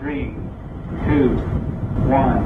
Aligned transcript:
Three, 0.00 0.32
two, 1.06 1.34
one. 2.06 2.38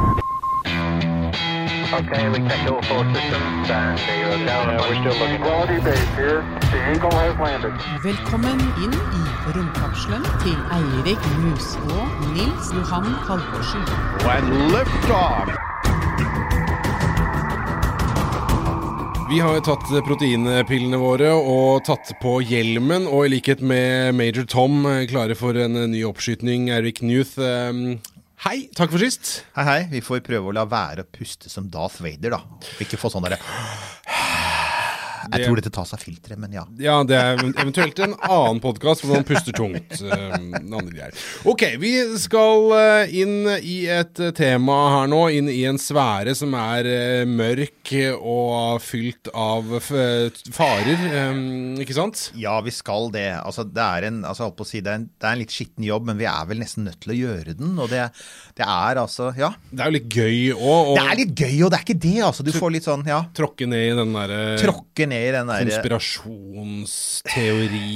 Okay, 1.93 2.29
we 2.31 2.39
checked 2.49 2.71
all 2.71 2.81
four 2.81 3.05
systems 3.13 3.69
and 3.69 3.99
zero 3.99 4.47
down. 4.47 4.69
Yeah, 4.69 4.89
we're 4.89 5.13
still 5.13 5.21
looking. 5.21 5.43
Quality 5.43 5.85
base 5.85 6.17
here. 6.17 6.41
The 6.73 6.93
Eagle 6.93 7.11
has 7.13 7.37
landed. 7.37 7.75
Velkommen 8.03 8.59
inn 8.85 8.95
i 8.95 9.25
romkapselen 9.53 10.25
til 10.41 10.57
Eirik 10.79 11.21
Mus 11.43 11.77
og 11.77 12.09
Nils 12.33 12.73
Johan 12.73 13.05
Halvorsen. 13.05 13.85
And 14.25 14.73
liftoff. 14.73 15.72
Vi 19.33 19.39
har 19.41 19.55
jo 19.57 19.63
tatt 19.65 19.87
proteinpillene 20.05 20.99
våre 21.01 21.31
og 21.33 21.87
tatt 21.87 22.11
på 22.21 22.35
hjelmen, 22.45 23.07
og 23.09 23.25
i 23.25 23.31
likhet 23.33 23.63
med 23.65 24.13
Major 24.19 24.45
Tom 24.45 24.83
eh, 24.85 25.07
klare 25.09 25.33
for 25.39 25.57
en 25.57 25.79
eh, 25.81 25.87
ny 25.89 26.03
oppskytning, 26.05 26.67
Eric 26.75 27.01
Newth. 27.01 27.39
eh, 27.41 27.73
Hei, 28.45 28.67
takk 28.77 28.93
for 28.93 29.01
sist. 29.01 29.31
Hei, 29.57 29.65
hei. 29.65 29.79
Vi 29.89 30.03
får 30.05 30.21
prøve 30.27 30.51
å 30.51 30.55
la 30.57 30.67
være 30.69 31.07
å 31.07 31.11
puste 31.17 31.49
som 31.49 31.71
Darth 31.73 32.03
Vader, 32.05 32.35
da. 32.35 32.43
Ikke 32.85 32.99
få 33.01 33.09
sånn 33.15 33.25
derre 33.25 33.39
Jeg 35.23 35.31
Det- 35.39 35.47
tror 35.47 35.57
dette 35.61 35.71
tas 35.73 35.93
av 35.95 36.01
filteret, 36.03 36.39
men 36.39 36.53
ja. 36.53 36.65
Ja, 36.79 37.03
det 37.05 37.17
er 37.17 37.37
eventuelt 37.63 37.99
en 38.03 38.15
annen 38.27 38.61
podkast 38.61 39.03
hvor 39.05 39.15
man 39.15 39.25
puster 39.25 39.53
tungt. 39.53 40.01
eh. 40.03 41.13
Ok, 41.45 41.63
vi 41.79 41.93
skal 42.19 42.73
eh, 42.77 43.15
inn 43.23 43.47
i 43.63 43.87
et 43.87 44.19
eh, 44.21 44.33
tema 44.37 44.77
her 45.01 45.11
nå, 45.13 45.21
inn 45.33 45.49
i 45.53 45.63
en 45.69 45.79
sfære 45.79 46.35
som 46.39 46.55
er 46.59 47.25
mørk 47.29 47.93
og 48.19 48.81
fylt 48.83 49.29
av 49.35 49.79
farer, 49.83 51.07
eh, 51.13 51.41
ikke 51.85 51.97
sant? 51.97 52.31
Ja, 52.39 52.61
vi 52.65 52.71
skal 52.75 53.11
det. 53.15 53.29
Altså, 53.43 53.65
det 53.69 53.83
er 53.83 54.09
en, 54.09 54.23
altså, 54.29 54.51
si, 54.67 54.81
det 54.81 54.91
er 54.93 55.01
en, 55.01 55.09
det 55.21 55.29
er 55.29 55.37
en 55.37 55.43
litt 55.43 55.55
skitten 55.55 55.85
jobb, 55.87 56.07
men 56.11 56.19
vi 56.21 56.27
er 56.31 56.47
vel 56.49 56.59
nesten 56.63 56.87
nødt 56.89 57.01
til 57.05 57.15
å 57.15 57.19
gjøre 57.19 57.57
den. 57.59 57.75
Og 57.79 57.91
det, 57.93 58.09
det 58.59 58.67
er 58.67 59.01
altså 59.03 59.31
Ja. 59.39 59.53
Det 59.71 59.81
er 59.81 59.91
jo 59.91 59.97
litt 59.99 60.09
gøy 60.13 60.53
òg 60.53 60.93
Og... 60.93 60.97
Det 60.99 61.05
er 61.05 61.19
litt 61.23 61.35
gøy, 61.39 61.57
og 61.65 61.71
det 61.73 61.79
er 61.79 61.85
ikke 61.87 62.01
det, 62.03 62.17
altså. 62.27 62.45
Du 62.47 62.53
får 62.55 62.75
litt 62.75 62.87
sånn, 62.89 63.05
ja. 63.09 63.23
tråkke 63.37 63.69
ned 63.71 63.85
i 63.93 63.97
den 63.97 64.13
derre 64.17 64.41
Tråkke 64.61 65.09
ned 65.13 65.27
i 65.29 65.33
den 65.35 65.51
der 65.51 65.67
konspirasjonsteori, 65.69 67.91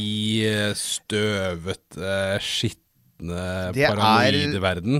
støvete, 0.78 2.12
skitne 2.44 2.82
Det 3.72 3.86
er-. 3.88 3.96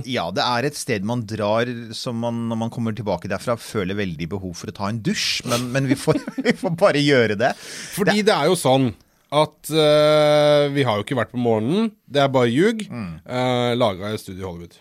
Ja, 0.09 0.25
det 0.33 0.41
er 0.43 0.65
et 0.71 0.77
sted 0.79 1.01
man 1.05 1.21
drar 1.29 1.69
som 1.95 2.17
man, 2.23 2.35
når 2.49 2.57
man 2.65 2.71
kommer 2.73 2.91
tilbake 2.97 3.29
derfra, 3.31 3.53
føler 3.61 3.95
veldig 3.99 4.27
behov 4.33 4.53
for 4.57 4.67
å 4.71 4.75
ta 4.75 4.85
en 4.89 5.01
dusj. 5.05 5.43
Men, 5.49 5.59
men 5.75 5.83
vi, 5.89 5.95
får, 5.99 6.15
vi 6.47 6.53
får 6.57 6.71
bare 6.79 7.01
gjøre 7.03 7.35
det. 7.39 7.53
Fordi 7.93 8.23
det 8.25 8.33
er 8.33 8.45
jo 8.49 8.57
sånn 8.57 8.85
at 9.27 9.69
uh, 9.75 10.71
vi 10.71 10.85
har 10.87 10.97
jo 10.97 11.03
ikke 11.03 11.19
vært 11.19 11.33
på 11.35 11.41
morgenen. 11.41 11.91
Det 12.07 12.21
er 12.23 12.29
bare 12.31 12.49
ljug. 12.49 12.87
Mm. 12.89 13.19
Laga 13.77 14.13
i 14.15 14.21
Studio 14.21 14.49
Hollywood. 14.49 14.75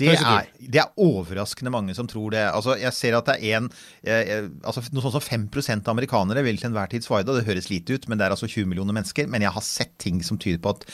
Det 0.00 0.10
er 0.10 0.48
det 0.58 0.80
er 0.82 0.90
overraskende 0.98 1.70
mange 1.70 1.94
som 1.94 2.08
tror 2.10 2.32
det. 2.34 2.42
Altså, 2.48 2.74
jeg 2.80 2.92
ser 2.96 3.14
at 3.18 3.28
det 3.30 3.36
er 3.38 3.60
en, 3.60 3.68
eh, 4.02 4.32
eh, 4.36 4.48
altså, 4.66 4.82
Noe 4.90 5.04
sånt 5.04 5.14
som 5.14 5.22
5 5.22 5.46
av 5.84 5.92
amerikanere 5.92 6.42
vil 6.42 6.58
til 6.58 6.72
enhver 6.72 6.90
tid 6.90 7.06
svare 7.06 7.26
det. 7.26 7.36
Det 7.38 7.46
høres 7.46 7.70
lite 7.70 7.94
ut, 7.94 8.08
men 8.08 8.18
det 8.18 8.26
er 8.26 8.34
altså 8.34 8.50
20 8.50 8.66
millioner 8.66 8.96
mennesker. 8.96 9.28
Men 9.30 9.42
jeg 9.42 9.54
har 9.54 9.62
sett 9.62 9.94
ting 9.98 10.22
som 10.22 10.38
tyder 10.38 10.58
på 10.58 10.74
at 10.74 10.86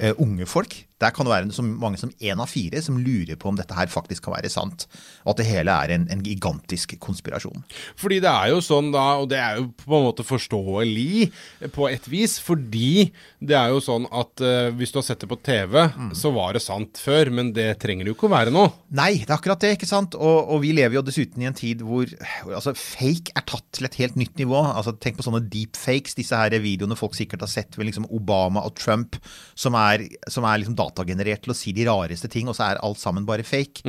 eh, 0.00 0.14
unge 0.18 0.46
folk 0.46 0.87
Der 1.02 1.14
kan 1.14 1.26
det 1.26 1.34
være 1.34 1.54
så 1.54 1.62
mange 1.62 2.00
som 2.00 2.12
én 2.18 2.40
av 2.42 2.50
fire 2.50 2.82
som 2.82 2.98
lurer 2.98 3.38
på 3.38 3.50
om 3.50 3.58
dette 3.58 3.76
her 3.76 3.90
faktisk 3.90 4.26
kan 4.26 4.34
være 4.34 4.50
sant. 4.52 4.86
Og 5.24 5.32
at 5.34 5.42
det 5.42 5.48
hele 5.48 5.74
er 5.74 5.94
en, 5.94 6.08
en 6.10 6.24
gigantisk 6.24 6.96
konspirasjon. 7.02 7.62
Fordi 7.98 8.18
det 8.24 8.30
er 8.32 8.52
jo 8.52 8.62
sånn 8.64 8.90
da, 8.94 9.06
og 9.22 9.28
det 9.30 9.38
er 9.38 9.60
jo 9.60 9.68
på 9.84 9.94
en 9.98 10.08
måte 10.08 10.26
forståelig 10.26 11.28
på 11.74 11.88
et 11.90 12.08
vis, 12.10 12.38
fordi 12.42 13.10
det 13.38 13.56
er 13.58 13.70
jo 13.74 13.82
sånn 13.84 14.08
at 14.10 14.42
uh, 14.42 14.70
hvis 14.74 14.94
du 14.94 14.98
har 15.00 15.06
sett 15.06 15.22
det 15.22 15.30
på 15.30 15.38
TV, 15.46 15.76
så 16.18 16.32
var 16.34 16.56
det 16.56 16.64
sant 16.64 16.98
før, 17.00 17.30
men 17.34 17.52
det 17.56 17.70
trenger 17.82 18.06
det 18.06 18.12
jo 18.12 18.18
ikke 18.18 18.28
å 18.28 18.34
være 18.34 18.54
nå. 18.54 18.64
Nei, 18.98 19.10
det 19.22 19.30
er 19.30 19.36
akkurat 19.38 19.62
det, 19.62 19.74
ikke 19.76 19.88
sant? 19.88 20.16
Og, 20.18 20.50
og 20.54 20.62
vi 20.64 20.74
lever 20.76 20.98
jo 20.98 21.04
dessuten 21.06 21.42
i 21.42 21.48
en 21.48 21.56
tid 21.56 21.84
hvor 21.86 22.08
altså, 22.46 22.74
fake 22.78 23.34
er 23.38 23.46
tatt 23.48 23.66
til 23.76 23.88
et 23.88 23.98
helt 24.00 24.18
nytt 24.18 24.38
nivå. 24.40 24.58
Altså, 24.58 24.96
tenk 24.98 25.18
på 25.18 25.26
sånne 25.26 25.44
deepfakes, 25.52 26.16
disse 26.18 26.38
her 26.38 26.56
videoene 26.62 26.98
folk 26.98 27.16
sikkert 27.18 27.44
har 27.44 27.52
sett 27.52 27.78
ved 27.78 27.90
liksom 27.90 28.08
Obama 28.14 28.64
og 28.66 28.76
Trump, 28.78 29.18
som 29.58 29.76
er, 29.78 30.06
som 30.30 30.46
er 30.48 30.62
liksom 30.62 30.78
datagenerert 30.88 31.44
til 31.44 31.54
å 31.54 31.56
si 31.56 31.76
de 31.76 31.86
rareste 31.88 32.30
ting, 32.32 32.48
og 32.48 32.56
så 32.58 32.70
er 32.70 32.82
alt 32.84 33.00
sammen 33.00 33.28
bare 33.28 33.46
fake. 33.46 33.84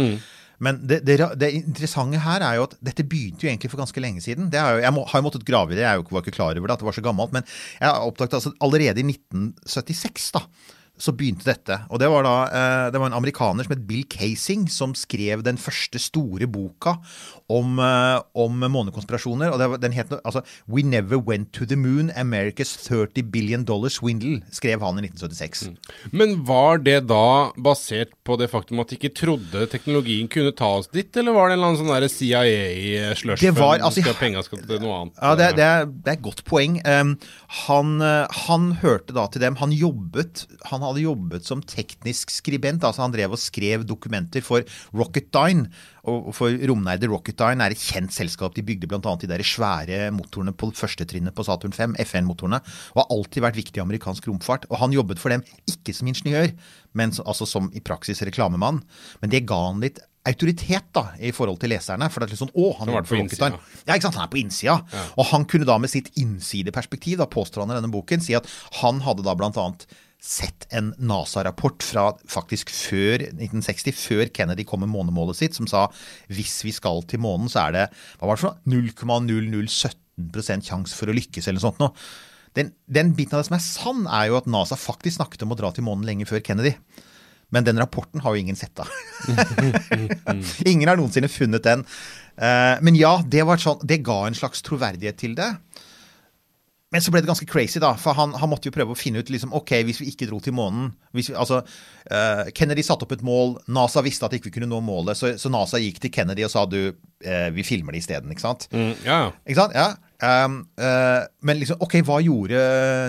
Men 0.60 0.82
det, 0.84 1.00
det, 1.08 1.16
det 1.40 1.54
interessante 1.56 2.20
her 2.20 2.44
er 2.44 2.58
jo 2.60 2.66
at 2.68 2.76
dette 2.84 3.06
begynte 3.08 3.46
jo 3.46 3.52
egentlig 3.52 3.72
for 3.72 3.80
ganske 3.80 4.02
lenge 4.04 4.24
siden. 4.26 4.50
Det 4.52 4.60
er 4.60 4.76
jo, 4.76 4.82
jeg 4.84 4.96
må, 4.96 5.06
har 5.08 5.22
jo 5.22 5.28
måttet 5.30 5.48
grave 5.48 5.72
i 5.72 5.78
det, 5.80 5.86
jeg 5.86 6.04
var 6.10 6.26
ikke 6.26 6.36
klar 6.36 6.52
over 6.60 6.68
det, 6.68 6.76
at 6.76 6.84
det 6.84 6.90
var 6.90 6.98
så 6.98 7.06
gammelt. 7.06 7.36
Men 7.36 7.48
jeg 7.80 7.88
har 7.88 8.04
oppdaget 8.04 8.36
altså 8.42 8.52
allerede 8.68 9.00
i 9.00 9.08
1976, 9.08 10.34
da 10.36 10.44
så 11.00 11.14
begynte 11.16 11.48
dette. 11.48 11.80
Og 11.90 12.02
det 12.02 12.10
var 12.12 12.26
da 12.28 12.36
eh, 12.48 12.86
det 12.94 13.00
var 13.00 13.10
en 13.12 13.18
amerikaner 13.18 13.66
som 13.66 13.74
het 13.76 13.86
Bill 13.88 14.04
Casing, 14.12 14.68
som 14.72 14.96
skrev 14.98 15.44
den 15.48 15.60
første 15.62 16.00
store 16.02 16.48
boka 16.52 16.98
om, 17.50 17.80
eh, 17.80 18.20
om 18.36 18.60
månekonspirasjoner. 18.60 19.54
Og 19.54 19.62
det 19.62 19.70
var, 19.72 19.82
den 19.82 19.96
het 19.96 20.12
altså 20.20 20.44
We 20.68 20.84
Never 20.84 21.22
Went 21.24 21.54
to 21.56 21.66
the 21.70 21.78
Moon, 21.80 22.12
America's 22.20 22.76
30 22.84 23.24
Billion 23.32 23.64
Dollar 23.68 23.90
Swindle, 23.94 24.42
skrev 24.52 24.84
han 24.84 25.00
i 25.00 25.08
1976. 25.08 25.70
Men 26.12 26.44
var 26.48 26.84
det 26.84 27.06
da 27.10 27.52
basert 27.58 28.12
på 28.28 28.38
det 28.40 28.50
faktum 28.52 28.82
at 28.84 28.92
de 28.92 29.00
ikke 29.00 29.14
trodde 29.18 29.66
teknologien 29.72 30.28
kunne 30.32 30.54
ta 30.56 30.76
oss 30.82 30.92
dit, 30.92 31.10
eller 31.18 31.36
var 31.36 31.50
det 31.50 31.56
en 31.58 31.60
eller 31.60 31.74
annen 31.74 31.82
sånn 31.86 32.10
CIA-slush? 32.20 33.40
Det 33.42 33.56
var- 33.58 33.80
altså, 33.80 34.02
skal 34.04 34.20
penger 34.20 34.44
skal 34.44 34.62
til 34.66 34.80
noe 34.84 35.02
annet? 35.02 35.16
Ja, 35.22 35.36
det, 35.36 35.56
det, 35.56 35.64
er, 35.66 35.86
det 35.86 36.08
er 36.14 36.18
et 36.18 36.26
godt 36.26 36.44
poeng. 36.46 36.80
Um, 36.86 37.16
han, 37.66 38.02
eh, 38.02 38.28
han 38.46 38.72
hørte 38.84 39.14
da 39.16 39.28
til 39.28 39.42
dem. 39.42 39.56
Han 39.56 39.72
jobbet 39.72 40.46
Han 40.70 40.82
hadde 40.82 40.89
jobbet 40.98 41.46
som 41.46 41.62
teknisk 41.62 42.32
skribent. 42.34 42.84
altså 42.84 43.04
Han 43.04 43.14
drev 43.14 43.36
og 43.36 43.42
skrev 43.42 43.86
dokumenter 43.86 44.42
for 44.42 44.66
Rocketdyne. 44.96 45.70
Og 46.10 46.32
for 46.34 46.50
romnerde 46.50 47.10
Rocketdyne 47.12 47.62
er 47.62 47.76
et 47.76 47.84
kjent 47.84 48.16
selskap. 48.16 48.56
De 48.56 48.66
bygde 48.66 48.90
bl.a. 48.90 49.16
de 49.22 49.30
der 49.30 49.46
svære 49.46 50.10
motorene 50.16 50.56
på 50.56 50.72
førstetrinnet 50.74 51.36
på 51.36 51.46
Saturn 51.46 51.76
5, 51.76 51.98
FN-motorene. 52.08 52.62
Og 52.96 53.04
har 53.04 53.10
alltid 53.14 53.46
vært 53.46 53.60
viktig 53.60 53.78
i 53.78 53.86
amerikansk 53.86 54.32
romfart. 54.32 54.66
Og 54.72 54.80
han 54.82 54.96
jobbet 54.96 55.22
for 55.22 55.30
dem 55.30 55.46
ikke 55.70 55.94
som 55.94 56.10
ingeniør, 56.10 56.56
men 56.98 57.14
altså 57.26 57.46
som 57.46 57.70
i 57.78 57.84
praksis 57.84 58.24
reklamemann. 58.26 58.82
Men 59.22 59.34
det 59.36 59.46
ga 59.50 59.60
han 59.70 59.84
litt 59.84 60.02
autoritet 60.28 60.90
da, 60.96 61.06
i 61.20 61.32
forhold 61.36 61.60
til 61.62 61.72
leserne. 61.74 62.10
For 62.12 62.22
det 62.22 62.30
er 62.30 62.36
litt 62.36 62.42
sånn, 62.44 62.54
å, 62.54 62.74
han 62.80 62.92
har 62.92 63.00
vært 63.00 63.12
på 63.12 63.20
innsida. 63.20 63.52
Ja, 63.86 63.96
ikke 63.96 64.08
sant? 64.10 64.20
Han 64.20 64.28
er 64.28 64.34
på 64.34 64.42
innsida. 64.42 64.78
Og 65.16 65.30
han 65.32 65.48
kunne 65.50 65.68
da 65.70 65.80
med 65.82 65.92
sitt 65.92 66.12
innsideperspektiv, 66.20 67.20
da 67.22 67.30
påstår 67.30 67.66
han 67.66 67.74
i 67.74 67.80
denne 67.80 67.94
boken, 67.94 68.24
si 68.24 68.38
at 68.38 68.50
han 68.82 69.04
hadde 69.06 69.26
da 69.26 69.36
blant 69.40 69.60
annet 69.60 69.88
sett 70.20 70.68
en 70.76 70.92
NASA-rapport 71.00 71.84
fra 71.86 72.10
faktisk 72.28 72.72
før 72.74 73.24
1960, 73.30 73.96
før 73.96 74.32
Kennedy 74.36 74.66
kom 74.68 74.84
med 74.84 74.92
månemålet 74.92 75.40
sitt, 75.40 75.56
som 75.56 75.68
sa 75.70 75.86
hvis 76.28 76.58
vi 76.68 76.74
skal 76.76 77.06
til 77.08 77.24
månen, 77.24 77.48
så 77.52 77.68
er 77.68 77.76
det 77.76 77.86
hva 78.20 78.28
var 78.28 78.36
det 78.36 78.44
for 78.44 78.52
noe? 78.52 78.82
0,0017 78.92 80.66
sjanse 80.68 80.98
for 80.98 81.08
å 81.08 81.16
lykkes, 81.16 81.48
eller 81.48 81.62
noe 81.62 81.68
sånt 81.70 81.80
noe. 81.80 81.96
Den, 82.58 82.74
den 82.90 83.14
biten 83.16 83.38
av 83.38 83.44
det 83.44 83.48
som 83.48 83.56
er 83.56 83.64
sann, 83.64 84.02
er 84.10 84.28
jo 84.28 84.40
at 84.42 84.50
NASA 84.52 84.76
faktisk 84.80 85.20
snakket 85.20 85.46
om 85.46 85.56
å 85.56 85.60
dra 85.60 85.72
til 85.72 85.86
månen 85.88 86.08
lenge 86.10 86.28
før 86.28 86.44
Kennedy. 86.44 86.74
Men 87.56 87.66
den 87.66 87.80
rapporten 87.82 88.22
har 88.22 88.36
jo 88.36 88.44
ingen 88.44 88.58
sett, 88.60 88.76
da. 88.78 88.86
ingen 90.70 90.90
har 90.90 91.00
noensinne 91.00 91.32
funnet 91.32 91.66
den. 91.66 91.86
Eh, 92.38 92.76
men 92.86 92.98
ja, 92.98 93.16
det, 93.26 93.42
sånn, 93.64 93.82
det 93.88 94.04
ga 94.06 94.20
en 94.28 94.38
slags 94.38 94.62
troverdighet 94.66 95.18
til 95.22 95.34
det. 95.40 95.50
Men 96.90 97.04
så 97.06 97.12
ble 97.14 97.22
det 97.22 97.30
ganske 97.30 97.46
crazy, 97.46 97.78
da. 97.78 97.92
For 98.02 98.18
han, 98.18 98.32
han 98.42 98.50
måtte 98.50 98.66
jo 98.72 98.74
prøve 98.74 98.96
å 98.96 98.98
finne 98.98 99.22
ut 99.22 99.28
liksom, 99.30 99.52
ok, 99.54 99.76
hvis 99.86 100.00
vi 100.02 100.08
ikke 100.10 100.26
dro 100.26 100.40
til 100.42 100.56
månen 100.58 100.88
hvis 101.14 101.28
vi, 101.30 101.36
altså, 101.38 101.60
uh, 102.10 102.48
Kennedy 102.58 102.82
satte 102.86 103.06
opp 103.06 103.12
et 103.14 103.22
mål. 103.26 103.60
NASA 103.70 104.02
visste 104.02 104.26
at 104.26 104.34
ikke 104.34 104.50
vi 104.50 104.56
kunne 104.58 104.70
nå 104.72 104.80
målet, 104.82 105.18
så, 105.20 105.36
så 105.38 105.52
NASA 105.54 105.78
gikk 105.84 106.00
til 106.02 106.10
Kennedy 106.16 106.48
og 106.48 106.50
sa 106.54 106.64
du, 106.66 106.80
uh, 107.28 107.50
vi 107.54 107.66
filmer 107.68 107.94
det 107.94 108.02
isteden, 108.02 108.34
ikke 108.34 108.42
sant? 108.42 108.66
Mm, 108.74 108.96
ja, 109.06 109.18
ja. 109.28 109.28
Ikke 109.46 109.60
sant? 109.62 109.78
Ja. 109.78 109.90
Um, 110.46 110.56
uh, 110.82 111.28
men 111.46 111.62
liksom, 111.62 111.78
ok, 111.86 112.00
hva 112.10 112.18
gjorde 112.26 112.64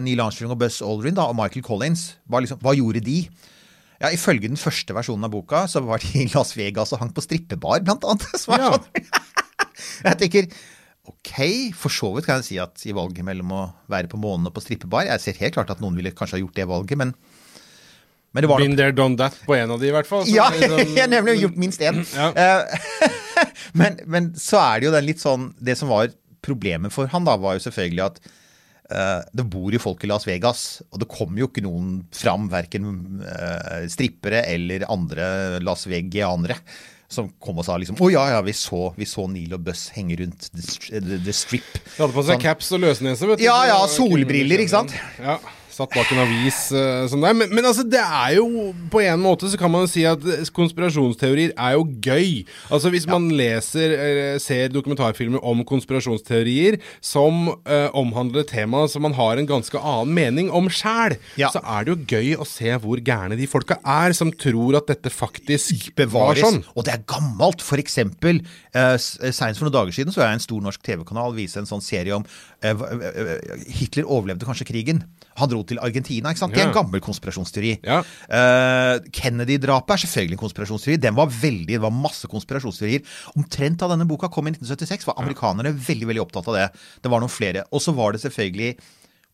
Neil 0.04 0.20
Armstrong 0.26 0.52
og 0.52 0.60
Buzz 0.60 0.82
Aldrin 0.84 1.16
da, 1.16 1.24
og 1.32 1.38
Michael 1.40 1.64
Collins? 1.66 2.04
Hva, 2.28 2.42
liksom, 2.44 2.60
hva 2.60 2.76
gjorde 2.76 3.00
de? 3.08 3.22
Ja, 4.00 4.10
Ifølge 4.16 4.48
den 4.48 4.60
første 4.60 4.94
versjonen 4.96 5.24
av 5.26 5.32
boka 5.32 5.64
så 5.68 5.80
var 5.84 6.00
de 6.04 6.22
i 6.22 6.28
Las 6.34 6.52
Vegas 6.56 6.92
og 6.96 7.00
hang 7.02 7.10
på 7.16 7.24
strippebar, 7.24 7.80
blant 7.88 8.04
annet. 8.08 8.28
Som 8.44 8.58
er 8.58 8.66
Ja. 8.66 8.70
sånn. 8.76 9.08
jeg 10.10 10.20
tenker 10.26 10.52
ok, 11.08 11.34
for 11.76 11.92
så 11.92 12.10
vidt 12.14 12.26
kan 12.28 12.40
jeg 12.40 12.48
si 12.48 12.58
at 12.60 12.82
i 12.86 12.94
valget 12.96 13.24
mellom 13.26 13.52
å 13.56 13.62
være 13.90 14.10
på 14.10 14.20
månen 14.20 14.50
og 14.50 14.54
på 14.56 14.62
strippebar 14.64 15.08
Jeg 15.08 15.22
ser 15.22 15.38
helt 15.40 15.56
klart 15.56 15.72
at 15.72 15.80
noen 15.82 15.96
ville 15.96 16.12
kanskje 16.16 16.38
ha 16.38 16.42
gjort 16.42 16.58
det 16.58 16.66
valget, 16.68 17.00
men, 17.00 17.14
men 18.34 18.44
det 18.44 18.50
var 18.50 18.62
Been 18.62 18.76
there, 18.78 18.94
done 18.96 19.16
that 19.20 19.38
på 19.46 19.56
en 19.56 19.72
av 19.74 19.80
de, 19.80 19.88
i 19.88 19.94
hvert 19.94 20.08
fall. 20.08 20.26
Så 20.28 20.34
ja, 20.34 20.50
liksom- 20.52 20.82
jeg 20.98 21.04
har 21.06 21.12
nemlig 21.12 21.38
gjort 21.40 21.60
minst 21.60 21.84
én. 21.84 22.02
Ja. 22.14 22.30
Eh, 22.36 23.08
men, 23.80 23.98
men 24.06 24.34
så 24.38 24.60
er 24.60 24.80
det 24.80 24.90
jo 24.90 24.94
den 24.94 25.08
litt 25.08 25.22
sånn 25.22 25.50
Det 25.58 25.78
som 25.78 25.90
var 25.92 26.12
problemet 26.44 26.92
for 26.94 27.10
han, 27.12 27.26
da, 27.28 27.36
var 27.40 27.56
jo 27.56 27.64
selvfølgelig 27.66 28.04
at 28.06 28.20
uh, 28.92 29.20
det 29.36 29.44
bor 29.52 29.74
jo 29.74 29.82
folk 29.82 30.04
i 30.04 30.08
Las 30.08 30.24
Vegas, 30.28 30.80
og 30.88 31.02
det 31.02 31.10
kommer 31.12 31.42
jo 31.42 31.50
ikke 31.50 31.64
noen 31.64 31.98
fram, 32.16 32.48
verken 32.52 32.86
uh, 33.20 33.84
strippere 33.92 34.40
eller 34.48 34.86
andre 34.88 35.60
Las 35.64 35.84
Vegianere, 35.90 36.56
som 37.10 37.26
kom 37.42 37.58
og 37.58 37.66
sa 37.66 37.74
liksom 37.80 37.98
Å 37.98 38.08
ja, 38.12 38.22
ja, 38.36 38.40
vi 38.46 38.52
så, 38.54 38.92
vi 38.94 39.06
så 39.08 39.24
Neil 39.30 39.56
og 39.56 39.64
Buss 39.66 39.88
henge 39.96 40.18
rundt 40.20 40.46
the, 40.54 40.62
the, 41.00 41.18
the 41.26 41.34
strip. 41.34 41.66
De 41.74 41.96
hadde 42.04 42.14
på 42.14 42.22
seg 42.22 42.36
Sånn. 42.36 42.44
caps 42.44 42.70
og 42.76 42.84
løsnese, 42.84 43.26
vet 43.32 43.40
du. 43.40 43.44
Ja, 43.48 43.56
ja, 43.66 43.80
solbriller, 43.90 44.62
ikke 44.62 44.76
sant? 44.76 44.94
Ja, 45.18 45.40
satt 45.80 45.94
bak 45.96 46.10
en 46.14 46.22
avis 46.22 46.60
uh, 46.76 47.06
som 47.10 47.20
det. 47.24 47.32
Men, 47.40 47.50
men 47.56 47.64
altså, 47.66 47.82
det 47.88 48.00
er 48.04 48.36
jo 48.38 48.46
På 48.92 49.00
en 49.02 49.22
måte 49.24 49.48
så 49.50 49.58
kan 49.60 49.72
man 49.72 49.86
jo 49.86 49.90
si 49.90 50.04
at 50.08 50.20
konspirasjonsteorier 50.56 51.52
er 51.56 51.74
jo 51.76 51.84
gøy. 52.04 52.44
Altså 52.70 52.90
Hvis 52.92 53.06
man 53.10 53.28
leser 53.34 53.94
eller 53.96 54.38
ser 54.42 54.70
dokumentarfilmer 54.72 55.42
om 55.46 55.62
konspirasjonsteorier 55.68 56.78
som 57.04 57.48
uh, 57.66 57.88
omhandler 57.96 58.46
tema 58.48 58.84
som 58.90 59.04
man 59.06 59.14
har 59.18 59.40
en 59.40 59.48
ganske 59.48 59.78
annen 59.80 60.14
mening 60.16 60.50
om 60.54 60.68
sjæl, 60.70 61.16
Ja. 61.40 61.50
så 61.54 61.62
er 61.64 61.84
det 61.86 61.94
jo 61.94 62.06
gøy 62.16 62.30
å 62.40 62.46
se 62.48 62.74
hvor 62.82 63.00
gærne 63.04 63.36
de 63.38 63.46
folka 63.50 63.78
er 63.86 64.12
som 64.16 64.30
tror 64.32 64.76
at 64.80 64.88
dette 64.90 65.10
faktisk 65.12 65.94
bevares. 65.98 66.42
sånn. 66.44 66.62
Og 66.76 66.84
det 66.86 66.94
er 66.94 67.04
gammelt. 67.08 67.62
For 67.64 67.80
eksempel, 67.80 68.42
eh, 68.74 68.94
s- 68.98 69.18
eh, 69.22 69.32
for 69.54 69.64
noen 69.68 69.72
dager 69.78 69.92
siden 69.92 70.12
så 70.12 70.22
jeg 70.24 70.32
en 70.38 70.44
stor 70.46 70.60
norsk 70.60 70.82
TV-kanal 70.82 71.34
vise 71.34 71.56
en 71.58 71.66
sånn 71.66 71.82
serie 71.82 72.12
om 72.16 72.24
eh, 72.62 72.70
eh, 72.70 73.08
eh, 73.08 73.64
Hitler 73.78 74.08
overlevde 74.08 74.46
kanskje 74.48 74.66
krigen. 74.68 75.02
Han 75.40 75.50
dro 75.50 75.62
til 75.64 75.80
Argentina. 75.80 76.30
ikke 76.30 76.42
sant? 76.42 76.54
Det 76.54 76.62
er 76.62 76.68
en 76.68 76.76
gammel 76.76 77.00
konspirasjonsteori. 77.00 77.78
Ja. 77.86 78.02
Kennedy-drapet 79.16 79.94
er 79.94 80.02
selvfølgelig 80.04 80.36
en 80.38 80.44
konspirasjonsteori. 80.44 81.00
Den 81.00 81.16
var 81.16 81.30
veldig, 81.32 81.66
Det 81.66 81.80
var 81.80 81.90
masse 81.90 82.28
konspirasjonsteorier. 82.28 83.04
Omtrent 83.36 83.80
da 83.80 83.88
denne 83.88 84.08
boka 84.08 84.28
kom 84.28 84.48
i 84.48 84.54
1976, 84.54 85.06
var 85.06 85.20
amerikanerne 85.22 85.72
veldig 85.72 86.10
veldig 86.10 86.24
opptatt 86.26 86.48
av 86.48 86.58
det. 86.58 86.68
Det 87.02 87.10
var 87.10 87.20
noen 87.20 87.32
flere. 87.32 87.64
Og 87.72 87.80
så 87.80 87.94
var 87.96 88.12
det 88.12 88.20
selvfølgelig 88.20 88.76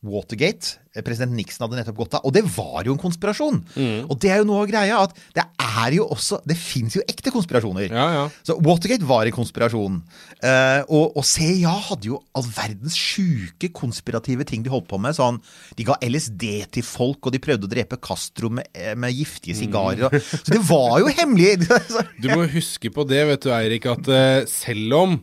Watergate. 0.04 0.78
President 1.04 1.34
Nixon 1.36 1.66
hadde 1.66 1.80
nettopp 1.80 1.98
gått 1.98 2.14
av. 2.16 2.24
Og 2.24 2.32
det 2.32 2.42
var 2.54 2.86
jo 2.86 2.94
en 2.94 3.00
konspirasjon. 3.00 3.58
Mm. 3.76 4.06
Og 4.08 4.16
det 4.22 4.30
er 4.32 4.40
jo 4.40 4.48
noe 4.48 4.62
av 4.62 4.70
greia 4.70 5.00
at 5.04 5.16
det 5.36 5.44
er 5.66 5.96
jo 5.98 6.06
også 6.08 6.38
Det 6.48 6.56
fins 6.56 6.96
jo 6.96 7.02
ekte 7.04 7.32
konspirasjoner. 7.34 7.90
Ja, 7.90 8.06
ja. 8.14 8.22
Så 8.46 8.56
Watergate 8.64 9.04
var 9.08 9.28
en 9.28 9.36
konspirasjon. 9.36 9.98
Uh, 10.40 10.80
og, 10.86 11.18
og 11.18 11.26
CIA 11.26 11.74
hadde 11.90 12.10
jo 12.12 12.20
all 12.36 12.46
verdens 12.48 12.96
sjuke 12.96 13.70
konspirative 13.76 14.46
ting 14.48 14.64
de 14.64 14.72
holdt 14.72 14.88
på 14.88 15.00
med. 15.02 15.16
Sånn, 15.18 15.40
de 15.76 15.86
ga 15.88 15.98
LSD 16.04 16.46
til 16.78 16.86
folk, 16.86 17.20
og 17.26 17.34
de 17.34 17.42
prøvde 17.42 17.68
å 17.68 17.72
drepe 17.72 18.00
Castro 18.00 18.50
med, 18.52 18.68
eh, 18.76 18.94
med 18.96 19.12
giftige 19.16 19.56
sigarer. 19.58 20.08
Mm. 20.12 20.26
Så 20.32 20.54
det 20.54 20.62
var 20.68 21.00
jo 21.02 21.12
hemmelig! 21.12 21.54
Du 22.22 22.28
må 22.32 22.46
huske 22.50 22.90
på 22.92 23.04
det, 23.08 23.20
vet 23.28 23.44
du, 23.44 23.50
Eirik, 23.54 23.86
at 23.90 24.08
uh, 24.08 24.44
selv 24.48 24.96
om 24.96 25.16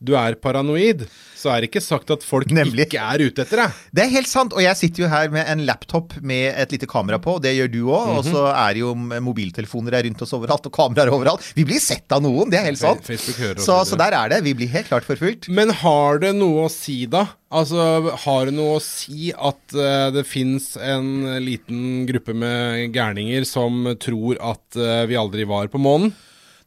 du 0.00 0.14
er 0.16 0.36
paranoid, 0.40 1.04
så 1.36 1.50
er 1.52 1.60
det 1.60 1.70
ikke 1.70 1.82
sagt 1.84 2.10
at 2.12 2.24
folk 2.24 2.48
Nemlig. 2.52 2.86
ikke 2.86 3.00
er 3.00 3.20
ute 3.20 3.44
etter 3.44 3.62
deg. 3.62 3.80
Det 3.96 4.04
er 4.04 4.12
helt 4.14 4.30
sant, 4.30 4.54
og 4.56 4.62
jeg 4.64 4.78
sitter 4.78 5.04
jo 5.04 5.10
her 5.12 5.32
med 5.32 5.44
en 5.44 5.64
laptop 5.68 6.14
med 6.24 6.54
et 6.54 6.72
lite 6.72 6.88
kamera 6.88 7.20
på, 7.20 7.36
det 7.44 7.52
gjør 7.56 7.72
du 7.72 7.80
òg, 7.88 8.12
og 8.18 8.22
så 8.24 8.46
er 8.50 8.76
det 8.76 8.82
jo 8.82 8.94
mobiltelefoner 8.96 9.98
rundt 10.08 10.24
oss 10.24 10.32
overalt, 10.36 10.68
og 10.70 10.76
kameraer 10.76 11.12
overalt. 11.12 11.44
Vi 11.56 11.66
blir 11.68 11.82
sett 11.84 12.08
av 12.16 12.24
noen, 12.24 12.48
det 12.52 12.60
er 12.60 12.70
helt 12.70 12.80
sant. 12.80 13.10
Så, 13.60 13.76
så 13.88 14.00
der 14.00 14.16
er 14.16 14.32
det. 14.32 14.40
Vi 14.46 14.56
blir 14.56 14.72
helt 14.72 14.88
klart 14.88 15.08
forfulgt. 15.08 15.50
Men 15.52 15.74
har 15.82 16.20
det 16.24 16.32
noe 16.38 16.64
å 16.64 16.72
si, 16.72 17.02
da? 17.10 17.26
Altså, 17.50 17.82
Har 18.24 18.46
det 18.46 18.54
noe 18.54 18.78
å 18.78 18.82
si 18.84 19.32
at 19.34 19.74
uh, 19.74 20.08
det 20.14 20.22
fins 20.28 20.76
en 20.78 21.40
liten 21.42 22.06
gruppe 22.08 22.36
med 22.36 22.94
gærninger 22.94 23.44
som 23.48 23.88
tror 24.00 24.38
at 24.38 24.78
uh, 24.78 25.04
vi 25.10 25.18
aldri 25.18 25.48
var 25.50 25.68
på 25.72 25.80
månen? 25.82 26.14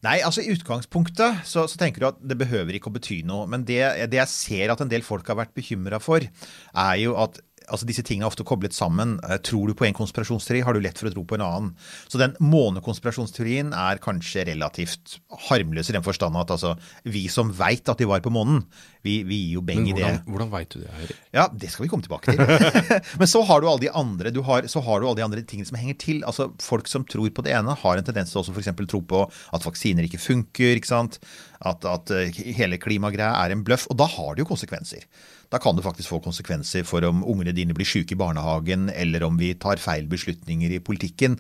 Nei, 0.04 0.18
altså 0.20 0.44
i 0.44 0.52
utgangspunktet 0.52 1.46
så, 1.48 1.64
så 1.72 1.80
tenker 1.80 2.04
du 2.04 2.10
at 2.10 2.20
det 2.20 2.36
behøver 2.42 2.76
ikke 2.76 2.92
å 2.92 2.96
bety 2.98 3.22
noe. 3.28 3.48
Men 3.50 3.64
det, 3.68 3.80
det 4.12 4.20
jeg 4.20 4.32
ser 4.34 4.74
at 4.74 4.84
en 4.84 4.92
del 4.92 5.06
folk 5.06 5.28
har 5.32 5.40
vært 5.40 5.56
bekymra 5.56 6.02
for, 6.04 6.26
er 6.74 6.98
jo 7.00 7.16
at 7.24 7.40
altså 7.68 7.88
disse 7.90 8.04
tingene 8.06 8.28
er 8.28 8.32
ofte 8.32 8.46
koblet 8.48 8.76
sammen. 8.76 9.16
Eh, 9.28 9.38
Tror 9.44 9.70
du 9.70 9.76
på 9.78 9.88
en 9.88 9.96
konspirasjonsteori, 9.98 10.62
har 10.66 10.76
du 10.76 10.82
lett 10.84 11.00
for 11.00 11.10
å 11.10 11.14
tro 11.14 11.24
på 11.28 11.38
en 11.38 11.46
annen. 11.46 11.72
Så 12.12 12.20
den 12.22 12.36
månekonspirasjonsteorien 12.44 13.74
er 13.78 14.02
kanskje 14.04 14.46
relativt 14.52 15.18
harmløs 15.50 15.90
i 15.92 15.96
den 15.98 16.06
forstand 16.06 16.38
at 16.40 16.52
altså, 16.54 16.76
vi 17.08 17.26
som 17.32 17.52
veit 17.56 17.90
at 17.90 18.02
de 18.02 18.08
var 18.10 18.24
på 18.26 18.34
månen, 18.34 18.64
vi, 19.04 19.18
vi 19.28 19.40
gir 19.42 19.58
jo 19.58 19.64
beng 19.68 19.84
i 19.90 19.94
det. 19.96 20.04
hvordan, 20.04 20.22
hvordan 20.32 20.52
veit 20.54 20.70
du 20.72 20.78
det, 20.80 20.92
Eirik? 20.96 21.18
Ja, 21.36 21.48
det 21.52 21.72
skal 21.74 21.86
vi 21.86 21.92
komme 21.92 22.06
tilbake 22.06 22.32
til. 22.32 22.40
Men 23.20 23.30
så 23.30 23.42
har 23.48 23.60
du 23.64 23.68
alle 23.68 23.84
de 23.84 23.92
andre 23.92 24.32
du 24.32 24.42
har, 24.48 24.68
så 24.72 24.84
har 24.86 25.02
du 25.02 25.10
alle 25.10 25.20
de 25.20 25.26
andre 25.26 25.44
tingene 25.44 25.68
som 25.68 25.80
henger 25.80 26.00
til. 26.00 26.24
Altså, 26.28 26.50
Folk 26.64 26.88
som 26.92 27.04
tror 27.08 27.28
på 27.36 27.44
det 27.44 27.52
ene, 27.58 27.76
har 27.84 28.00
en 28.00 28.08
tendens 28.08 28.32
til 28.32 28.40
også 28.44 28.56
f.eks. 28.56 28.72
tro 28.88 29.02
på 29.04 29.26
at 29.28 29.68
vaksiner 29.68 30.08
ikke 30.08 30.22
funker. 30.24 30.78
ikke 30.80 30.92
sant? 30.94 31.20
At, 31.64 31.84
at 31.88 32.12
eh, 32.16 32.42
hele 32.58 32.80
klimagreia 32.82 33.36
er 33.44 33.56
en 33.56 33.64
bløff. 33.68 33.90
Og 33.92 34.00
da 34.00 34.08
har 34.08 34.36
det 34.36 34.44
jo 34.46 34.50
konsekvenser. 34.54 35.04
Da 35.54 35.60
kan 35.62 35.78
det 35.78 35.86
faktisk 35.86 36.10
få 36.10 36.18
konsekvenser 36.26 36.82
for 36.88 37.06
om 37.06 37.22
ungene 37.30 37.54
dine 37.54 37.76
blir 37.78 37.86
syke 37.86 38.16
i 38.16 38.18
barnehagen, 38.18 38.88
eller 38.90 39.28
om 39.28 39.38
vi 39.38 39.52
tar 39.54 39.78
feil 39.78 40.08
beslutninger 40.10 40.74
i 40.74 40.82
politikken. 40.82 41.38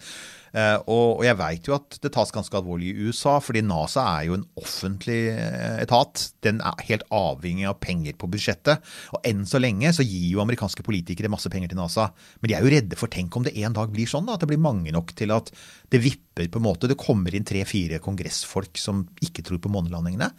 Eh, 0.53 0.75
og, 0.85 1.23
jeg 1.25 1.33
veit 1.39 1.65
jo 1.65 1.73
at 1.73 1.97
det 2.03 2.11
tas 2.13 2.29
ganske 2.33 2.53
alvorlig 2.53 2.91
i 2.91 3.07
USA, 3.07 3.39
fordi 3.41 3.63
NASA 3.65 4.03
er 4.19 4.27
jo 4.27 4.35
en 4.37 4.45
offentlig 4.61 5.17
eh, 5.31 5.79
etat. 5.81 6.27
Den 6.45 6.61
er 6.61 6.85
helt 6.91 7.07
avhengig 7.09 7.65
av 7.71 7.79
penger 7.81 8.13
på 8.21 8.29
budsjettet. 8.29 8.85
Og 9.17 9.25
enn 9.25 9.47
så 9.49 9.61
lenge 9.61 9.89
så 9.97 10.05
gir 10.05 10.29
jo 10.35 10.43
amerikanske 10.45 10.85
politikere 10.85 11.31
masse 11.33 11.49
penger 11.49 11.73
til 11.73 11.81
NASA. 11.81 12.11
Men 12.41 12.51
de 12.51 12.57
er 12.57 12.67
jo 12.67 12.73
redde 12.75 12.99
for 12.99 13.09
tenk 13.09 13.33
om 13.33 13.47
det 13.47 13.55
en 13.65 13.73
dag 13.73 13.89
blir 13.95 14.09
sånn, 14.09 14.29
da, 14.29 14.37
at 14.37 14.45
det 14.45 14.51
blir 14.53 14.61
mange 14.61 14.93
nok 14.93 15.15
til 15.17 15.33
at 15.33 15.49
det 15.89 16.03
vipper 16.05 16.53
på 16.53 16.61
en 16.61 16.69
måte. 16.69 16.91
Det 16.91 17.01
kommer 17.01 17.33
inn 17.33 17.49
tre-fire 17.49 17.97
kongressfolk 18.03 18.77
som 18.77 19.07
ikke 19.25 19.45
tror 19.47 19.63
på 19.63 19.73
månelandingene. 19.73 20.29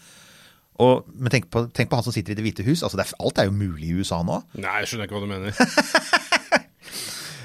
Og, 0.82 1.04
men 1.14 1.30
tenk 1.30 1.46
på, 1.54 1.68
tenk 1.74 1.90
på 1.90 2.00
han 2.00 2.06
som 2.06 2.14
sitter 2.14 2.34
i 2.34 2.38
Det 2.38 2.42
hvite 2.42 2.64
hus. 2.66 2.82
altså 2.82 2.98
det 2.98 3.04
er, 3.06 3.14
Alt 3.22 3.38
er 3.38 3.46
jo 3.46 3.54
mulig 3.54 3.92
i 3.92 4.00
USA 4.00 4.18
nå. 4.26 4.40
Nei, 4.58 4.80
jeg 4.82 4.90
skjønner 4.90 5.06
ikke 5.06 5.20
hva 5.20 5.22
du 5.22 5.30
mener. 5.30 5.54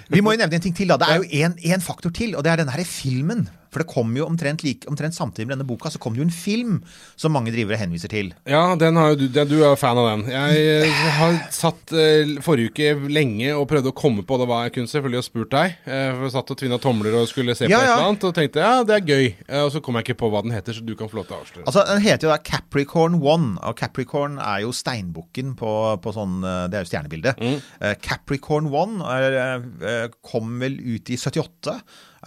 Vi 0.10 0.24
må 0.26 0.34
jo 0.34 0.40
nevne 0.42 0.58
en 0.58 0.64
ting 0.64 0.74
til. 0.74 0.90
da. 0.90 0.98
Det 0.98 1.10
er 1.10 1.22
jo 1.22 1.28
én 1.70 1.84
faktor 1.86 2.10
til, 2.10 2.34
og 2.36 2.44
det 2.44 2.52
er 2.52 2.58
denne 2.64 2.74
her 2.74 2.82
filmen. 2.88 3.46
For 3.70 3.84
det 3.84 3.90
kom 3.92 4.16
jo 4.18 4.26
omtrent, 4.26 4.64
like, 4.66 4.88
omtrent 4.90 5.14
samtidig 5.16 5.48
med 5.48 5.58
denne 5.58 5.68
boka, 5.70 5.92
så 5.94 6.00
kom 6.02 6.16
det 6.16 6.24
jo 6.24 6.28
en 6.28 6.34
film 6.34 6.80
som 7.20 7.34
mange 7.36 7.52
drivere 7.54 7.78
henviser 7.78 8.10
til. 8.12 8.32
Ja, 8.50 8.64
den 8.80 8.98
har 8.98 9.12
jo 9.14 9.20
du, 9.22 9.26
den, 9.34 9.50
du 9.52 9.60
er 9.66 9.76
fan 9.80 10.00
av 10.02 10.08
den. 10.10 10.24
Jeg 10.34 10.90
har 11.20 11.38
satt 11.54 11.94
eh, 11.94 12.36
forrige 12.46 12.74
uke 12.74 13.10
lenge 13.14 13.52
og 13.56 13.68
prøvde 13.70 13.92
å 13.94 13.98
komme 13.98 14.26
på 14.26 14.40
det 14.42 14.48
hva 14.50 14.64
jeg 14.66 14.76
kunne, 14.78 14.92
selvfølgelig, 14.92 15.22
og 15.22 15.28
spurt 15.28 15.54
deg. 15.54 15.78
Eh, 15.86 16.08
for 16.16 16.26
jeg 16.28 16.36
satt 16.36 16.54
og 16.56 16.60
tvinna 16.64 16.80
tomler 16.82 17.20
og 17.22 17.30
skulle 17.30 17.56
se 17.58 17.68
på 17.68 17.74
Ja, 17.74 17.84
et 17.84 17.92
eller 17.94 18.10
annet, 18.10 18.28
og 18.30 18.36
tenkte 18.38 18.64
ja, 18.66 18.74
det 18.88 18.98
er 18.98 19.06
gøy. 19.06 19.30
Eh, 19.48 19.64
og 19.64 19.72
så 19.76 19.84
kom 19.86 20.00
jeg 20.00 20.08
ikke 20.10 20.20
på 20.24 20.32
hva 20.34 20.44
den 20.46 20.56
heter, 20.56 20.78
så 20.78 20.86
du 20.86 20.96
kan 21.00 21.12
få 21.12 21.22
lov 21.22 21.30
til 21.30 21.38
å 21.38 21.42
avsløre. 21.44 21.66
Altså, 21.70 21.86
Den 21.94 22.04
heter 22.06 22.30
jo 22.30 22.34
da 22.34 22.40
Capricorn 22.50 23.20
One, 23.22 23.54
og 23.62 23.78
Capricorn 23.80 24.40
er 24.42 24.66
jo 24.66 24.74
steinbukken 24.76 25.54
på, 25.60 25.74
på 26.02 26.16
sånn 26.16 26.40
Det 26.42 26.78
er 26.80 26.86
jo 26.86 26.90
stjernebildet. 26.90 27.46
Eh, 27.80 27.96
Capricorn 28.02 28.70
One 28.74 29.06
er, 29.14 30.10
kom 30.26 30.58
vel 30.62 30.80
ut 30.82 31.10
i 31.14 31.18
78. 31.20 31.78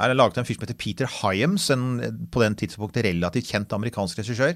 Er 0.00 0.14
laget 0.16 0.38
av 0.38 0.42
en 0.42 0.48
fyr 0.48 0.56
som 0.56 0.64
heter 0.66 0.78
Peter 0.80 1.10
Hyams, 1.20 1.68
en 1.74 2.28
på 2.32 2.42
den 2.42 2.56
tidspunktet 2.58 3.04
relativt 3.08 3.50
kjent 3.52 3.74
amerikansk 3.76 4.22
regissør. 4.22 4.54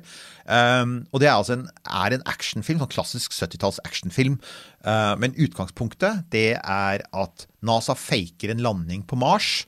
Um, 0.49 1.03
og 1.13 1.21
det 1.21 1.29
er 1.29 1.35
altså 1.37 1.59
en, 1.59 1.67
er 1.85 2.17
en 2.17 2.25
actionfilm, 2.31 2.81
sånn 2.81 2.95
klassisk 2.95 3.37
70-talls 3.37 3.83
actionfilm. 3.85 4.39
Uh, 4.87 5.15
men 5.21 5.37
utgangspunktet 5.37 6.25
det 6.33 6.55
er 6.57 7.05
at 7.13 7.47
NASA 7.67 7.97
faker 7.99 8.55
en 8.55 8.65
landing 8.65 9.05
på 9.09 9.19
Mars 9.21 9.67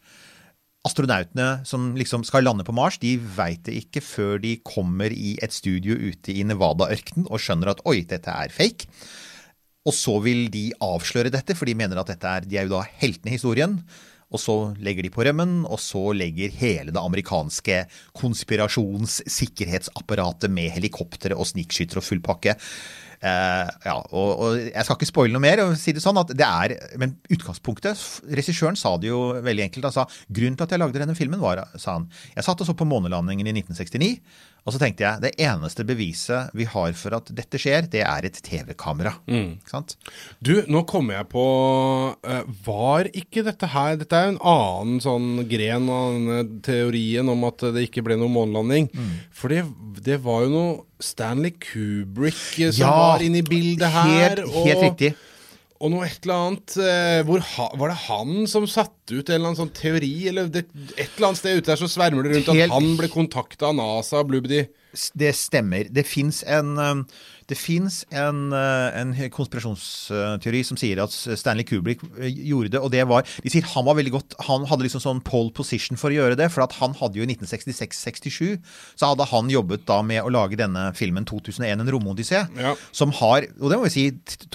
astronautene 0.89 1.49
som 1.69 1.93
liksom 1.99 2.25
skal 2.27 2.47
lande 2.47 2.67
på 2.67 2.75
Mars, 2.77 2.99
de 3.03 3.17
veit 3.19 3.65
det 3.67 3.77
ikke 3.83 4.03
før 4.05 4.39
de 4.43 4.57
kommer 4.67 5.13
i 5.13 5.37
et 5.45 5.55
studio 5.55 5.97
ute 5.99 6.35
i 6.35 6.45
Nevada-ørkenen 6.47 7.29
og 7.29 7.43
skjønner 7.43 7.73
at 7.75 7.83
oi, 7.89 8.03
dette 8.09 8.33
er 8.33 8.55
fake. 8.55 8.89
Og 9.89 9.95
så 9.97 10.19
vil 10.21 10.49
de 10.53 10.69
avsløre 10.85 11.33
dette, 11.33 11.57
for 11.57 11.69
de 11.69 11.77
mener 11.79 12.01
at 12.01 12.11
dette 12.13 12.29
er, 12.29 12.47
de 12.47 12.59
er 12.59 12.69
jo 12.69 12.77
da 12.77 12.85
heltene 13.01 13.33
i 13.33 13.39
historien. 13.39 13.79
Og 14.29 14.37
så 14.43 14.75
legger 14.85 15.07
de 15.07 15.11
på 15.13 15.25
rømmen, 15.25 15.65
og 15.65 15.79
så 15.81 16.13
legger 16.13 16.53
hele 16.61 16.93
det 16.93 17.01
amerikanske 17.01 17.87
konspirasjonssikkerhetsapparatet 18.21 20.51
med 20.53 20.71
helikoptre 20.75 21.35
og 21.37 21.47
snikskyttere 21.49 21.99
og 22.03 22.05
full 22.05 22.21
pakke. 22.25 22.55
Eh, 23.19 23.71
ja, 23.83 23.97
og, 24.15 24.29
og 24.39 24.59
jeg 24.61 24.85
skal 24.87 24.97
ikke 24.99 25.09
spoile 25.09 25.35
noe 25.35 25.43
mer, 25.43 25.59
og 25.65 25.73
si 25.81 25.93
det 25.95 26.03
sånn 26.05 26.21
at 26.21 26.29
det 26.39 26.47
er, 26.47 26.75
men 27.03 27.17
utgangspunktet 27.35 27.99
Regissøren 28.31 28.79
sa 28.79 28.93
det 29.01 29.11
jo 29.11 29.19
veldig 29.43 29.65
enkelt. 29.65 29.89
Han 29.89 29.97
sa 29.97 30.05
grunnen 30.29 30.59
til 30.59 30.67
at 30.69 30.75
jeg 30.75 30.83
lagde 30.85 31.03
denne 31.03 31.19
filmen, 31.19 31.43
var 31.43 31.65
sa 31.75 31.97
han, 31.97 32.07
jeg 32.37 32.47
satt 32.47 32.63
og 32.63 32.69
så 32.69 32.75
på 32.79 32.89
månelandingen 32.89 33.51
i 33.51 33.57
1969, 33.65 34.13
og 34.69 34.75
så 34.75 34.81
tenkte 34.83 35.07
jeg 35.07 35.23
det 35.25 35.31
eneste 35.41 35.85
beviset 35.89 36.51
vi 36.59 36.67
har 36.69 36.93
for 36.99 37.17
at 37.17 37.31
dette 37.33 37.57
skjer, 37.61 37.87
det 37.89 38.03
er 38.05 38.27
et 38.29 38.37
TV-kamera. 38.45 39.15
Mm. 39.25 39.57
Du, 40.45 40.53
nå 40.69 40.83
kommer 40.89 41.17
jeg 41.19 41.29
på 41.33 41.45
eh, 42.29 42.51
Var 42.67 43.09
ikke 43.17 43.43
dette 43.47 43.69
her 43.73 43.97
Dette 44.01 44.19
er 44.19 44.27
jo 44.27 44.35
en 44.35 44.41
annen 44.53 45.01
sånn 45.03 45.29
gren 45.49 45.89
av 45.93 46.13
denne 46.19 46.61
teorien 46.65 47.33
om 47.33 47.47
at 47.49 47.65
det 47.75 47.87
ikke 47.89 48.05
ble 48.05 48.19
noen 48.21 48.35
månelanding. 48.35 48.91
For 49.33 49.53
det, 49.53 49.65
det 50.05 50.21
var 50.27 50.45
jo 50.45 50.53
noe 50.53 50.77
Stanley 51.01 51.55
Kubrick 51.57 52.37
eh, 52.59 52.75
som 52.75 52.85
Ja, 52.85 52.93
var 53.15 53.25
inne 53.25 53.41
i 53.41 53.47
bildet 53.47 53.89
her. 53.95 54.13
Helt, 54.13 54.61
helt 54.67 54.85
riktig. 54.91 55.15
Og 55.79 55.93
noe 55.93 56.07
et 56.09 56.25
eller 56.27 56.35
annet 56.43 56.73
eh, 56.83 57.21
hvor 57.29 57.43
ha, 57.55 57.69
Var 57.79 57.93
det 57.93 57.99
han 58.09 58.49
som 58.51 58.65
satte 58.67 59.15
ut 59.15 59.29
en 59.31 59.37
eller 59.37 59.53
annen 59.53 59.61
sånn 59.61 59.75
teori? 59.77 60.11
Eller 60.27 60.49
det, 60.51 60.65
et 60.97 61.13
eller 61.17 61.29
annet 61.31 61.39
sted 61.41 61.61
ute 61.61 61.71
der 61.71 61.79
så 61.79 61.87
svermer 61.93 62.27
det 62.27 62.33
rundt 62.35 62.51
Helt- 62.51 62.67
at 62.67 62.75
han 62.75 62.89
ble 62.99 63.11
kontakta 63.13 63.71
av 63.71 63.77
NASA. 63.79 64.19
og 64.25 64.33
Blubbedi. 64.33 64.65
Det 65.15 65.31
stemmer. 65.39 65.87
Det 65.95 66.03
fins 66.09 66.43
en, 66.51 66.75
um, 66.83 67.05
det 67.49 67.57
finnes 67.57 68.03
en, 68.13 68.53
uh, 68.53 68.89
en 68.99 69.15
konspirasjonsteori 69.33 70.61
som 70.67 70.79
sier 70.81 71.01
at 71.03 71.13
Stanley 71.13 71.65
Kubrick 71.69 72.03
uh, 72.05 72.27
gjorde 72.29 72.75
det, 72.75 72.83
og 72.83 72.93
det 72.93 73.05
var 73.09 73.25
De 73.45 73.53
sier 73.53 73.67
han 73.73 73.87
var 73.87 73.97
veldig 73.99 74.13
godt 74.15 74.37
Han 74.49 74.67
hadde 74.69 74.85
liksom 74.87 75.03
sånn 75.05 75.23
pole 75.25 75.53
position 75.57 75.99
for 76.01 76.13
å 76.13 76.19
gjøre 76.19 76.37
det, 76.39 76.51
for 76.53 76.67
at 76.67 76.77
han 76.81 76.97
hadde 76.99 77.21
jo 77.21 77.25
i 77.25 77.31
1966-67 77.33 78.59
så 78.99 79.13
hadde 79.13 79.27
han 79.31 79.51
jobbet 79.53 79.87
da 79.89 80.01
med 80.05 80.23
å 80.25 80.33
lage 80.33 80.59
denne 80.61 80.89
filmen 80.99 81.27
2001, 81.29 81.81
En 81.81 81.93
romodyssé, 81.95 82.45
Ja. 82.59 82.75
som 82.93 83.13
har, 83.21 83.47
og 83.61 83.71
det 83.71 83.79
må 83.79 83.89
vi 83.89 83.95
si, 83.95 84.07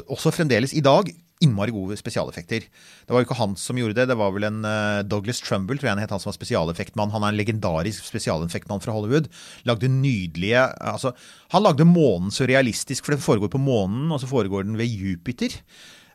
også 0.07 0.33
fremdeles 0.35 0.73
i 0.77 0.83
dag 0.85 1.09
innmari 1.43 1.73
gode 1.75 1.97
spesialeffekter. 1.99 2.65
Det 2.67 3.13
var 3.13 3.23
jo 3.23 3.27
ikke 3.27 3.39
han 3.39 3.57
som 3.59 3.79
gjorde 3.79 3.97
det, 3.97 4.07
det 4.11 4.17
var 4.19 4.31
vel 4.35 4.47
en 4.47 4.61
eh, 4.67 5.01
Douglas 5.07 5.41
Trumbull, 5.43 5.79
tror 5.79 5.91
jeg 5.91 5.97
han 5.97 6.03
het, 6.03 6.13
han 6.13 6.23
som 6.23 6.31
var 6.31 6.37
spesialeffektmann. 6.39 7.13
Han 7.13 7.25
er 7.25 7.33
en 7.33 7.39
legendarisk 7.39 8.07
spesialeffektmann 8.07 8.83
fra 8.83 8.95
Hollywood. 8.95 9.29
Lagde 9.69 9.91
nydelige 9.91 10.65
altså, 10.79 11.13
Han 11.53 11.65
lagde 11.65 11.89
månen 11.89 12.33
så 12.33 12.47
realistisk, 12.49 13.05
for 13.05 13.15
det 13.15 13.23
foregår 13.23 13.51
på 13.53 13.61
månen, 13.61 14.09
og 14.11 14.21
så 14.23 14.29
foregår 14.29 14.65
den 14.67 14.79
ved 14.79 14.89
Jupiter. 14.89 15.59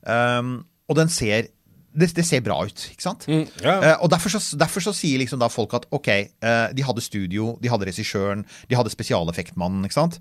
Um, 0.03 0.63
og 0.89 0.97
den 0.97 1.11
ser 1.13 1.51
det, 1.99 2.11
det 2.15 2.25
ser 2.27 2.43
bra 2.45 2.59
ut, 2.67 2.83
ikke 2.93 3.03
sant? 3.03 3.25
Mm, 3.31 3.47
ja. 3.65 3.75
uh, 3.81 4.05
og 4.05 4.11
derfor 4.13 4.31
så, 4.31 4.41
derfor 4.61 4.85
så 4.85 4.93
sier 4.95 5.19
liksom 5.23 5.41
da 5.41 5.49
folk 5.51 5.73
at 5.79 5.87
ok, 5.95 6.11
uh, 6.45 6.69
de 6.77 6.85
hadde 6.85 7.05
studio, 7.05 7.55
de 7.63 7.71
hadde 7.73 7.89
regissøren, 7.89 8.45
de 8.69 8.79
hadde 8.79 8.93
spesialeffektmannen, 8.93 9.87
ikke 9.89 9.97
sant? 9.97 10.19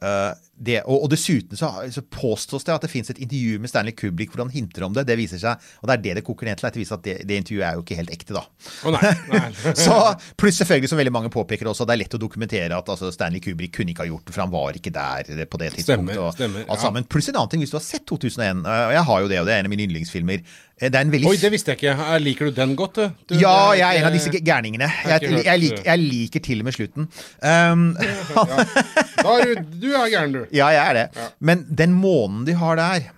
Eh, 0.00 0.32
det, 0.60 0.82
og, 0.84 1.06
og 1.06 1.08
dessuten 1.08 1.56
så, 1.56 1.70
så 1.92 2.02
påstås 2.04 2.66
det 2.66 2.72
at 2.74 2.82
det 2.84 2.90
fins 2.92 3.08
et 3.12 3.20
intervju 3.20 3.60
med 3.62 3.70
Stanley 3.72 3.94
Kubrick 3.96 4.32
hvor 4.32 4.42
han 4.44 4.52
hinter 4.52 4.84
om 4.84 4.96
det. 4.96 5.06
Det 5.08 5.16
viser 5.16 5.40
seg, 5.40 5.60
og 5.80 5.88
det 5.88 5.94
er 5.94 6.02
det 6.04 6.14
det 6.18 6.24
koker 6.26 6.48
ned 6.48 6.60
til, 6.60 6.68
det 6.68 6.82
viser 6.82 6.98
at 6.98 7.06
det, 7.06 7.14
det 7.28 7.38
intervjuet 7.40 7.64
er 7.64 7.78
jo 7.78 7.84
ikke 7.84 7.96
helt 7.96 8.12
ekte, 8.12 8.36
da. 8.36 8.42
Oh, 8.84 8.92
nei. 8.92 9.12
nei. 9.32 9.40
Så, 9.86 9.96
pluss 10.40 10.60
selvfølgelig, 10.60 10.92
som 10.92 11.00
veldig 11.00 11.14
mange 11.16 11.32
påpeker 11.32 11.70
også, 11.72 11.88
det 11.88 11.96
er 11.96 12.02
lett 12.02 12.16
å 12.16 12.20
dokumentere 12.20 12.76
at 12.76 12.92
altså, 12.92 13.08
Stanley 13.14 13.40
Kubrick 13.44 13.72
kunne 13.76 13.94
ikke 13.94 14.04
ha 14.04 14.10
gjort 14.10 14.28
det, 14.28 14.36
for 14.36 14.44
han 14.44 14.52
var 14.52 14.76
ikke 14.80 14.92
der 14.92 15.32
på 15.48 15.62
det 15.62 15.72
tidspunktet. 15.78 15.86
Stemmer, 15.88 16.20
og 16.26 16.36
stemmer, 16.36 16.68
alt 16.68 16.88
ja. 16.88 17.06
Pluss 17.16 17.32
en 17.32 17.40
annen 17.40 17.54
ting, 17.54 17.64
hvis 17.64 17.72
du 17.72 17.78
har 17.80 17.86
sett 17.86 18.04
2001, 18.08 18.60
eh, 18.60 18.84
og 18.90 18.96
jeg 18.96 19.06
har 19.12 19.24
jo 19.24 19.32
det, 19.32 19.40
og 19.40 19.48
det 19.48 19.56
er 19.56 19.64
en 19.64 19.70
av 19.70 19.74
mine 19.76 19.88
yndlingsfilmer 19.88 20.44
Det 20.80 20.94
er 20.96 21.04
en 21.04 21.12
veldig 21.12 21.28
Oi, 21.28 21.36
det 21.36 21.50
visste 21.52 21.74
jeg 21.74 21.80
ikke. 21.82 21.92
Eh, 21.92 22.16
Liker 22.24 22.48
du 22.48 22.56
den 22.56 22.72
godt, 22.78 22.96
du? 22.96 23.34
ja, 23.36 23.54
jeg 23.76 23.84
er 23.84 24.00
en 24.00 24.08
av 24.08 24.14
disse 24.16 24.32
gærningene. 24.32 24.88
har 24.88 25.18
Jeg, 25.20 25.44
jeg, 25.44 25.60
liker, 25.60 25.84
jeg 25.84 26.00
liker 26.06 26.40
til 26.46 26.62
og 26.62 26.68
med 26.70 26.76
slutten. 26.78 27.08
Um, 27.44 27.86
Da 29.20 29.34
er 29.36 29.50
du, 29.50 29.64
du 29.82 29.88
er 29.92 30.08
gæren, 30.08 30.32
du. 30.32 30.44
ja, 30.56 30.70
jeg 30.72 30.84
er 30.88 30.96
det. 31.02 31.24
Men 31.44 31.66
den 31.68 31.92
månen 31.92 32.46
de 32.48 32.54
har 32.56 32.80
der, 32.80 33.10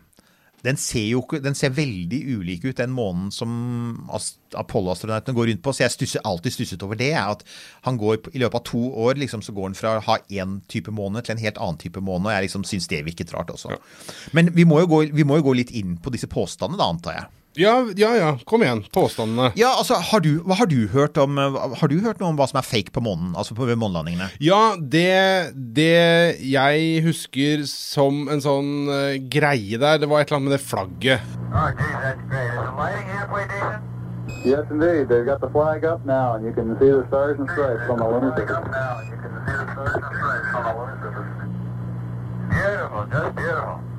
den 0.62 0.76
ser 0.78 1.08
jo 1.08 1.22
ikke 1.24 1.40
Den 1.42 1.56
ser 1.58 1.72
veldig 1.74 2.18
ulik 2.38 2.64
ut, 2.64 2.76
den 2.78 2.92
månen 2.94 3.30
som 3.34 3.50
Apollo-astronautene 4.54 5.34
går 5.34 5.48
rundt 5.50 5.62
på. 5.62 5.72
Så 5.74 5.82
jeg 5.84 5.94
stusser, 5.94 6.22
alltid 6.24 6.54
stusset 6.54 6.82
over 6.86 6.98
det. 6.98 7.12
At 7.18 7.42
han 7.86 7.98
går 7.98 8.30
I 8.34 8.42
løpet 8.42 8.58
av 8.60 8.64
to 8.70 8.82
år 9.06 9.18
liksom, 9.22 9.42
så 9.42 9.54
går 9.54 9.70
han 9.70 9.78
fra 9.78 9.96
å 9.98 10.04
ha 10.06 10.18
én 10.30 10.60
type 10.70 10.94
måne 10.94 11.22
til 11.22 11.34
en 11.36 11.42
helt 11.42 11.58
annen 11.62 11.78
type 11.82 12.02
måne. 12.02 12.28
Og 12.30 12.34
jeg 12.36 12.46
liksom 12.46 12.66
syns 12.68 12.90
det 12.90 13.04
virket 13.06 13.34
rart 13.34 13.50
også. 13.54 13.74
Men 14.32 14.50
vi 14.54 14.66
må, 14.66 14.82
gå, 14.86 15.04
vi 15.14 15.26
må 15.26 15.38
jo 15.40 15.48
gå 15.50 15.56
litt 15.62 15.74
inn 15.78 15.96
på 16.02 16.14
disse 16.14 16.30
påstandene, 16.30 16.78
da, 16.82 16.90
antar 16.94 17.18
jeg. 17.18 17.30
Ja, 17.54 17.84
ja, 17.96 18.16
ja. 18.16 18.38
Kom 18.44 18.62
igjen. 18.62 18.84
Påstandene. 18.92 19.50
Ja, 19.60 19.74
altså, 19.78 19.98
har 20.00 20.22
du, 20.24 20.40
hva 20.46 20.56
har 20.56 20.68
du 20.70 20.86
hørt 20.88 21.18
om 21.20 21.36
eh, 21.38 21.58
Har 21.80 21.90
du 21.90 21.98
hørt 22.00 22.22
noe 22.22 22.32
om 22.32 22.38
hva 22.40 22.46
som 22.48 22.60
er 22.62 22.66
fake 22.66 22.94
på 22.94 23.02
månen? 23.04 23.34
Altså 23.36 23.56
på 23.58 23.66
månelandingene? 23.68 24.30
Ja, 24.40 24.74
det, 24.78 25.52
det 25.76 26.40
jeg 26.40 27.02
husker 27.04 27.66
som 27.68 28.24
en 28.32 28.40
sånn 28.44 28.88
uh, 28.88 29.20
greie 29.32 29.76
der, 29.76 30.00
det 30.00 30.08
var 30.08 30.22
et 30.22 30.32
eller 30.32 30.40
annet 30.40 30.48
med 30.48 30.56
det 30.56 30.64
flagget. 30.64 31.32
Oh, 31.52 31.68
geez, 31.76 31.96
that's 32.00 32.24
great. 32.32 32.48
Is 32.48 32.64
the 32.64 32.72
lighting 32.78 33.08
halfway 33.12 33.44
decent? 33.52 33.88
Yes, 34.44 34.66
indeed. 34.70 35.08
They've 35.08 35.26
got 35.26 35.40
the 35.40 35.50
flag 35.50 35.84
up 35.84 36.04
now, 36.04 36.34
and 36.34 36.44
you 36.44 36.52
can 36.52 36.74
see 36.80 36.90
the 36.90 37.04
stars 37.08 37.38
and 37.38 37.48
stripes 37.50 37.88
on 37.90 37.98
the 37.98 38.08
lunar 38.08 38.32
up 38.32 38.70
now, 38.70 38.98
and 38.98 39.10
you 39.12 39.18
can 39.20 39.32
see 39.44 39.52
the 39.52 39.72
stars 39.76 39.94
and 39.94 40.04
stripes 40.16 40.54
on 40.56 40.62
the 40.64 40.74
lunar 40.80 40.98
surface. 41.04 41.42
Beautiful, 42.50 43.06
just 43.12 43.36
beautiful. 43.36 43.91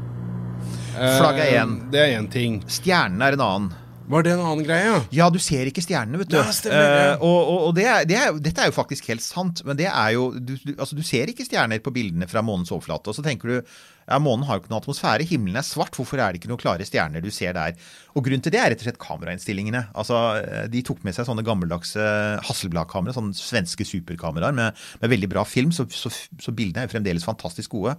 Eh, 0.94 1.16
Flagget 1.20 1.46
er 1.48 1.64
én. 1.64 1.78
Det 1.94 2.04
er 2.04 2.18
én 2.20 2.30
ting. 2.32 2.62
Stjernen 2.70 3.22
er 3.26 3.38
en 3.38 3.48
annen. 3.48 3.72
Var 4.04 4.26
det 4.26 4.34
en 4.34 4.42
annen 4.44 4.66
greie, 4.68 4.84
ja? 4.84 4.98
Ja, 5.16 5.30
du 5.32 5.38
ser 5.40 5.70
ikke 5.70 5.82
stjernene, 5.82 6.20
vet 6.20 6.32
du. 6.34 6.36
Ja, 6.36 6.52
stemmer 6.52 6.82
det. 6.92 7.04
Eh, 7.14 7.22
og 7.24 7.38
og, 7.54 7.60
og 7.70 7.72
det 7.78 7.86
er, 7.88 8.04
det 8.10 8.18
er, 8.20 8.36
dette 8.44 8.66
er 8.66 8.68
jo 8.68 8.76
faktisk 8.76 9.08
helt 9.08 9.24
sant, 9.24 9.62
men 9.64 9.80
det 9.80 9.88
er 9.88 10.10
jo 10.18 10.26
du, 10.36 10.58
du, 10.60 10.74
altså, 10.76 10.98
du 11.00 11.04
ser 11.08 11.32
ikke 11.32 11.46
stjerner 11.48 11.80
på 11.84 11.94
bildene 11.96 12.28
fra 12.28 12.44
månens 12.44 12.74
overflate. 12.76 13.14
Og 13.14 13.16
så 13.16 13.24
tenker 13.24 13.48
du 13.54 13.56
ja, 13.62 14.18
månen 14.20 14.44
har 14.44 14.58
jo 14.58 14.66
ikke 14.66 14.74
noen 14.74 14.82
atmosfære, 14.84 15.24
himmelen 15.30 15.56
er 15.62 15.64
svart, 15.64 15.96
hvorfor 15.96 16.20
er 16.20 16.34
det 16.36 16.42
ikke 16.42 16.52
noen 16.52 16.60
klare 16.60 16.84
stjerner 16.84 17.24
du 17.24 17.30
ser 17.32 17.56
der? 17.56 17.80
Og 18.12 18.26
grunnen 18.28 18.44
til 18.44 18.52
det 18.52 18.60
er 18.60 18.74
rett 18.74 18.84
og 18.84 18.90
slett 18.90 19.00
kamerainnstillingene. 19.00 19.86
Altså, 19.96 20.20
eh, 20.44 20.68
De 20.74 20.84
tok 20.84 21.00
med 21.08 21.16
seg 21.16 21.30
sånne 21.30 21.48
gammeldagse 21.48 22.04
Hasselblad-kamera, 22.44 23.16
sånne 23.16 23.40
svenske 23.40 23.88
superkameraer 23.88 24.60
med, 24.60 24.84
med 25.00 25.16
veldig 25.16 25.32
bra 25.32 25.48
film, 25.48 25.72
så, 25.72 25.88
så, 25.88 26.12
så 26.12 26.52
bildene 26.52 26.84
er 26.84 26.92
jo 26.92 26.98
fremdeles 26.98 27.24
fantastisk 27.24 27.72
gode. 27.80 27.96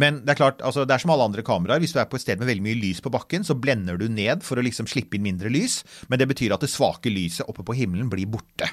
Men 0.00 0.22
det 0.24 0.34
er 0.34 0.40
klart, 0.40 0.62
altså 0.66 0.82
det 0.88 0.96
er 0.96 1.02
som 1.02 1.12
alle 1.14 1.26
andre 1.28 1.44
kameraer. 1.46 1.82
Hvis 1.82 1.94
du 1.94 2.00
er 2.02 2.08
på 2.10 2.18
et 2.18 2.24
sted 2.24 2.40
med 2.40 2.50
veldig 2.50 2.64
mye 2.66 2.80
lys 2.80 3.02
på 3.04 3.12
bakken, 3.14 3.46
så 3.46 3.56
blender 3.58 3.98
du 4.00 4.08
ned 4.10 4.42
for 4.46 4.58
å 4.58 4.64
liksom 4.64 4.88
slippe 4.90 5.18
inn 5.18 5.26
mindre 5.26 5.52
lys. 5.52 5.82
Men 6.10 6.20
det 6.22 6.28
betyr 6.32 6.56
at 6.56 6.64
det 6.64 6.72
svake 6.72 7.12
lyset 7.12 7.46
oppe 7.50 7.66
på 7.66 7.76
himmelen 7.78 8.10
blir 8.12 8.26
borte. 8.30 8.70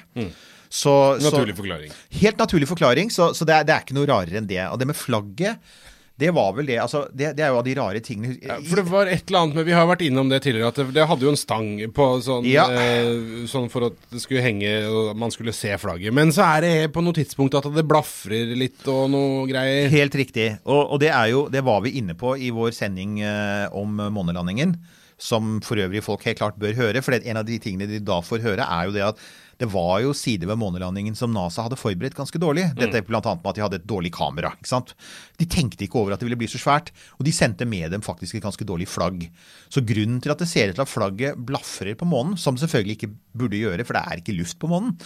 Så, 0.72 0.92
Naturlig 1.20 1.54
så, 1.54 1.60
forklaring. 1.60 1.96
Helt 2.22 2.38
naturlig 2.40 2.68
forklaring, 2.70 3.10
så, 3.12 3.30
så 3.36 3.46
det, 3.48 3.58
er, 3.58 3.66
det 3.68 3.74
er 3.74 3.84
ikke 3.84 3.96
noe 3.98 4.08
rarere 4.08 4.40
enn 4.40 4.48
det. 4.48 4.62
Og 4.70 4.80
det 4.80 4.88
med 4.88 4.96
flagget, 4.96 5.74
det 6.22 6.30
var 6.36 6.52
vel 6.56 6.68
det. 6.70 6.76
Altså, 6.82 7.02
det, 7.10 7.32
det 7.38 7.42
er 7.44 7.50
jo 7.50 7.58
av 7.58 7.64
de 7.66 7.74
rare 7.78 8.00
tingene 8.04 8.36
Ja, 8.38 8.56
for 8.62 8.78
det 8.80 8.84
var 8.92 9.10
et 9.10 9.24
eller 9.26 9.40
annet 9.42 9.58
med 9.58 9.66
Vi 9.68 9.74
har 9.76 9.88
vært 9.90 10.04
innom 10.06 10.30
det 10.30 10.38
tidligere, 10.46 10.70
at 10.70 10.78
det, 10.78 10.86
det 10.96 11.06
hadde 11.10 11.26
jo 11.26 11.32
en 11.34 11.40
stang 11.40 11.68
på 11.96 12.06
sånn, 12.24 12.46
Ja. 12.48 12.68
eh, 12.70 13.42
sånn 13.50 13.66
for 13.72 13.88
at 13.90 13.98
det 14.14 14.22
skulle 14.22 14.44
henge 14.46 14.70
og 14.88 15.12
man 15.18 15.34
skulle 15.34 15.54
se 15.56 15.74
flagget. 15.82 16.14
Men 16.14 16.30
så 16.34 16.46
er 16.56 16.64
det 16.68 16.72
på 16.94 17.02
noe 17.04 17.16
tidspunkt 17.18 17.58
at 17.58 17.66
det 17.74 17.84
blafrer 17.90 18.54
litt 18.56 18.86
og 18.92 19.10
noe 19.12 19.44
greier. 19.50 19.90
Helt 19.92 20.14
riktig. 20.22 20.48
Og, 20.64 20.94
og 20.94 21.02
det, 21.02 21.10
er 21.12 21.32
jo, 21.34 21.44
det 21.52 21.64
var 21.66 21.82
vi 21.84 21.96
inne 22.00 22.14
på 22.18 22.36
i 22.38 22.52
vår 22.54 22.72
sending 22.78 23.18
eh, 23.26 23.66
om 23.74 23.98
månelandingen. 24.14 24.76
Som 25.22 25.60
for 25.62 25.78
øvrig 25.78 26.00
folk 26.02 26.24
helt 26.26 26.40
klart 26.40 26.56
bør 26.58 26.74
høre. 26.74 27.02
For 27.04 27.14
en 27.14 27.38
av 27.38 27.46
de 27.46 27.58
tingene 27.62 27.86
de 27.90 28.00
da 28.02 28.16
får 28.26 28.42
høre, 28.42 28.64
er 28.66 28.88
jo 28.88 28.94
det 28.96 29.04
at 29.12 29.20
det 29.62 29.68
var 29.70 30.00
jo 30.02 30.10
sider 30.16 30.48
ved 30.50 30.58
månelandingen 30.58 31.14
som 31.14 31.30
NASA 31.30 31.62
hadde 31.62 31.78
forberedt 31.78 32.16
ganske 32.18 32.38
dårlig. 32.42 32.64
Dette 32.74 33.04
blant 33.06 33.28
annet 33.30 33.44
med 33.44 33.52
at 33.52 33.58
de 33.58 33.62
hadde 33.62 33.78
et 33.78 33.84
dårlig 33.86 34.10
kamera. 34.14 34.50
ikke 34.56 34.70
sant? 34.72 34.90
De 35.38 35.46
tenkte 35.46 35.86
ikke 35.86 36.00
over 36.00 36.14
at 36.14 36.22
det 36.22 36.26
ville 36.26 36.38
bli 36.40 36.48
så 36.50 36.58
svært, 36.58 36.90
og 37.14 37.22
de 37.28 37.34
sendte 37.34 37.68
med 37.68 37.92
dem 37.94 38.02
faktisk 38.02 38.40
et 38.40 38.42
ganske 38.42 38.66
dårlig 38.66 38.88
flagg. 38.90 39.28
Så 39.70 39.84
grunnen 39.86 40.18
til 40.22 40.34
at 40.34 40.42
det 40.42 40.48
ser 40.50 40.72
ut 40.72 40.74
til 40.80 40.82
at 40.82 40.90
flagget 40.90 41.38
blafrer 41.46 41.94
på 41.98 42.08
månen, 42.10 42.34
som 42.34 42.58
det 42.58 42.64
selvfølgelig 42.64 42.96
ikke 42.98 43.12
burde 43.38 43.60
gjøre, 43.60 43.86
for 43.86 43.94
det 43.94 44.02
er 44.02 44.24
ikke 44.24 44.34
luft 44.40 44.58
på 44.58 44.72
månen, 44.72 44.96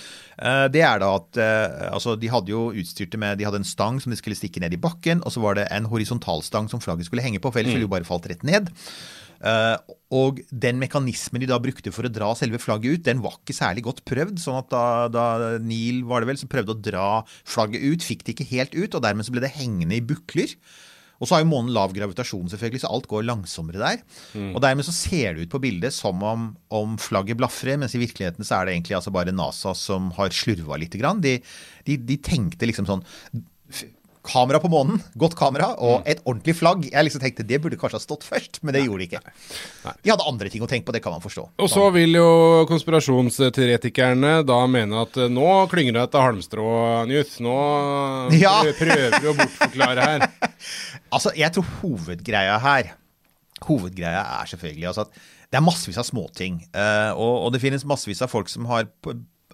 eh, 0.40 0.64
det 0.72 0.82
er 0.88 1.04
da 1.04 1.12
at 1.18 1.42
eh, 1.42 1.76
altså 1.90 2.16
de 2.16 2.32
hadde 2.32 2.54
jo 2.54 2.70
utstyrt 2.72 3.12
det 3.12 3.20
med 3.20 3.36
De 3.36 3.44
hadde 3.44 3.60
en 3.60 3.68
stang 3.68 4.00
som 4.00 4.10
de 4.10 4.16
skulle 4.16 4.38
stikke 4.38 4.64
ned 4.64 4.72
i 4.72 4.80
bakken, 4.80 5.20
og 5.20 5.36
så 5.36 5.44
var 5.44 5.60
det 5.60 5.68
en 5.68 5.90
horisontalstang 5.92 6.72
som 6.72 6.80
flagget 6.80 7.10
skulle 7.10 7.26
henge 7.26 7.44
på, 7.44 7.52
for 7.52 7.60
ellers 7.60 7.76
ville 7.76 7.84
det 7.84 7.90
jo 7.90 7.96
bare 7.98 8.08
falt 8.08 8.32
rett 8.32 8.48
ned. 8.48 8.72
Eh, 9.42 9.76
og 10.16 10.40
den 10.50 10.80
mekanismen 10.80 11.42
de 11.42 11.50
da 11.50 11.58
brukte 11.62 11.92
for 11.94 12.06
å 12.06 12.12
dra 12.12 12.32
selve 12.38 12.60
flagget 12.62 12.96
ut, 12.96 13.06
den 13.08 13.22
var 13.24 13.38
ikke 13.40 13.56
særlig 13.56 13.86
godt 13.88 14.04
prøvd. 14.08 14.40
sånn 14.42 14.60
at 14.60 14.70
da, 14.72 14.84
da 15.12 15.26
Neil 15.62 16.04
var 16.08 16.22
det 16.22 16.32
vel, 16.32 16.40
som 16.40 16.50
prøvde 16.52 16.76
å 16.76 16.82
dra 16.90 17.08
flagget 17.44 17.84
ut, 17.84 18.06
fikk 18.06 18.26
det 18.26 18.36
ikke 18.36 18.50
helt 18.54 18.76
ut, 18.76 18.94
og 18.94 19.02
dermed 19.04 19.26
så 19.26 19.34
ble 19.34 19.44
det 19.44 19.56
hengende 19.58 19.98
i 19.98 20.04
bukler. 20.04 20.54
Og 21.16 21.28
så 21.28 21.36
har 21.36 21.42
jo 21.42 21.48
månen 21.48 21.72
lav 21.72 21.94
gravitasjon, 21.96 22.50
selvfølgelig, 22.52 22.82
så 22.82 22.90
alt 22.92 23.08
går 23.08 23.24
langsommere 23.24 23.80
der. 23.80 24.02
Og 24.52 24.60
dermed 24.60 24.84
så 24.84 24.92
ser 24.92 25.34
det 25.34 25.46
ut 25.46 25.54
på 25.54 25.62
bildet 25.64 25.94
som 25.96 26.20
om, 26.20 26.50
om 26.76 26.96
flagget 27.00 27.40
blafrer, 27.40 27.78
mens 27.80 27.96
i 27.96 28.02
virkeligheten 28.02 28.44
så 28.44 28.58
er 28.58 28.68
det 28.68 28.76
egentlig 28.76 28.98
altså 28.98 29.14
bare 29.16 29.34
NASA 29.34 29.72
som 29.76 30.10
har 30.18 30.34
slurva 30.36 30.76
lite 30.80 31.00
grann. 31.00 31.22
De, 31.24 31.38
de, 31.88 31.96
de 31.96 32.18
tenkte 32.20 32.68
liksom 32.68 32.88
sånn 32.88 33.04
Kamera 34.26 34.58
på 34.62 34.68
månen, 34.72 34.98
godt 35.18 35.36
kamera, 35.38 35.70
og 35.78 36.06
et 36.08 36.20
ordentlig 36.26 36.56
flagg. 36.58 36.84
Jeg 36.90 37.06
liksom 37.06 37.22
tenkte 37.22 37.46
det 37.46 37.60
burde 37.62 37.78
kanskje 37.80 38.00
ha 38.00 38.02
stått 38.02 38.26
først, 38.26 38.58
men 38.66 38.74
det 38.74 38.82
gjorde 38.84 39.04
det 39.04 39.08
ikke. 39.10 39.34
De 40.02 40.10
hadde 40.12 40.26
andre 40.26 40.50
ting 40.52 40.64
å 40.66 40.68
tenke 40.70 40.88
på, 40.88 40.94
det 40.96 41.02
kan 41.04 41.14
man 41.14 41.22
forstå. 41.24 41.44
Og 41.62 41.70
så 41.70 41.86
vil 41.94 42.18
jo 42.18 42.26
konspirasjonsteoretikerne 42.70 44.40
da 44.46 44.58
mene 44.70 45.02
at 45.04 45.16
eh, 45.20 45.30
nå 45.32 45.46
klynger 45.70 45.96
det 45.96 46.04
etter 46.08 46.24
halmstrå, 46.26 46.66
Newth. 47.10 47.38
Nå 47.44 47.56
Ja. 48.40 48.58
prøver 48.82 49.18
du 49.22 49.30
å 49.32 49.36
bortforklare 49.38 50.10
her. 50.10 50.28
Altså, 51.14 51.30
jeg 51.38 51.52
tror 51.54 51.64
hovedgreia 51.80 52.56
her 52.60 52.88
Hovedgreia 53.64 54.24
er 54.40 54.48
selvfølgelig 54.50 54.88
altså 54.90 55.04
at 55.06 55.12
det 55.52 55.60
er 55.60 55.62
massevis 55.64 56.00
av 56.02 56.04
småting. 56.08 56.56
eh, 56.74 57.12
og, 57.14 57.46
og 57.46 57.52
det 57.54 57.60
finnes 57.62 57.84
massevis 57.86 58.20
av 58.26 58.32
folk 58.32 58.50
som 58.50 58.66
har, 58.68 58.88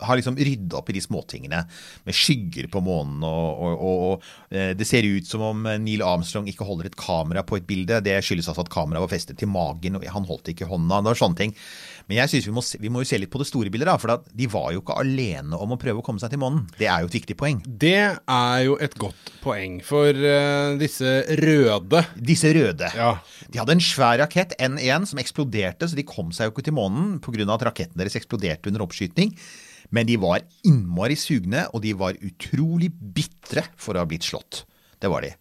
har 0.02 0.18
liksom 0.18 0.38
rydda 0.38 0.78
opp 0.80 0.90
i 0.90 0.97
de 0.97 1.02
småtingene. 1.04 1.62
Med 2.06 2.16
skygger 2.16 2.68
på 2.73 2.82
månen, 2.85 3.23
og, 3.26 3.62
og, 3.62 3.87
og, 3.87 4.28
eh, 4.50 4.73
det 4.78 4.88
ser 4.88 5.06
ut 5.09 5.28
som 5.28 5.44
om 5.47 5.64
Neil 5.82 6.04
Armstrong 6.06 6.50
ikke 6.50 6.66
holder 6.68 6.90
et 6.90 6.99
kamera 6.99 7.44
på 7.47 7.59
et 7.59 7.68
bilde. 7.68 8.02
Det 8.04 8.18
skyldes 8.25 8.50
altså 8.50 8.66
at 8.66 8.73
kameraet 8.73 9.06
var 9.06 9.14
festet 9.14 9.40
til 9.40 9.50
magen, 9.52 9.99
og 9.99 10.06
han 10.16 10.28
holdt 10.28 10.52
ikke 10.54 10.71
hånda. 10.71 11.02
Det 11.02 11.14
var 11.14 11.23
sånne 11.23 11.42
ting. 11.42 11.56
Men 12.12 12.19
jeg 12.21 12.28
synes 12.28 12.47
vi 12.50 12.52
må, 12.52 12.61
se- 12.61 12.78
vi 12.83 12.90
må 12.92 13.00
jo 13.00 13.09
se 13.09 13.16
litt 13.16 13.31
på 13.33 13.40
det 13.40 13.47
store 13.49 13.71
bildet, 13.73 13.88
da. 13.88 13.95
For 13.97 14.12
at 14.12 14.26
de 14.37 14.45
var 14.52 14.66
jo 14.75 14.83
ikke 14.83 14.99
alene 15.00 15.57
om 15.57 15.71
å 15.73 15.78
prøve 15.81 16.02
å 16.02 16.04
komme 16.04 16.21
seg 16.21 16.28
til 16.35 16.42
månen. 16.42 16.66
Det 16.76 16.85
er 16.92 17.00
jo 17.00 17.09
et 17.09 17.16
viktig 17.16 17.37
poeng. 17.40 17.62
Det 17.64 17.95
er 18.21 18.59
jo 18.66 18.75
et 18.85 18.97
godt 19.00 19.31
poeng, 19.40 19.78
for 19.87 20.12
uh, 20.12 20.75
disse 20.76 21.14
røde 21.40 22.02
Disse 22.21 22.52
røde. 22.52 22.90
Ja. 22.92 23.14
De 23.49 23.62
hadde 23.62 23.78
en 23.78 23.85
svær 23.85 24.21
rakett, 24.21 24.52
N1, 24.61 25.09
som 25.09 25.23
eksploderte, 25.25 25.88
så 25.88 25.97
de 25.97 26.04
kom 26.04 26.35
seg 26.37 26.50
jo 26.50 26.52
ikke 26.52 26.66
til 26.69 26.76
månen 26.76 27.16
pga. 27.25 27.49
at 27.57 27.64
raketten 27.71 27.97
deres 27.97 28.19
eksploderte 28.21 28.69
under 28.69 28.85
oppskyting. 28.85 29.33
Men 29.92 30.07
de 30.09 30.19
var 30.21 30.45
innmari 30.69 31.16
sugne, 31.16 31.64
og 31.73 31.81
de 31.85 31.95
var 31.97 32.21
utrolig 32.21 32.92
bitre 32.92 33.64
for 33.81 33.97
å 33.97 34.04
ha 34.04 34.09
blitt 34.09 34.28
slått. 34.28 34.66
Det 35.00 35.09
var 35.11 35.25
de. 35.25 35.33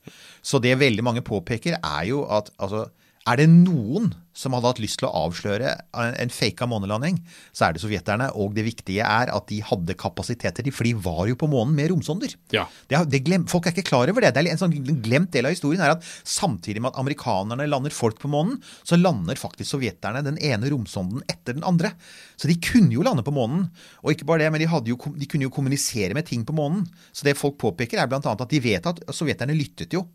Så 0.41 0.59
det 0.63 0.79
veldig 0.79 1.03
mange 1.03 1.21
påpeker, 1.21 1.75
er 1.83 2.07
jo 2.09 2.23
at 2.31 2.49
altså, 2.57 2.87
er 3.31 3.41
det 3.41 3.49
noen 3.51 4.11
som 4.35 4.53
hadde 4.55 4.69
hatt 4.69 4.79
lyst 4.79 4.99
til 5.01 5.09
å 5.09 5.25
avsløre 5.25 5.73
en, 5.91 6.31
faka 6.31 6.65
månelanding, 6.69 7.17
så 7.51 7.67
er 7.67 7.75
det 7.75 7.81
sovjeterne. 7.83 8.29
Og 8.39 8.53
det 8.55 8.63
viktige 8.65 9.03
er 9.05 9.31
at 9.33 9.47
de 9.49 9.59
hadde 9.67 9.97
kapasiteter, 9.99 10.69
for 10.71 10.87
de 10.87 10.93
var 10.95 11.25
jo 11.29 11.37
på 11.39 11.49
månen 11.51 11.75
med 11.75 11.91
romsonder. 11.91 12.33
Ja. 12.55 12.63
Det, 12.89 13.01
det 13.11 13.23
glem, 13.27 13.45
folk 13.51 13.67
er 13.67 13.75
ikke 13.75 13.89
klar 13.89 14.11
over 14.11 14.23
det. 14.23 14.31
det 14.35 14.45
er 14.45 14.53
en 14.53 14.61
sånn 14.61 14.75
glemt 15.03 15.33
del 15.35 15.49
av 15.49 15.55
historien 15.55 15.83
er 15.83 15.95
at 15.97 16.07
samtidig 16.23 16.83
med 16.83 16.93
at 16.93 17.01
amerikanerne 17.03 17.67
lander 17.67 17.95
folk 17.95 18.21
på 18.21 18.31
månen, 18.31 18.61
så 18.87 18.99
lander 18.99 19.39
faktisk 19.39 19.75
sovjeterne 19.75 20.23
den 20.25 20.39
ene 20.39 20.71
romsonden 20.71 21.25
etter 21.27 21.57
den 21.57 21.67
andre. 21.67 21.93
Så 22.39 22.49
de 22.49 22.57
kunne 22.63 22.95
jo 22.95 23.05
lande 23.05 23.25
på 23.27 23.35
månen. 23.35 23.67
Og 24.05 24.15
ikke 24.15 24.29
bare 24.31 24.45
det, 24.45 24.53
men 24.55 24.63
de, 24.63 24.71
jo, 24.93 24.97
de 24.97 25.27
kunne 25.29 25.49
jo 25.49 25.53
kommunisere 25.53 26.15
med 26.17 26.29
ting 26.29 26.47
på 26.47 26.55
månen. 26.55 26.87
Så 27.11 27.27
det 27.27 27.37
folk 27.39 27.59
påpeker, 27.61 27.99
er 27.99 28.09
bl.a. 28.09 28.23
at 28.23 28.47
de 28.49 28.63
vet 28.63 28.87
at 28.87 29.03
sovjeterne 29.11 29.59
lyttet 29.59 29.99
jo. 29.99 30.07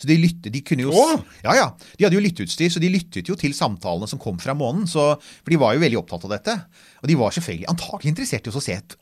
Så 0.00 0.08
de 0.08 0.16
lyttet, 0.18 0.50
de 0.54 0.62
kunne 0.66 0.86
jo 0.86 0.94
Åh! 0.96 1.20
Ja, 1.44 1.54
ja. 1.58 1.66
De 1.98 2.06
hadde 2.06 2.18
jo 2.18 2.24
lytteutstyr, 2.24 2.72
så 2.72 2.82
de 2.82 2.90
lyttet 2.90 3.28
jo 3.30 3.36
til 3.38 3.54
samtalene 3.56 4.08
som 4.10 4.20
kom 4.22 4.40
fra 4.42 4.54
månen. 4.58 4.88
Så, 4.90 5.12
for 5.20 5.54
de 5.54 5.60
var 5.60 5.76
jo 5.76 5.84
veldig 5.84 6.00
opptatt 6.00 6.26
av 6.26 6.34
dette. 6.34 6.56
Og 7.02 7.10
de 7.10 7.18
var 7.20 7.34
selvfølgelig 7.36 7.70
antakelig 7.70 8.14
interessert 8.14 8.48
i 8.48 8.52
å 8.52 8.64
se 8.64 8.78
et 8.80 8.98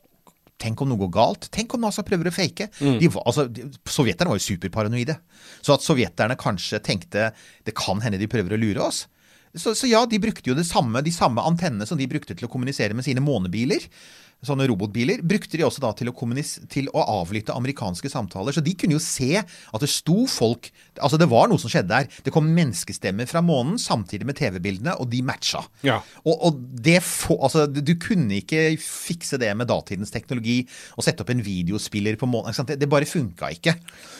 Tenk 0.61 0.81
om 0.83 0.91
noe 0.91 1.01
går 1.01 1.09
galt? 1.15 1.47
Tenk 1.49 1.73
om 1.73 1.81
NASA 1.81 2.03
prøver 2.05 2.29
å 2.29 2.33
fake? 2.35 2.67
De 3.01 3.07
var, 3.09 3.23
altså, 3.25 3.47
de, 3.49 3.63
sovjeterne 3.89 4.29
var 4.29 4.37
jo 4.37 4.45
superparanoide. 4.45 5.15
Så 5.65 5.73
at 5.73 5.81
sovjeterne 5.81 6.37
kanskje 6.37 6.77
tenkte 6.85 7.31
det 7.65 7.73
kan 7.73 7.97
hende 8.03 8.19
de 8.21 8.29
prøver 8.29 8.53
å 8.53 8.59
lure 8.61 8.83
oss. 8.85 9.07
Så, 9.57 9.73
så 9.75 9.89
ja, 9.89 10.05
de 10.07 10.19
brukte 10.21 10.47
jo 10.47 10.55
det 10.55 10.67
samme, 10.67 11.01
de 11.03 11.11
samme 11.11 11.41
antennene 11.43 11.87
som 11.89 11.97
de 11.99 12.07
brukte 12.07 12.37
til 12.37 12.47
å 12.47 12.51
kommunisere 12.51 12.95
med 12.95 13.07
sine 13.07 13.23
månebiler. 13.25 13.87
Sånne 14.45 14.65
robotbiler 14.69 15.21
brukte 15.21 15.59
de 15.59 15.65
også 15.67 15.83
da 15.83 15.91
til 15.97 16.09
å, 16.09 16.15
til 16.71 16.87
å 16.97 17.03
avlytte 17.21 17.53
amerikanske 17.53 18.09
samtaler. 18.09 18.55
Så 18.55 18.63
de 18.65 18.73
kunne 18.73 18.97
jo 18.97 19.03
se 19.03 19.35
at 19.37 19.83
det 19.83 19.91
sto 19.91 20.25
folk 20.29 20.71
Altså, 21.01 21.15
det 21.17 21.29
var 21.31 21.47
noe 21.47 21.57
som 21.61 21.71
skjedde 21.71 21.87
der. 21.87 22.07
Det 22.21 22.33
kom 22.35 22.49
menneskestemmer 22.51 23.25
fra 23.29 23.39
månen 23.41 23.77
samtidig 23.79 24.25
med 24.27 24.35
TV-bildene, 24.37 24.97
og 24.99 25.07
de 25.09 25.21
matcha. 25.25 25.61
Ja. 25.87 25.95
Og, 26.25 26.35
og 26.35 26.57
det 26.83 26.97
få, 27.05 27.37
altså, 27.47 27.63
du 27.71 27.93
kunne 28.01 28.35
ikke 28.41 28.75
fikse 28.81 29.39
det 29.41 29.49
med 29.57 29.69
datidens 29.71 30.11
teknologi 30.13 30.59
og 30.97 31.05
sette 31.07 31.23
opp 31.23 31.31
en 31.33 31.41
videospiller 31.45 32.19
på 32.19 32.29
månen. 32.29 32.53
Det, 32.67 32.77
det 32.81 32.89
bare 32.91 33.07
funka 33.09 33.53
ikke. 33.55 33.77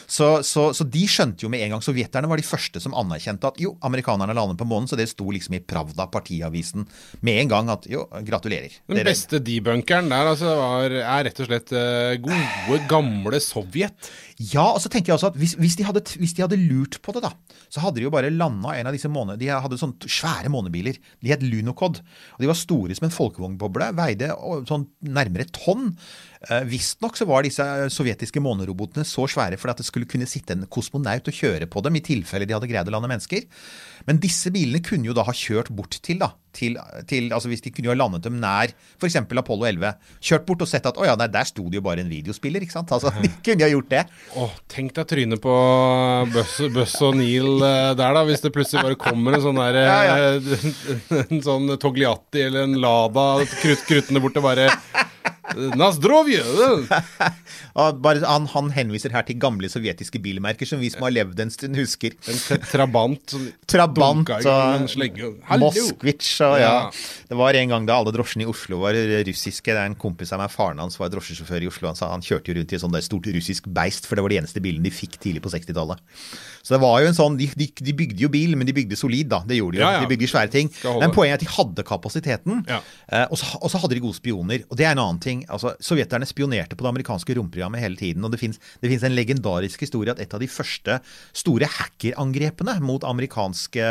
Så, 0.08 0.30
så, 0.48 0.70
så 0.76 0.88
de 0.88 1.04
skjønte 1.12 1.46
jo 1.46 1.52
med 1.52 1.64
en 1.66 1.76
gang 1.76 1.84
Sovjeterne 1.86 2.32
var 2.32 2.40
de 2.40 2.48
første 2.48 2.82
som 2.84 2.96
anerkjente 2.98 3.52
at 3.52 3.60
jo, 3.62 3.76
amerikanerne 3.86 4.36
landet 4.38 4.60
på 4.60 4.68
månen, 4.68 4.90
så 4.90 5.00
det 5.00 5.10
sto 5.12 5.28
liksom 5.32 5.60
i 5.60 5.62
Pravda, 5.64 6.08
partiavisen, 6.12 6.88
med 7.24 7.44
en 7.44 7.52
gang 7.52 7.72
at 7.72 7.88
jo, 7.92 8.08
gratulerer. 8.28 8.80
Den 8.92 9.06
beste 9.08 9.40
debunkeren 9.44 10.11
der 10.12 10.30
altså, 10.32 10.52
var, 10.60 10.94
er 10.94 11.26
rett 11.28 11.40
og 11.42 11.48
slett 11.48 11.72
eh, 11.78 12.18
gode, 12.22 12.80
gamle 12.92 13.40
Sovjet. 13.44 14.12
Ja, 14.42 14.66
og 14.74 14.80
så 14.84 14.90
tenker 14.92 15.12
jeg 15.12 15.18
også 15.20 15.32
at 15.32 15.38
hvis, 15.40 15.54
hvis, 15.60 15.78
de 15.78 15.86
hadde, 15.86 16.04
hvis 16.20 16.34
de 16.38 16.44
hadde 16.46 16.60
lurt 16.60 16.98
på 17.04 17.14
det, 17.16 17.24
da, 17.26 17.34
så 17.72 17.84
hadde 17.84 18.00
de 18.00 18.08
jo 18.08 18.14
bare 18.14 18.32
landa 18.34 18.74
en 18.78 18.90
av 18.90 18.96
disse 18.96 19.12
månedene. 19.12 19.40
De 19.42 19.52
hadde 19.52 19.80
sånne 19.80 20.12
svære 20.12 20.52
månebiler. 20.54 20.98
De 21.22 21.34
het 21.34 21.46
Lunokod. 21.46 22.02
Og 22.36 22.44
de 22.44 22.50
var 22.50 22.60
store 22.60 22.98
som 22.98 23.08
en 23.08 23.16
folkevognboble. 23.16 23.92
Veide 24.00 24.34
sånn 24.70 24.88
nærmere 25.08 25.48
tonn. 25.56 25.92
Eh, 26.50 26.64
Visstnok 26.66 27.18
så 27.20 27.28
var 27.30 27.46
disse 27.46 27.66
sovjetiske 27.94 28.42
månerobotene 28.42 29.06
så 29.06 29.28
svære 29.30 29.60
for 29.62 29.70
at 29.70 29.82
det 29.82 29.86
skulle 29.86 30.10
kunne 30.10 30.30
sitte 30.30 30.56
en 30.56 30.66
kosmonaut 30.74 31.28
og 31.30 31.38
kjøre 31.38 31.68
på 31.70 31.84
dem 31.86 32.00
i 32.00 32.06
tilfelle 32.06 32.48
de 32.50 32.56
hadde 32.58 32.70
greid 32.72 32.90
å 32.90 32.96
lande 32.96 33.12
mennesker. 33.12 33.46
Men 34.08 34.22
disse 34.22 34.50
bilene 34.54 34.82
kunne 34.82 35.06
jo 35.12 35.14
da 35.18 35.28
ha 35.28 35.36
kjørt 35.38 35.70
bort 35.78 36.00
til, 36.02 36.18
da 36.24 36.32
til, 36.52 36.76
til, 37.08 37.30
altså 37.32 37.48
Hvis 37.48 37.62
de 37.64 37.72
kunne 37.72 37.88
jo 37.88 37.94
ha 37.94 37.98
landet 37.98 38.26
dem 38.26 38.40
nær 38.42 38.74
f.eks. 39.00 39.16
Apollo 39.22 39.68
11. 39.70 39.94
Kjørt 40.20 40.48
bort 40.48 40.66
og 40.66 40.70
sett 40.72 40.88
at 40.90 40.98
å 41.00 41.06
ja, 41.08 41.14
nei, 41.20 41.30
der 41.32 41.48
sto 41.48 41.68
det 41.70 41.80
jo 41.80 41.84
bare 41.86 42.04
en 42.04 42.12
videospiller. 42.12 42.66
ikke 42.66 42.76
sant? 42.76 42.92
Altså, 42.92 43.14
De 43.24 43.30
kunne 43.46 43.62
jo 43.64 43.70
ha 43.70 43.76
gjort 43.76 43.92
det. 43.94 44.02
Åh, 44.42 44.58
tenk 44.72 44.96
deg 44.98 45.08
trynet 45.14 45.44
på 45.44 45.56
Buss, 46.34 46.58
Buss 46.74 46.98
og 47.06 47.16
Neil 47.22 47.64
eh, 47.68 47.94
der, 48.00 48.18
da. 48.18 48.26
Hvis 48.28 48.44
det 48.44 48.54
plutselig 48.56 48.84
bare 48.88 49.00
kommer 49.00 49.38
en 49.38 49.46
sånn 49.46 49.62
der 49.62 49.80
eh, 49.86 51.22
En 51.28 51.46
sånn 51.46 51.78
Togliatti 51.82 52.44
eller 52.48 52.68
en 52.68 52.78
Lada 52.82 53.30
krutt, 53.62 53.86
kruttende 53.88 54.24
bort 54.24 54.42
og 54.42 54.50
bare 54.50 54.70
Nazdrovje! 55.78 56.42
zdrovje! 56.44 57.02
han, 58.32 58.48
han 58.54 58.72
henviser 58.76 59.14
her 59.16 59.26
til 59.28 59.40
gamle 59.42 59.70
sovjetiske 59.72 60.22
bilmerker 60.24 60.70
som 60.70 60.82
vi 60.82 60.92
som 60.94 61.06
har 61.06 61.14
levd 61.16 61.40
en 61.44 61.54
stund, 61.54 61.78
husker. 61.80 62.16
En 62.32 62.66
Trabant 62.72 63.36
Trabant 63.70 64.32
og 64.32 64.88
Moskvitsj 65.62 66.32
og 66.48 66.56
ja. 66.62 66.76
Det 67.30 67.40
var 67.40 67.58
en 67.60 67.76
gang 67.76 67.90
da 67.90 68.00
alle 68.02 68.14
drosjene 68.16 68.46
i 68.46 68.52
Oslo 68.52 68.82
var 68.84 68.98
russiske. 69.28 69.72
Det 69.72 69.78
er 69.78 69.90
en 69.90 70.00
kompis 70.00 70.34
av 70.36 70.44
meg, 70.44 70.54
faren 70.54 70.82
hans 70.84 71.00
var 71.02 71.12
drosjesjåfør 71.14 71.68
i 71.68 71.72
Oslo. 71.72 71.92
Han 71.92 72.00
sa 72.00 72.12
han 72.14 72.26
kjørte 72.26 72.52
jo 72.52 72.60
rundt 72.60 72.74
i 72.74 72.80
et 72.80 72.84
sånt 72.84 73.02
stort 73.06 73.30
russisk 73.36 73.70
beist, 73.72 74.08
for 74.08 74.18
det 74.18 74.26
var 74.26 74.34
de 74.34 74.42
eneste 74.42 74.64
bilene 74.64 74.88
de 74.88 74.94
fikk 74.94 75.20
tidlig 75.22 75.44
på 75.44 75.54
60-tallet. 75.54 76.02
Så 76.62 76.76
det 76.76 76.82
var 76.84 77.02
jo 77.02 77.10
en 77.10 77.18
sånn, 77.18 77.38
de, 77.40 77.48
de, 77.58 77.68
de 77.82 77.94
bygde 77.98 78.22
jo 78.22 78.30
bil, 78.34 78.56
men 78.60 78.70
de 78.70 78.76
bygde 78.78 78.98
solid, 79.00 79.30
da. 79.32 79.42
Det 79.48 79.58
gjorde 79.58 79.78
de 79.78 79.82
jo. 79.82 79.86
Ja, 79.86 79.94
ja. 79.98 80.04
De 80.06 80.10
bygde 80.12 80.30
svære 80.32 80.52
ting. 80.54 80.70
Men 81.02 81.14
poenget 81.16 81.36
er 81.36 81.42
at 81.42 81.46
de 81.46 81.52
hadde 81.56 81.86
kapasiteten, 81.88 82.64
Ja. 82.70 82.80
eh, 83.10 83.26
og, 83.32 83.38
så, 83.42 83.58
og 83.62 83.72
så 83.74 83.82
hadde 83.82 83.98
de 83.98 84.04
gode 84.04 84.18
spioner. 84.20 84.64
Og 84.70 84.78
det 84.78 84.86
er 84.86 84.94
en 84.96 85.04
annen 85.04 85.22
ting. 85.24 85.44
Altså, 85.50 85.74
Sovjeterne 85.82 86.28
spionerte 86.30 86.78
på 86.78 86.86
det 86.86 86.92
amerikanske 86.94 87.36
romprogrammet 87.40 87.82
hele 87.82 87.98
tiden. 88.00 88.24
Og 88.24 88.32
det 88.32 88.40
fins 88.42 89.06
en 89.08 89.16
legendarisk 89.18 89.82
historie 89.86 90.14
at 90.14 90.22
et 90.22 90.34
av 90.38 90.42
de 90.44 90.50
første 90.52 91.00
store 91.34 91.68
hackerangrepene 91.80 92.78
mot 92.86 93.04
amerikanske 93.08 93.88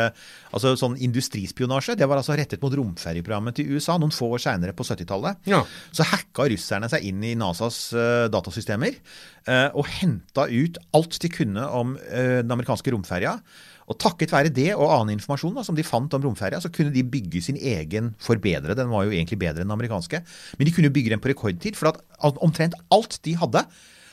altså 0.51 0.73
sånn 0.79 0.97
industrispionasje, 1.01 1.95
det 1.99 2.07
var 2.09 2.19
altså 2.19 2.35
rettet 2.37 2.61
mot 2.63 2.73
romferjeprogrammet 2.75 3.55
til 3.59 3.75
USA 3.75 3.97
noen 4.01 4.13
få 4.13 4.33
år 4.35 4.43
seinere 4.43 4.75
på 4.75 4.85
70-tallet. 4.87 5.39
Ja. 5.49 5.61
Så 5.95 6.05
hacka 6.07 6.47
russerne 6.51 6.89
seg 6.91 7.05
inn 7.07 7.23
i 7.23 7.33
NASAs 7.39 7.79
uh, 7.95 8.25
datasystemer 8.31 8.97
uh, 9.47 9.69
og 9.77 9.87
henta 9.99 10.47
ut 10.51 10.79
alt 10.97 11.19
de 11.23 11.31
kunne 11.31 11.63
om 11.81 11.95
uh, 11.97 12.41
den 12.43 12.60
amerikanske 12.61 12.93
romferja. 12.95 13.35
Og 13.91 13.97
takket 13.99 14.31
være 14.31 14.51
det 14.53 14.69
og 14.77 14.87
annen 14.87 15.17
informasjon 15.17 15.57
da, 15.57 15.65
som 15.67 15.75
de 15.75 15.85
fant 15.85 16.13
om 16.15 16.23
romferja, 16.23 16.61
så 16.63 16.71
kunne 16.73 16.93
de 16.93 17.03
bygge 17.03 17.41
sin 17.43 17.57
egen 17.57 18.13
forbedre. 18.21 18.77
Den 18.77 18.91
var 18.93 19.07
jo 19.07 19.15
egentlig 19.15 19.39
bedre 19.41 19.63
enn 19.63 19.67
den 19.67 19.75
amerikanske. 19.75 20.21
Men 20.57 20.69
de 20.69 20.75
kunne 20.75 20.93
bygge 20.93 21.11
den 21.13 21.23
på 21.23 21.31
rekordtid, 21.33 21.79
for 21.79 21.91
omtrent 22.21 22.77
alt 22.93 23.19
de 23.25 23.35
hadde, 23.41 23.65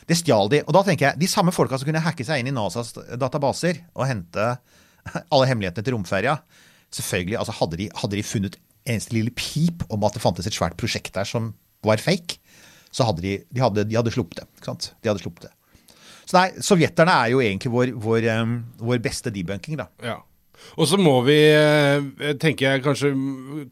det 0.09 0.17
stjal 0.17 0.49
de. 0.51 0.63
Og 0.65 0.75
da 0.75 0.83
tenker 0.87 1.11
jeg, 1.11 1.21
de 1.21 1.29
samme 1.31 1.53
folka 1.55 1.79
som 1.79 1.89
kunne 1.89 2.03
hacke 2.03 2.25
seg 2.27 2.41
inn 2.41 2.51
i 2.51 2.57
NASAs 2.57 2.95
databaser 3.21 3.83
og 3.93 4.09
hente 4.09 4.49
alle 5.35 5.51
hemmelighetene 5.51 5.85
til 5.85 5.99
romferja, 5.99 6.39
selvfølgelig, 6.97 7.39
altså 7.43 7.59
hadde 7.61 7.81
de, 7.83 7.91
hadde 8.01 8.17
de 8.17 8.25
funnet 8.25 8.59
eneste 8.89 9.13
lille 9.13 9.35
pip 9.37 9.85
om 9.93 10.07
at 10.09 10.17
det 10.17 10.25
fantes 10.25 10.49
et 10.49 10.57
svært 10.57 10.79
prosjekt 10.81 11.13
der 11.17 11.29
som 11.29 11.53
var 11.85 12.01
fake, 12.01 12.41
så 12.95 13.05
hadde 13.05 13.21
de, 13.21 13.37
de 13.53 13.63
hadde, 13.63 13.85
de 13.85 13.99
hadde 13.99 14.15
sluppet 14.15 14.41
det. 14.41 14.49
De 14.65 15.11
hadde 15.11 15.21
sluppet 15.21 15.49
det. 15.49 15.53
Så 16.29 16.37
nei, 16.37 16.49
sovjeterne 16.61 17.15
er 17.25 17.31
jo 17.33 17.39
egentlig 17.41 17.71
vår, 17.73 17.93
vår, 18.05 18.27
vår 18.85 18.99
beste 19.05 19.33
debunking, 19.33 19.79
da. 19.81 19.87
Ja. 20.05 20.19
Og 20.77 20.89
så 20.91 20.99
må 21.01 21.15
vi, 21.25 21.37
eh, 21.55 22.35
tenker 22.43 22.67
jeg, 22.67 22.83
kanskje 22.85 23.13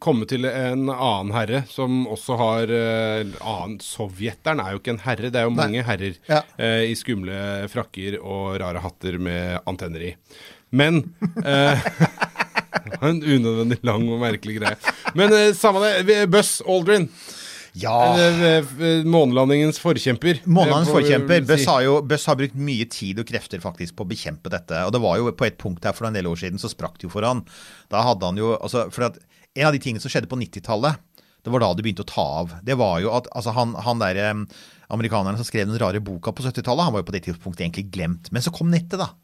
komme 0.01 0.25
til 0.31 0.47
en 0.49 0.87
annen 0.88 1.33
herre 1.35 1.64
som 1.69 2.05
også 2.09 2.37
har 2.40 2.73
eh, 2.73 3.33
annen 3.42 3.77
Sovjeteren 3.83 4.62
er 4.62 4.73
jo 4.73 4.81
ikke 4.81 4.95
en 4.95 5.03
herre, 5.05 5.33
det 5.35 5.40
er 5.42 5.49
jo 5.49 5.53
Nei. 5.53 5.59
mange 5.66 5.85
herrer 5.85 6.14
Ja. 6.31 6.40
eh, 6.57 6.87
i 6.88 6.95
skumle 6.97 7.66
frakker 7.73 8.16
og 8.23 8.57
rare 8.62 8.81
hatter 8.87 9.19
med 9.19 9.59
antenner 9.66 10.07
i. 10.12 10.14
Men 10.73 11.03
eh, 11.45 11.88
En 13.03 13.19
unødvendig 13.19 13.81
lang 13.85 14.05
og 14.12 14.21
merkelig 14.23 14.61
greie. 14.61 14.77
Men 15.19 15.33
eh, 15.35 15.51
samme 15.59 15.83
det. 16.07 16.21
Buss 16.31 16.61
Aldrin. 16.62 17.09
Ja! 17.77 18.17
eh, 18.19 18.59
eh, 18.89 19.05
Månelandingens 19.05 19.79
forkjemper. 19.83 20.41
Vi 20.45 20.93
forkjemper. 20.93 21.45
Bøss 21.49 21.67
har 21.69 21.83
jo 21.85 21.99
Bøss 22.09 22.27
har 22.31 22.39
brukt 22.41 22.57
mye 22.57 22.87
tid 22.93 23.21
og 23.21 23.29
krefter 23.29 23.62
faktisk 23.62 23.99
på 23.99 24.07
å 24.07 24.11
bekjempe 24.11 24.53
dette. 24.53 24.81
Og 24.87 24.95
det 24.95 25.03
var 25.05 25.19
jo 25.21 25.33
på 25.37 25.49
et 25.49 25.59
punkt 25.61 25.85
her 25.85 25.97
for 25.97 26.09
en 26.09 26.17
del 26.17 26.29
år 26.31 26.41
siden 26.41 26.62
så 26.62 26.71
sprakk 26.73 26.97
det 27.01 27.09
jo 27.09 27.12
for 27.12 27.27
han. 27.27 27.45
Da 27.93 28.05
hadde 28.07 28.31
han 28.31 28.41
jo 28.41 28.55
altså, 28.57 28.89
for 28.95 29.11
at 29.11 29.21
En 29.57 29.71
av 29.71 29.73
de 29.73 29.79
tingene 29.81 30.03
som 30.05 30.12
skjedde 30.12 30.29
på 30.29 30.37
90-tallet, 30.37 30.99
det 31.41 31.49
var 31.49 31.62
da 31.62 31.71
det 31.73 31.81
begynte 31.87 32.05
å 32.05 32.09
ta 32.11 32.25
av. 32.43 32.51
Det 32.61 32.75
var 32.77 32.99
jo 33.01 33.09
at 33.17 33.25
altså, 33.33 33.55
han, 33.57 33.71
han 33.87 34.03
der 34.03 34.19
eh, 34.21 34.43
amerikaneren 34.93 35.39
som 35.41 35.47
skrev 35.49 35.65
den 35.71 35.79
rare 35.81 36.03
boka 36.05 36.35
på 36.37 36.45
70-tallet, 36.45 36.85
han 36.85 36.93
var 36.93 37.01
jo 37.01 37.07
på 37.09 37.15
det 37.15 37.23
tidspunktet 37.25 37.65
egentlig 37.65 37.87
glemt. 37.95 38.29
Men 38.37 38.45
så 38.45 38.53
kom 38.53 38.69
nettet, 38.69 39.01
da. 39.01 39.15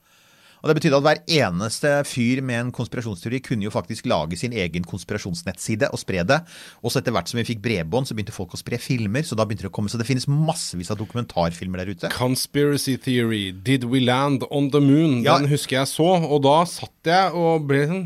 Og 0.62 0.70
Det 0.70 0.77
betydde 0.79 0.98
at 1.01 1.07
hver 1.07 1.20
eneste 1.42 1.90
fyr 2.07 2.40
med 2.46 2.61
en 2.61 2.72
konspirasjonsteori 2.75 3.40
kunne 3.42 3.66
jo 3.66 3.72
faktisk 3.75 4.07
lage 4.07 4.38
sin 4.38 4.55
egen 4.55 4.85
konspirasjonsnettside 4.87 5.88
og 5.90 5.98
spre 5.98 6.22
det. 6.22 6.38
Og 6.83 6.92
så 6.94 7.01
etter 7.03 7.14
hvert 7.14 7.31
som 7.31 7.40
vi 7.40 7.46
fikk 7.48 7.62
bredbånd, 7.64 8.07
så 8.07 8.14
begynte 8.14 8.35
folk 8.35 8.55
å 8.55 8.61
spre 8.61 8.79
filmer. 8.79 9.27
Så 9.27 9.35
da 9.38 9.46
begynte 9.46 9.66
det 9.66 9.72
å 9.72 9.75
komme, 9.75 9.90
så 9.90 9.98
det 9.98 10.07
finnes 10.07 10.29
massevis 10.31 10.92
av 10.94 11.01
dokumentarfilmer 11.03 11.83
der 11.83 11.90
ute. 11.90 12.12
Conspiracy 12.14 12.94
Theory, 12.94 13.51
Did 13.51 13.88
We 13.90 14.05
Land 14.07 14.46
on 14.51 14.70
the 14.70 14.83
Moon? 14.83 15.25
Ja. 15.27 15.40
Den 15.42 15.51
husker 15.51 15.81
jeg 15.81 15.90
så, 15.90 16.12
og 16.22 16.44
da 16.46 16.61
satt 16.70 17.11
jeg 17.11 17.35
og 17.35 17.66
ble 17.66 17.83
sånn 17.90 18.05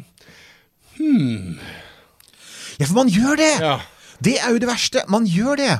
Ja, 2.81 2.87
for 2.87 2.97
man 3.03 3.13
gjør 3.13 3.37
det! 3.41 3.53
Ja. 3.61 3.77
Det 4.25 4.39
er 4.41 4.55
jo 4.55 4.61
det 4.63 4.69
verste. 4.69 5.03
Man 5.13 5.27
gjør 5.29 5.61
det. 5.61 5.75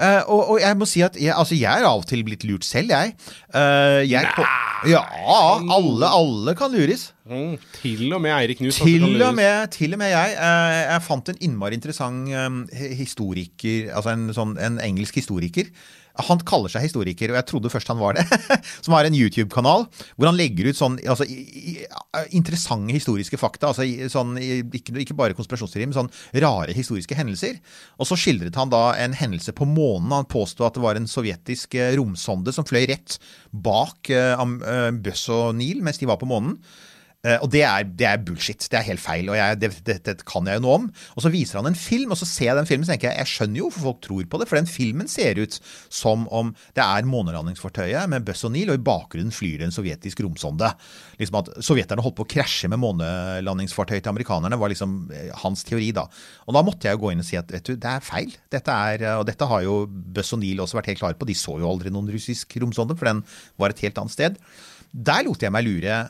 Eh, 0.00 0.22
og, 0.26 0.54
og 0.54 0.60
jeg 0.62 0.78
må 0.80 0.88
si 0.88 1.02
at 1.04 1.16
jeg, 1.20 1.32
altså 1.34 1.58
jeg 1.58 1.70
er 1.70 1.88
av 1.88 2.02
og 2.02 2.08
til 2.08 2.24
blitt 2.26 2.46
lurt 2.48 2.66
selv, 2.66 2.92
jeg. 2.94 3.14
Uh, 3.54 4.00
jeg 4.06 4.26
ja, 4.88 5.02
alle, 5.28 6.08
alle 6.08 6.54
kan 6.56 6.72
lures. 6.72 7.10
Mm, 7.28 7.56
til 7.76 8.14
og 8.16 8.22
med 8.24 8.32
Eirik 8.32 8.60
Knut. 8.62 8.78
Til 8.78 9.04
og, 9.22 9.34
med, 9.36 9.68
til 9.74 9.94
og 9.94 10.00
med 10.00 10.12
jeg. 10.12 10.36
Uh, 10.40 10.76
jeg 10.78 11.06
fant 11.06 11.32
en 11.32 11.40
innmari 11.46 11.76
interessant 11.76 12.32
um, 12.32 12.62
historiker, 12.72 13.90
altså 13.94 14.14
en, 14.16 14.28
sånn, 14.36 14.56
en 14.62 14.80
engelsk 14.84 15.20
historiker, 15.20 15.68
Han 16.28 16.42
kaller 16.46 16.72
seg 16.72 16.84
historiker, 16.84 17.32
og 17.32 17.38
jeg 17.38 17.48
trodde 17.48 17.72
først 17.72 17.90
han 17.92 18.00
var 18.00 18.18
det. 18.18 18.24
Som 18.84 18.96
har 18.96 19.06
en 19.06 19.16
YouTube-kanal 19.16 19.86
hvor 20.16 20.28
han 20.28 20.38
legger 20.38 20.70
ut 20.70 20.78
sånn 20.78 20.98
altså, 21.04 21.26
interessante 22.36 22.94
historiske 22.96 23.38
fakta. 23.40 23.70
altså 23.70 23.86
sånn, 24.12 24.36
ikke, 24.40 24.96
ikke 25.04 25.16
bare 25.18 25.36
konspirasjonsteorier, 25.38 25.90
men 25.90 25.96
sånn 25.96 26.42
rare 26.44 26.74
historiske 26.76 27.16
hendelser. 27.18 27.60
Og 27.98 28.10
så 28.10 28.18
skildret 28.18 28.58
han 28.58 28.72
da 28.72 28.90
en 29.00 29.16
hendelse 29.16 29.54
på 29.56 29.68
månen. 29.68 30.12
Han 30.14 30.30
påstod 30.30 30.68
at 30.68 30.78
det 30.78 30.84
var 30.84 30.98
en 30.98 31.10
sovjetisk 31.10 31.78
eh, 31.78 31.94
romsonde 31.98 32.54
som 32.54 32.66
fløy 32.68 32.84
rett 32.90 33.18
bak 33.50 34.10
Buzz 35.02 35.26
og 35.32 35.54
Neil 35.58 35.80
mens 35.84 35.98
de 36.00 36.08
var 36.08 36.18
på 36.20 36.28
månen. 36.28 36.58
Eh, 37.20 37.36
og 37.44 37.50
det 37.52 37.60
er, 37.68 37.84
det 37.84 38.06
er 38.08 38.20
bullshit. 38.24 38.64
Det 38.72 38.78
er 38.78 38.86
helt 38.86 39.02
feil. 39.02 39.28
Og 39.28 39.36
jeg, 39.36 39.58
det, 39.60 39.70
det, 39.84 39.98
det 40.06 40.14
kan 40.28 40.46
jeg 40.48 40.56
jo 40.56 40.64
noe 40.64 40.76
om. 40.78 40.86
Og 41.16 41.24
så 41.24 41.32
viser 41.32 41.60
han 41.60 41.68
en 41.68 41.76
film, 41.76 42.14
og 42.14 42.20
så 42.20 42.28
ser 42.28 42.48
jeg 42.48 42.56
den 42.56 42.68
filmen 42.68 42.88
så 42.88 42.94
tenker 42.94 43.10
jeg 43.10 43.20
jeg 43.20 43.32
skjønner 43.34 43.60
jo 43.60 43.68
hvorfor 43.68 43.86
folk 43.90 44.00
tror 44.06 44.28
på 44.32 44.40
det. 44.40 44.48
For 44.48 44.60
den 44.60 44.70
filmen 44.70 45.10
ser 45.10 45.40
ut 45.40 45.58
som 45.92 46.24
om 46.32 46.54
det 46.76 46.84
er 46.84 47.08
månelandingsfartøyet 47.08 48.08
med 48.12 48.24
Buzz 48.28 48.46
og 48.48 48.54
Neil, 48.54 48.72
og 48.72 48.80
i 48.80 48.86
bakgrunnen 48.88 49.34
flyr 49.34 49.60
det 49.60 49.68
en 49.68 49.76
sovjetisk 49.76 50.22
romsonde. 50.24 50.70
Liksom 51.20 51.40
at 51.42 51.52
Sovjeterne 51.66 52.04
holdt 52.04 52.16
på 52.22 52.24
å 52.24 52.30
krasje 52.30 52.70
med 52.72 52.80
månelandingsfartøyet 52.80 54.06
til 54.06 54.14
amerikanerne, 54.14 54.58
var 54.60 54.72
liksom 54.72 54.96
eh, 55.12 55.28
hans 55.42 55.66
teori, 55.68 55.90
da. 55.96 56.06
Og 56.48 56.56
da 56.56 56.64
måtte 56.64 56.88
jeg 56.88 56.96
jo 56.96 57.04
gå 57.04 57.12
inn 57.12 57.24
og 57.24 57.28
si 57.28 57.36
at 57.40 57.52
vet 57.52 57.68
du, 57.68 57.76
det 57.76 57.92
er 57.92 58.04
feil. 58.04 58.32
Dette 58.52 58.80
er, 58.94 59.04
og 59.20 59.26
dette 59.28 59.50
har 59.50 59.66
jo 59.66 59.82
Buzz 59.90 60.32
og 60.36 60.40
Neil 60.40 60.64
også 60.64 60.80
vært 60.80 60.94
helt 60.94 61.04
klare 61.04 61.20
på. 61.20 61.28
De 61.28 61.36
så 61.36 61.58
jo 61.60 61.68
aldri 61.68 61.92
noen 61.92 62.08
russisk 62.14 62.56
romsonde, 62.64 62.96
for 62.96 63.12
den 63.12 63.20
var 63.60 63.74
et 63.74 63.84
helt 63.84 64.00
annet 64.00 64.16
sted. 64.16 64.40
Der 64.90 65.22
lot 65.26 65.44
jeg 65.44 65.52
meg 65.54 65.68
lure 65.68 66.00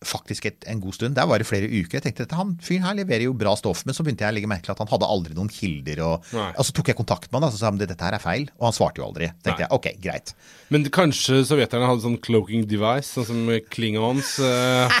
faktisk 0.00 0.46
et, 0.48 0.64
en 0.70 0.80
god 0.80 0.96
stund. 0.96 1.16
Der 1.16 1.28
var 1.28 1.40
det 1.40 1.46
flere 1.48 1.68
uker. 1.68 1.98
Jeg 1.98 2.04
tenkte 2.06 2.24
at 2.24 2.32
han 2.38 2.54
fyren 2.64 2.86
her 2.86 2.96
leverer 3.02 3.26
jo 3.26 3.34
bra 3.36 3.52
stoff, 3.58 3.82
men 3.84 3.96
så 3.96 4.04
begynte 4.04 4.24
jeg 4.24 4.32
å 4.32 4.36
legge 4.38 4.48
merke 4.48 4.64
til 4.64 4.72
at 4.72 4.80
han 4.80 4.88
hadde 4.88 5.08
aldri 5.12 5.36
noen 5.36 5.50
kilder. 5.52 6.00
Og, 6.06 6.30
og 6.48 6.64
så 6.64 6.74
tok 6.76 6.92
jeg 6.92 6.98
kontakt 6.98 7.28
med 7.28 7.40
han 7.40 7.50
og 7.50 7.58
sa 7.58 7.68
han 7.68 7.80
dette 7.80 7.98
her 8.00 8.16
er 8.16 8.22
feil, 8.22 8.48
og 8.58 8.70
han 8.70 8.76
svarte 8.76 9.02
jo 9.02 9.08
aldri. 9.10 9.28
tenkte 9.44 9.60
Nei. 9.60 9.66
jeg, 9.66 9.72
ok, 9.76 9.90
greit. 10.00 10.34
Men 10.72 10.88
kanskje 10.94 11.42
sovjeterne 11.48 11.90
hadde 11.90 12.06
sånn 12.06 12.18
cloaking 12.24 12.64
device, 12.70 13.12
sånn 13.12 13.28
som 13.28 13.54
Klingons. 13.72 14.38
uh... 14.40 15.00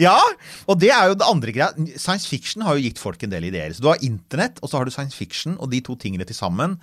Ja, 0.00 0.16
og 0.68 0.78
det 0.82 0.90
er 0.92 1.10
jo 1.10 1.16
det 1.16 1.26
andre 1.26 1.52
greia. 1.54 1.70
Science 1.96 2.28
fiction 2.28 2.64
har 2.66 2.76
jo 2.76 2.84
gitt 2.84 3.00
folk 3.00 3.22
en 3.24 3.32
del 3.32 3.46
ideer. 3.48 3.72
Så 3.72 3.84
du 3.84 3.88
har 3.88 4.02
internett, 4.04 4.58
og 4.60 4.70
så 4.70 4.80
har 4.80 4.88
du 4.88 4.92
science 4.94 5.16
fiction, 5.16 5.54
og 5.62 5.70
de 5.72 5.80
to 5.84 5.96
tingene 6.00 6.26
til 6.28 6.36
sammen, 6.36 6.76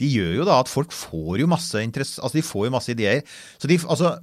de 0.00 0.08
gjør 0.10 0.40
jo 0.40 0.46
da 0.48 0.58
at 0.60 0.70
folk 0.72 0.92
får 0.92 1.40
jo 1.40 1.48
masse 1.50 1.80
interesse, 1.80 2.18
Altså, 2.20 2.40
de 2.40 2.44
får 2.44 2.66
jo 2.66 2.74
masse 2.74 2.92
ideer. 2.92 3.22
Så 3.62 3.70
de, 3.70 3.78
altså 3.86 4.16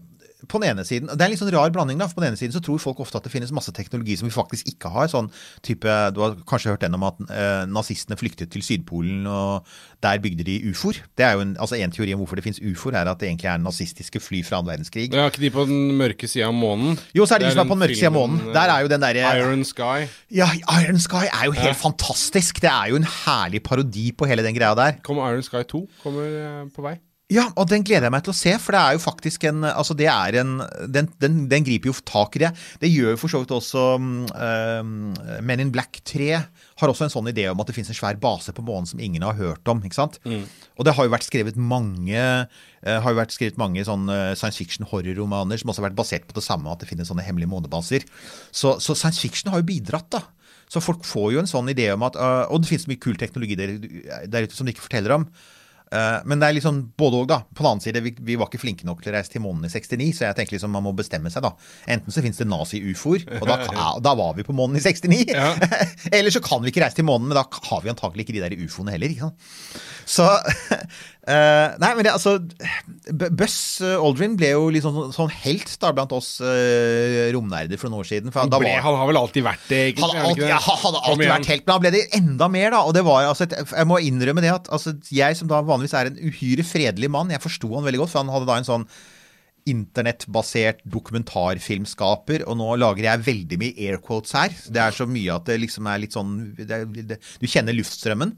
på 0.47 0.59
den 0.59 0.73
ene 0.73 0.83
siden, 0.85 1.07
Det 1.07 1.21
er 1.21 1.25
en 1.25 1.31
litt 1.31 1.39
sånn 1.39 1.51
rar 1.53 1.71
blanding. 1.71 1.97
da, 1.97 2.07
for 2.07 2.15
På 2.15 2.21
den 2.23 2.33
ene 2.33 2.39
siden 2.39 2.53
så 2.53 2.61
tror 2.63 2.79
folk 2.79 2.99
ofte 2.99 3.17
at 3.17 3.23
det 3.23 3.31
finnes 3.31 3.51
masse 3.51 3.71
teknologi 3.71 4.17
som 4.17 4.27
vi 4.27 4.33
faktisk 4.33 4.67
ikke 4.67 4.89
har. 4.91 5.07
sånn 5.07 5.31
type, 5.61 5.87
Du 6.13 6.21
har 6.21 6.35
kanskje 6.45 6.71
hørt 6.73 6.81
den 6.81 6.93
om 6.95 7.03
at 7.03 7.15
eh, 7.29 7.65
nazistene 7.65 8.17
flyktet 8.17 8.51
til 8.51 8.61
Sydpolen, 8.61 9.25
og 9.27 9.65
der 10.01 10.19
bygde 10.19 10.43
de 10.43 10.59
ufoer. 10.71 10.99
Det 11.15 11.25
er 11.25 11.33
jo 11.33 11.41
en, 11.41 11.55
altså 11.57 11.75
En 11.79 11.91
teori 11.91 12.13
om 12.13 12.19
hvorfor 12.19 12.35
det 12.35 12.43
finnes 12.43 12.59
ufoer, 12.59 12.93
er 12.95 13.09
at 13.09 13.19
det 13.19 13.29
egentlig 13.29 13.49
er 13.49 13.57
nazistiske 13.57 14.19
fly 14.19 14.43
fra 14.43 14.59
annen 14.59 14.71
verdenskrig. 14.71 15.13
Ja, 15.13 15.29
ikke 15.29 15.41
de 15.41 15.49
på 15.49 15.65
den 15.67 15.97
mørke 15.97 16.27
sida 16.27 16.47
av 16.47 16.53
månen? 16.53 16.99
Jo, 17.13 17.25
så 17.25 17.35
er 17.35 17.39
det 17.39 17.49
de 17.49 17.55
som 17.55 17.65
er 17.65 17.69
på 17.69 17.77
den 17.77 17.83
mørke 17.87 17.95
siden 17.95 18.13
av 18.13 18.19
månen. 18.19 18.53
Der 18.53 18.69
er 18.69 18.81
jo 18.81 18.87
den 18.87 19.01
derre 19.01 19.37
Iron 19.39 19.63
Sky. 19.63 20.07
Ja, 20.31 20.49
Iron 20.81 20.99
Sky 20.99 21.25
er 21.29 21.45
jo 21.45 21.51
helt 21.51 21.77
fantastisk. 21.77 22.61
Det 22.61 22.69
er 22.69 22.91
jo 22.91 22.95
en 22.99 23.07
herlig 23.07 23.63
parodi 23.63 24.11
på 24.11 24.25
hele 24.29 24.43
den 24.43 24.55
greia 24.55 24.75
der. 24.75 24.99
Kommer 25.03 25.31
Iron 25.31 25.43
Sky 25.43 25.63
2? 25.63 25.87
Kommer 26.03 26.23
eh, 26.27 26.69
på 26.75 26.81
vei. 26.85 26.97
Ja, 27.31 27.45
og 27.55 27.69
den 27.71 27.85
gleder 27.87 28.09
jeg 28.09 28.13
meg 28.13 28.23
til 28.25 28.33
å 28.33 28.35
se, 28.35 28.51
for 28.59 28.75
det 28.75 28.79
er 28.81 28.95
jo 28.97 29.01
faktisk 29.01 29.45
en 29.47 29.63
Altså, 29.63 29.95
det 29.95 30.09
er 30.11 30.35
en 30.41 30.57
Den, 30.91 31.07
den, 31.23 31.37
den 31.49 31.63
griper 31.63 31.89
jo 31.89 31.95
tak 32.05 32.35
i 32.35 32.41
det. 32.43 32.49
Det 32.81 32.89
gjør 32.91 33.13
jo 33.13 33.19
for 33.21 33.31
så 33.31 33.39
vidt 33.39 33.53
også 33.55 33.83
um, 33.95 35.13
Men 35.47 35.63
in 35.63 35.71
Black 35.73 36.01
3 36.09 36.27
har 36.35 36.91
også 36.91 37.07
en 37.07 37.13
sånn 37.13 37.31
idé 37.31 37.45
om 37.47 37.61
at 37.63 37.69
det 37.69 37.77
finnes 37.77 37.93
en 37.93 37.97
svær 37.97 38.19
base 38.19 38.51
på 38.55 38.65
månen 38.65 38.89
som 38.89 38.99
ingen 38.99 39.23
har 39.23 39.37
hørt 39.37 39.71
om. 39.71 39.79
ikke 39.85 39.95
sant? 39.95 40.19
Og 40.75 40.83
det 40.83 40.95
har 40.97 41.07
jo 41.07 41.13
vært 41.13 41.27
skrevet 41.29 41.55
mange 41.55 42.19
uh, 42.19 42.99
har 43.05 43.07
jo 43.07 43.21
vært 43.21 43.35
skrevet 43.35 43.61
mange 43.61 43.85
sånne 43.87 44.35
science 44.35 44.59
fiction-horrorromaner 44.59 45.61
som 45.61 45.71
også 45.71 45.83
har 45.83 45.89
vært 45.91 45.99
basert 46.01 46.27
på 46.27 46.35
det 46.35 46.43
samme, 46.43 46.67
at 46.73 46.83
det 46.83 46.89
finnes 46.89 47.07
sånne 47.07 47.23
hemmelige 47.23 47.53
månebaser. 47.53 48.03
Så, 48.51 48.75
så 48.83 48.97
science 48.97 49.21
fiction 49.23 49.53
har 49.53 49.63
jo 49.63 49.69
bidratt, 49.69 50.09
da. 50.11 50.25
Så 50.67 50.83
folk 50.83 51.05
får 51.07 51.31
jo 51.35 51.43
en 51.43 51.49
sånn 51.49 51.69
idé 51.71 51.87
om 51.93 52.03
at 52.03 52.17
uh, 52.17 52.49
Og 52.51 52.63
det 52.63 52.71
finnes 52.71 52.89
mye 52.89 53.01
kul 53.01 53.15
teknologi 53.21 53.55
der, 53.59 53.77
der 54.27 54.47
ute 54.47 54.57
som 54.57 54.67
de 54.67 54.75
ikke 54.75 54.87
forteller 54.89 55.21
om. 55.21 55.29
Eh, 55.93 56.19
men 56.25 56.41
det 56.41 56.49
er 56.49 56.57
liksom 56.57 56.79
både 56.97 57.21
og, 57.21 57.27
da. 57.29 57.39
På 57.53 57.63
den 57.63 57.69
annen 57.71 57.83
side, 57.83 58.01
vi, 58.05 58.13
vi 58.25 58.37
var 58.39 58.49
ikke 58.49 58.61
flinke 58.63 58.87
nok 58.87 59.03
til 59.03 59.13
å 59.13 59.15
reise 59.17 59.33
til 59.33 59.43
månen 59.43 59.67
i 59.67 59.71
69, 59.71 60.09
så 60.17 60.27
jeg 60.27 60.37
tenker 60.39 60.57
liksom 60.57 60.73
man 60.73 60.85
må 60.85 60.95
bestemme 60.97 61.31
seg, 61.33 61.45
da. 61.45 61.53
Enten 61.93 62.13
så 62.13 62.23
finnes 62.25 62.41
det 62.41 62.49
nazi-ufoer, 62.49 63.27
og 63.39 63.47
da, 63.49 63.59
da 64.07 64.15
var 64.19 64.37
vi 64.37 64.47
på 64.47 64.55
månen 64.57 64.79
i 64.79 64.83
69. 64.83 65.23
Ja. 65.29 65.51
Eller 66.15 66.33
så 66.33 66.41
kan 66.43 66.63
vi 66.63 66.73
ikke 66.73 66.85
reise 66.85 66.99
til 66.99 67.07
månen, 67.07 67.29
men 67.29 67.37
da 67.37 67.45
har 67.69 67.83
vi 67.85 67.93
antagelig 67.93 68.25
ikke 68.27 68.37
de 68.37 68.45
der 68.45 68.57
ufoene 68.65 68.95
heller. 68.95 69.13
Så 70.09 70.25
eh, 71.27 71.75
Nei, 71.81 71.91
men 71.95 72.05
det, 72.05 72.13
altså 72.13 72.35
Buss 73.13 73.31
Buzz 73.39 73.57
Aldrin 73.83 74.35
ble 74.39 74.51
jo 74.53 74.67
litt 74.73 74.85
sånn, 74.85 75.11
sånn 75.15 75.31
helt 75.43 75.71
da 75.81 75.91
blant 75.95 76.13
oss 76.15 76.35
uh, 76.43 77.29
romnerder 77.35 77.79
for 77.79 77.91
noen 77.91 78.03
år 78.03 78.09
siden. 78.09 78.33
Ble, 78.33 78.49
var, 78.51 78.83
han 78.85 78.99
har 78.99 79.09
vel 79.09 79.19
alltid 79.19 79.45
vært 79.45 79.65
det, 79.71 79.81
Ikke, 79.93 80.09
han 80.09 80.37
det? 80.39 80.51
ja, 80.51 80.59
han 80.59 80.99
alltid 80.99 81.31
vært 81.31 81.49
helt, 81.51 81.65
men 81.65 81.75
han 81.75 81.83
ble 81.85 81.93
det 81.95 82.03
enda 82.19 82.49
mer, 82.51 82.69
da. 82.75 82.83
Og 82.87 82.95
det 82.97 83.05
var 83.07 83.29
altså 83.31 83.47
et, 83.47 83.57
Jeg 83.63 83.89
må 83.89 83.99
innrømme 84.03 84.43
det 84.43 84.53
at 84.53 84.69
altså, 84.73 84.95
jeg 85.13 85.39
som 85.39 85.51
da 85.51 85.63
vanligvis 85.65 85.97
er 85.99 86.11
en 86.11 86.21
uhyre 86.21 86.67
fredelig 86.67 87.11
mann, 87.13 87.33
jeg 87.33 87.43
forsto 87.43 87.71
han 87.75 87.87
veldig 87.87 88.03
godt, 88.03 88.13
for 88.13 88.23
han 88.23 88.33
hadde 88.33 88.49
da 88.49 88.59
en 88.61 88.69
sånn 88.69 88.87
internettbasert 89.69 90.81
dokumentarfilmskaper, 90.89 92.43
og 92.49 92.57
nå 92.59 92.67
lager 92.81 93.07
jeg 93.07 93.23
veldig 93.27 93.59
mye 93.61 93.75
air 93.85 93.99
quotes 94.03 94.35
her. 94.35 94.53
Det 94.67 94.81
er 94.83 94.95
så 94.95 95.07
mye 95.09 95.37
at 95.37 95.47
det 95.47 95.59
liksom 95.61 95.87
er 95.89 96.01
litt 96.03 96.15
sånn 96.15 96.33
det, 96.57 96.79
det, 97.09 97.19
Du 97.39 97.47
kjenner 97.49 97.75
luftstrømmen. 97.77 98.35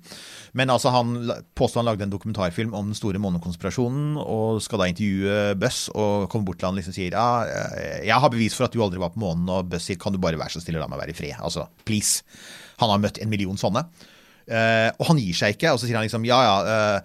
Men 0.56 0.74
altså 0.74 0.94
han 0.94 1.16
påstår 1.58 1.82
han 1.82 1.90
lagde 1.90 2.08
en 2.08 2.14
dokumentarfilm 2.14 2.76
om 2.78 2.92
den 2.92 2.98
store 2.98 3.22
månekonspirasjonen, 3.24 4.16
og 4.22 4.62
skal 4.66 4.84
da 4.84 4.90
intervjue 4.92 5.56
Buss, 5.62 5.86
og 5.94 6.30
kommer 6.32 6.52
bort 6.52 6.62
til 6.62 6.70
han 6.70 6.78
og 6.78 6.82
liksom 6.82 6.98
sier 6.98 7.16
ja, 7.18 7.30
eh, 7.46 8.02
jeg 8.08 8.22
har 8.22 8.34
bevis 8.34 8.58
for 8.58 8.68
at 8.68 8.76
du 8.76 8.84
aldri 8.86 9.02
var 9.02 9.16
på 9.16 9.24
månen, 9.24 9.50
og 9.52 9.72
Buss 9.72 9.90
sier 9.90 10.02
kan 10.02 10.16
du 10.16 10.22
bare 10.22 10.40
være 10.42 10.58
så 10.58 10.64
snill 10.64 10.80
og 10.80 10.86
la 10.86 10.92
meg 10.94 11.06
være 11.06 11.16
i 11.16 11.20
fred. 11.20 11.40
Altså, 11.40 11.68
please. 11.88 12.26
Han 12.82 12.92
har 12.92 13.02
møtt 13.02 13.22
en 13.24 13.32
million 13.32 13.58
sånne. 13.60 13.88
Eh, 14.46 14.94
og 15.00 15.08
han 15.10 15.18
gir 15.18 15.34
seg 15.38 15.56
ikke, 15.56 15.72
og 15.74 15.80
så 15.82 15.88
sier 15.88 15.98
han 15.98 16.06
liksom 16.06 16.26
ja 16.28 16.38
ja, 16.46 16.58
uh, 16.94 17.00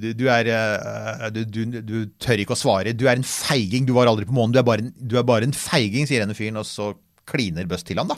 du, 0.00 0.06
du 0.16 0.24
er 0.32 0.48
uh, 0.48 1.28
du, 1.34 1.42
du, 1.44 1.58
du 1.84 1.96
tør 2.22 2.40
ikke 2.40 2.56
å 2.56 2.60
svare. 2.60 2.96
Du 2.96 3.04
er 3.06 3.16
en 3.18 3.28
feiging, 3.28 3.86
du 3.88 3.92
var 3.96 4.08
aldri 4.08 4.24
på 4.28 4.36
månen. 4.36 4.54
Du 4.56 4.60
er 4.62 4.68
bare 4.68 4.82
en, 4.86 4.92
du 4.96 5.14
er 5.20 5.26
bare 5.28 5.44
en 5.48 5.56
feiging, 5.56 6.04
sier 6.08 6.20
denne 6.24 6.38
fyren, 6.38 6.60
og 6.60 6.66
så 6.68 6.86
kliner 7.28 7.68
Bøst 7.68 7.86
til 7.90 8.00
han, 8.00 8.08
da. 8.08 8.16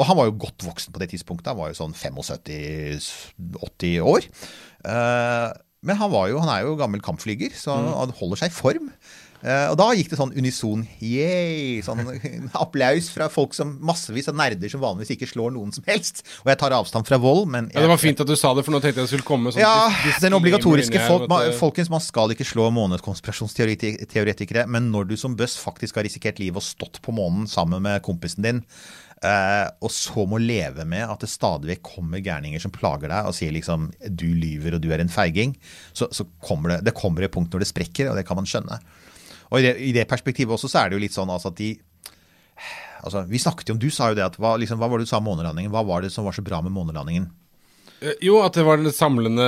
Og 0.00 0.04
han 0.08 0.18
var 0.18 0.26
jo 0.28 0.40
godt 0.44 0.60
voksen 0.64 0.92
på 0.94 1.00
det 1.02 1.10
tidspunktet. 1.14 1.50
Han 1.50 1.60
var 1.60 1.68
jo 1.72 1.80
sånn 1.80 1.96
75-80 1.96 4.06
år. 4.06 4.22
Men 4.84 5.98
han, 5.98 6.12
var 6.12 6.28
jo, 6.30 6.38
han 6.40 6.52
er 6.52 6.60
jo 6.64 6.76
gammel 6.78 7.02
kampflyger, 7.04 7.52
så 7.56 7.74
han 7.74 8.12
holder 8.16 8.40
seg 8.40 8.52
i 8.52 8.54
form. 8.54 8.86
Eh, 9.40 9.66
og 9.72 9.76
da 9.80 9.86
gikk 9.96 10.10
det 10.12 10.18
sånn 10.18 10.34
unison 10.36 10.82
yay, 11.00 11.80
sånn 11.84 12.02
applaus 12.64 13.08
fra 13.14 13.30
folk 13.32 13.54
som 13.56 13.72
massevis 13.88 14.28
av 14.28 14.36
nerder 14.36 14.68
som 14.72 14.82
vanligvis 14.82 15.14
ikke 15.16 15.30
slår 15.30 15.54
noen 15.56 15.72
som 15.72 15.86
helst. 15.88 16.22
Og 16.44 16.52
jeg 16.52 16.60
tar 16.60 16.76
avstand 16.76 17.08
fra 17.08 17.20
vold, 17.20 17.46
men 17.52 17.70
Ja, 17.72 17.80
det 17.84 17.92
var 17.92 18.02
fint 18.02 18.20
at 18.20 18.28
du 18.28 18.36
sa 18.36 18.52
det, 18.56 18.66
for 18.66 18.76
nå 18.76 18.82
tenkte 18.84 19.00
jeg 19.00 19.08
det 19.08 19.14
skulle 19.14 19.28
komme 19.30 19.52
sånn 19.54 19.64
ja, 19.64 19.88
den 20.20 20.36
obligatoriske 20.36 21.00
folk, 21.06 21.24
inni 21.24 21.28
her, 21.28 21.32
ma, 21.32 21.42
eh, 21.48 21.56
Folkens, 21.56 21.92
man 21.92 22.04
skal 22.04 22.36
ikke 22.36 22.48
slå 22.48 22.68
månekonspirasjonsteoretikere, 22.76 24.66
men 24.68 24.90
når 24.92 25.12
du 25.12 25.16
som 25.20 25.36
Buss 25.38 25.56
faktisk 25.60 25.96
har 25.96 26.04
risikert 26.08 26.40
livet 26.42 26.60
og 26.60 26.66
stått 26.66 27.00
på 27.04 27.14
månen 27.16 27.48
sammen 27.50 27.80
med 27.86 28.04
kompisen 28.06 28.44
din, 28.44 28.64
Uh, 29.20 29.68
og 29.84 29.90
så 29.92 30.22
må 30.24 30.38
leve 30.40 30.86
med 30.88 31.04
at 31.04 31.20
det 31.20 31.28
stadig 31.28 31.68
vekk 31.68 31.82
kommer 31.90 32.22
gærninger 32.24 32.62
som 32.62 32.72
plager 32.72 33.10
deg 33.12 33.26
og 33.28 33.34
sier 33.36 33.52
liksom 33.52 33.90
'du 34.00 34.30
lyver 34.32 34.78
og 34.78 34.80
du 34.80 34.88
er 34.96 35.02
en 35.02 35.12
feiging', 35.12 35.52
så, 35.92 36.08
så 36.08 36.24
kommer 36.40 36.72
det, 36.72 36.78
det 36.88 36.96
kommer 36.96 37.26
et 37.26 37.34
punkt 37.34 37.52
når 37.52 37.60
det 37.60 37.68
sprekker, 37.68 38.08
og 38.08 38.16
det 38.16 38.24
kan 38.24 38.40
man 38.40 38.48
skjønne. 38.48 38.80
Og 39.50 39.60
i 39.60 39.66
det, 39.66 39.74
i 39.82 39.92
det 39.96 40.06
perspektivet 40.10 40.54
også 40.54 40.70
så 40.70 40.84
er 40.84 40.90
det 40.90 40.98
jo 40.98 41.04
litt 41.04 41.16
sånn 41.16 41.30
altså 41.30 41.52
at 41.52 41.58
de 41.60 41.74
Altså, 43.00 43.22
vi 43.24 43.38
snakket 43.40 43.70
jo 43.70 43.74
om, 43.76 43.78
Du 43.80 43.88
sa 43.88 44.10
jo 44.10 44.16
det 44.18 44.26
at 44.26 44.34
hva, 44.36 44.56
liksom, 44.60 44.76
hva 44.76 44.90
var 44.90 45.00
det 45.00 45.06
du 45.08 45.10
sa 45.10 45.16
om 45.22 45.24
månelandingen? 45.24 45.72
Hva 45.72 45.80
var 45.88 46.02
det 46.04 46.10
som 46.12 46.26
var 46.26 46.36
så 46.36 46.44
bra 46.44 46.58
med 46.60 46.74
månelandingen? 46.74 47.30
Eh, 48.02 48.18
Jo, 48.24 48.42
at 48.44 48.56
det 48.58 48.64
var 48.66 48.76
den 48.80 48.92
samlende 48.92 49.46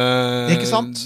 Ikke 0.55 0.69
sant? 0.69 1.03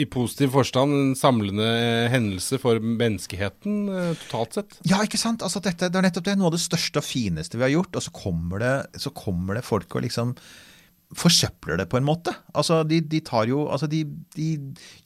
I 0.00 0.06
positiv 0.10 0.54
forstand 0.54 0.94
en 0.96 1.14
samlende 1.18 1.66
eh, 1.66 2.10
hendelse 2.10 2.58
for 2.62 2.80
menneskeheten 2.82 3.78
eh, 3.92 4.12
totalt 4.24 4.58
sett. 4.58 4.78
Ja, 4.88 5.02
ikke 5.04 5.20
sant? 5.20 5.42
Altså, 5.44 5.60
dette, 5.62 5.90
det 5.92 5.98
er 6.00 6.06
nettopp 6.06 6.26
det. 6.30 6.36
Noe 6.40 6.48
av 6.50 6.56
det 6.56 6.62
største 6.64 7.02
og 7.02 7.06
fineste 7.06 7.60
vi 7.60 7.66
har 7.66 7.74
gjort. 7.74 7.98
Og 7.98 8.06
så 8.06 8.14
kommer 8.16 8.62
det, 8.62 8.74
så 9.02 9.12
kommer 9.14 9.58
det 9.60 9.66
folk 9.66 9.98
og 9.98 10.06
liksom 10.06 10.32
forsøpler 11.18 11.76
det 11.80 11.88
på 11.92 11.98
en 11.98 12.06
måte. 12.06 12.32
Altså, 12.56 12.80
de, 12.88 13.00
de 13.04 13.20
tar 13.24 13.48
jo 13.50 13.66
Altså, 13.72 13.88
de, 13.90 14.02
de, 14.36 14.48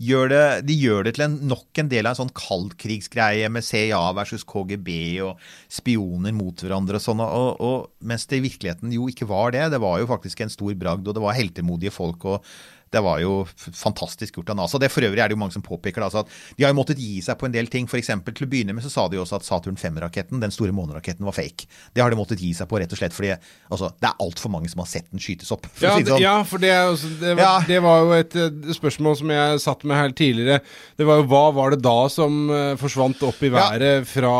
gjør 0.02 0.30
det, 0.32 0.44
de 0.68 0.76
gjør 0.78 1.06
det 1.06 1.16
til 1.16 1.26
en, 1.26 1.36
nok 1.50 1.80
en 1.82 1.90
del 1.90 2.06
av 2.06 2.14
en 2.14 2.20
sånn 2.22 2.34
kaldkrigsgreie 2.36 3.50
med 3.52 3.66
CIA 3.66 4.00
versus 4.16 4.46
KGB 4.46 4.90
og 5.26 5.42
spioner 5.72 6.34
mot 6.36 6.62
hverandre 6.62 7.00
og 7.00 7.06
sånn. 7.06 7.24
Og, 7.24 7.60
og 7.60 8.06
mens 8.06 8.28
det 8.30 8.40
i 8.40 8.46
virkeligheten 8.46 8.94
jo 8.94 9.10
ikke 9.10 9.28
var 9.30 9.54
det. 9.56 9.66
Det 9.74 9.82
var 9.82 10.00
jo 10.02 10.10
faktisk 10.10 10.44
en 10.44 10.52
stor 10.52 10.74
bragd, 10.78 11.06
og 11.06 11.16
det 11.16 11.24
var 11.24 11.38
heltemodige 11.38 11.94
folk. 11.94 12.26
og 12.36 12.46
Det 12.92 13.00
var 13.02 13.18
jo 13.18 13.40
fantastisk 13.74 14.36
gjort 14.38 14.50
av 14.54 14.56
NASA. 14.60 14.78
Det 14.78 14.88
for 14.94 15.02
øvrig 15.02 15.18
er 15.20 15.28
det 15.28 15.34
jo 15.34 15.40
mange 15.40 15.52
som 15.56 15.62
påpeker 15.64 16.04
altså 16.06 16.20
at 16.22 16.28
de 16.56 16.64
har 16.64 16.70
jo 16.72 16.78
måttet 16.78 17.00
gi 17.02 17.18
seg 17.24 17.36
på 17.40 17.48
en 17.48 17.54
del 17.54 17.66
ting. 17.72 17.88
For 17.90 17.98
eksempel, 17.98 18.34
til 18.36 18.46
å 18.46 18.50
begynne 18.52 18.72
med 18.76 18.84
så 18.86 18.92
sa 18.92 19.06
de 19.10 19.18
jo 19.18 19.24
også 19.24 19.40
at 19.40 19.46
Saturn 19.48 19.76
5-raketten, 19.80 20.38
den 20.40 20.54
store 20.54 20.72
måneraketten, 20.76 21.26
var 21.26 21.34
fake. 21.36 21.66
Det 21.96 22.02
har 22.04 22.14
de 22.14 22.18
måttet 22.20 22.40
gi 22.40 22.52
seg 22.54 22.68
på 22.70 22.78
rett 22.80 22.92
og 22.94 23.00
slett 23.00 23.16
fordi 23.16 23.32
altså, 23.34 23.90
det 24.00 24.06
er 24.10 24.22
altfor 24.22 24.52
mange 24.54 24.70
som 24.70 24.80
har 24.84 24.90
sett 24.90 25.10
den 25.10 25.22
skytes 25.22 25.50
opp. 25.54 25.66
For 25.74 25.88
Ja, 25.88 25.96
si 25.98 26.06
sånn. 26.06 26.22
ja, 26.22 26.36
for 26.46 26.62
det, 26.62 26.70
også, 26.92 27.10
det, 27.20 27.34
var, 27.34 27.42
Ja. 27.42 27.54
det 27.66 27.80
var 27.82 28.04
jo 28.04 28.14
et 28.20 28.36
eh, 28.38 28.72
spørsmål 28.78 29.18
som 29.18 29.34
jeg 29.34 29.60
satt 29.66 29.84
med 29.84 29.96
her 30.00 30.14
tidligere. 30.16 30.60
Det 30.96 31.06
var 31.10 31.20
jo 31.22 31.26
Hva 31.34 31.42
var 31.58 31.74
det 31.74 31.82
da 31.84 31.96
som 32.12 32.38
eh, 32.54 32.76
forsvant 32.80 33.22
opp 33.26 33.42
i 33.42 33.50
Ja. 33.50 33.66
været 33.74 34.06
fra, 34.06 34.32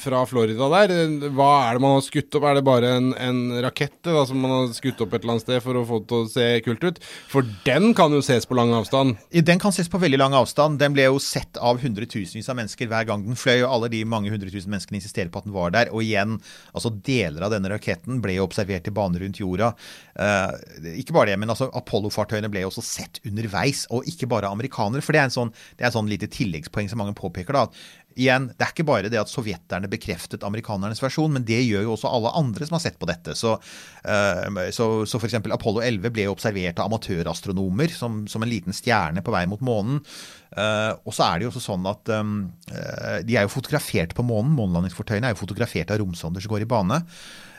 fra 0.00 0.24
Florida 0.28 0.68
der? 0.72 0.96
Hva 1.34 1.50
er 1.68 1.76
det 1.76 1.84
man 1.84 1.96
har 1.98 2.04
skutt 2.06 2.34
opp? 2.40 2.48
Er 2.50 2.58
det 2.60 2.64
bare 2.66 2.94
en, 2.96 3.12
en 3.20 3.40
rakett 3.64 3.98
da, 4.06 4.24
som 4.28 4.40
man 4.40 4.50
har 4.56 4.72
skutt 4.76 5.00
opp 5.04 5.12
et 5.14 5.22
eller 5.22 5.36
annet 5.36 5.46
sted 5.46 5.62
for 5.64 5.76
å 5.80 5.84
få 5.88 6.00
det 6.02 6.08
til 6.10 6.24
å 6.24 6.30
se 6.30 6.48
kult 6.66 6.84
ut? 6.88 7.02
For 7.30 7.49
den 7.64 7.94
kan 7.96 8.12
jo 8.14 8.20
ses 8.24 8.46
på 8.46 8.56
lang 8.58 8.72
avstand. 8.74 9.16
Den 9.32 9.60
kan 9.62 9.72
ses 9.74 9.88
på 9.90 10.00
veldig 10.00 10.18
lang 10.20 10.34
avstand. 10.36 10.78
Den 10.80 10.94
ble 10.96 11.06
jo 11.06 11.20
sett 11.22 11.58
av 11.60 11.80
hundretusenvis 11.82 12.48
av 12.52 12.58
mennesker 12.58 12.90
hver 12.90 13.06
gang 13.08 13.24
den 13.26 13.38
fløy, 13.38 13.62
og 13.62 13.70
alle 13.74 13.90
de 13.92 14.02
mange 14.08 14.32
hundre 14.32 14.50
tusen 14.52 14.72
menneskene 14.72 15.00
insisterer 15.00 15.30
på 15.32 15.42
at 15.42 15.48
den 15.48 15.54
var 15.56 15.74
der. 15.74 15.92
Og 15.94 16.04
igjen, 16.04 16.38
altså 16.74 16.92
deler 16.92 17.46
av 17.46 17.54
denne 17.54 17.72
raketten 17.72 18.22
ble 18.24 18.36
jo 18.38 18.46
observert 18.48 18.88
i 18.90 18.94
bane 18.94 19.22
rundt 19.22 19.40
jorda. 19.42 19.72
Uh, 20.14 20.52
ikke 20.96 21.16
bare 21.16 21.32
det, 21.32 21.38
men 21.42 21.52
altså 21.52 21.70
Apollo-fartøyene 21.80 22.50
ble 22.52 22.64
jo 22.64 22.72
også 22.72 22.84
sett 22.86 23.22
underveis, 23.26 23.86
og 23.90 24.08
ikke 24.10 24.30
bare 24.30 24.50
amerikanere. 24.50 25.04
For 25.04 25.16
det 25.16 25.22
er 25.22 25.30
en 25.30 25.36
sånn, 25.36 25.54
det 25.76 25.86
er 25.86 25.90
en 25.92 25.98
sånn 26.00 26.10
lite 26.10 26.30
tilleggspoeng 26.30 26.90
som 26.90 27.02
mange 27.02 27.16
påpeker. 27.18 27.56
da, 27.56 27.66
at 27.66 27.80
Igjen, 28.18 28.48
Det 28.56 28.66
er 28.66 28.72
ikke 28.74 28.86
bare 28.88 29.10
det 29.12 29.20
at 29.20 29.30
sovjeterne 29.30 29.90
bekreftet 29.90 30.42
amerikanernes 30.46 31.02
versjon, 31.02 31.32
men 31.32 31.44
det 31.46 31.60
gjør 31.62 31.86
jo 31.86 31.94
også 31.94 32.10
alle 32.10 32.32
andre 32.40 32.66
som 32.66 32.76
har 32.76 32.82
sett 32.82 32.98
på 33.00 33.08
dette. 33.10 33.36
Så, 33.38 33.54
uh, 33.54 34.60
så, 34.74 34.88
så 35.06 35.20
f.eks. 35.20 35.38
Apollo 35.46 35.84
11 35.86 36.10
ble 36.14 36.26
observert 36.32 36.82
av 36.82 36.90
amatørastronomer 36.90 37.94
som, 37.94 38.24
som 38.30 38.42
en 38.42 38.50
liten 38.50 38.76
stjerne 38.76 39.22
på 39.24 39.34
vei 39.34 39.46
mot 39.50 39.62
månen. 39.64 40.02
Eh, 40.50 40.92
og 41.06 41.14
så 41.14 41.28
er 41.28 41.38
det 41.38 41.46
jo 41.46 41.50
også 41.52 41.62
sånn 41.62 41.84
at 41.86 42.10
eh, 42.10 43.20
de 43.22 43.36
er 43.38 43.46
jo 43.46 43.52
fotografert 43.52 44.16
på 44.18 44.24
månen. 44.26 44.56
Månelandingsfartøyene 44.58 45.30
er 45.30 45.36
jo 45.36 45.44
fotografert 45.44 45.92
av 45.94 46.00
romsonder 46.02 46.42
som 46.42 46.50
går 46.50 46.66
i 46.66 46.70
bane. 46.70 46.98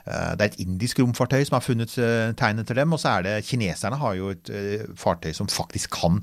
Eh, 0.06 0.34
Det 0.36 0.44
er 0.44 0.50
et 0.50 0.62
indisk 0.66 1.00
romfartøy 1.00 1.44
som 1.46 1.58
har 1.58 1.66
funnet 1.66 1.96
eh, 2.02 2.34
tegn 2.38 2.62
etter 2.64 2.82
dem, 2.82 2.94
og 2.94 3.02
så 3.02 3.18
er 3.18 3.28
det 3.28 3.36
kineserne 3.48 4.00
har 4.02 4.18
jo 4.18 4.32
et 4.34 4.50
eh, 4.52 4.88
fartøy 4.98 5.32
som 5.38 5.50
faktisk 5.52 5.94
kan 6.02 6.22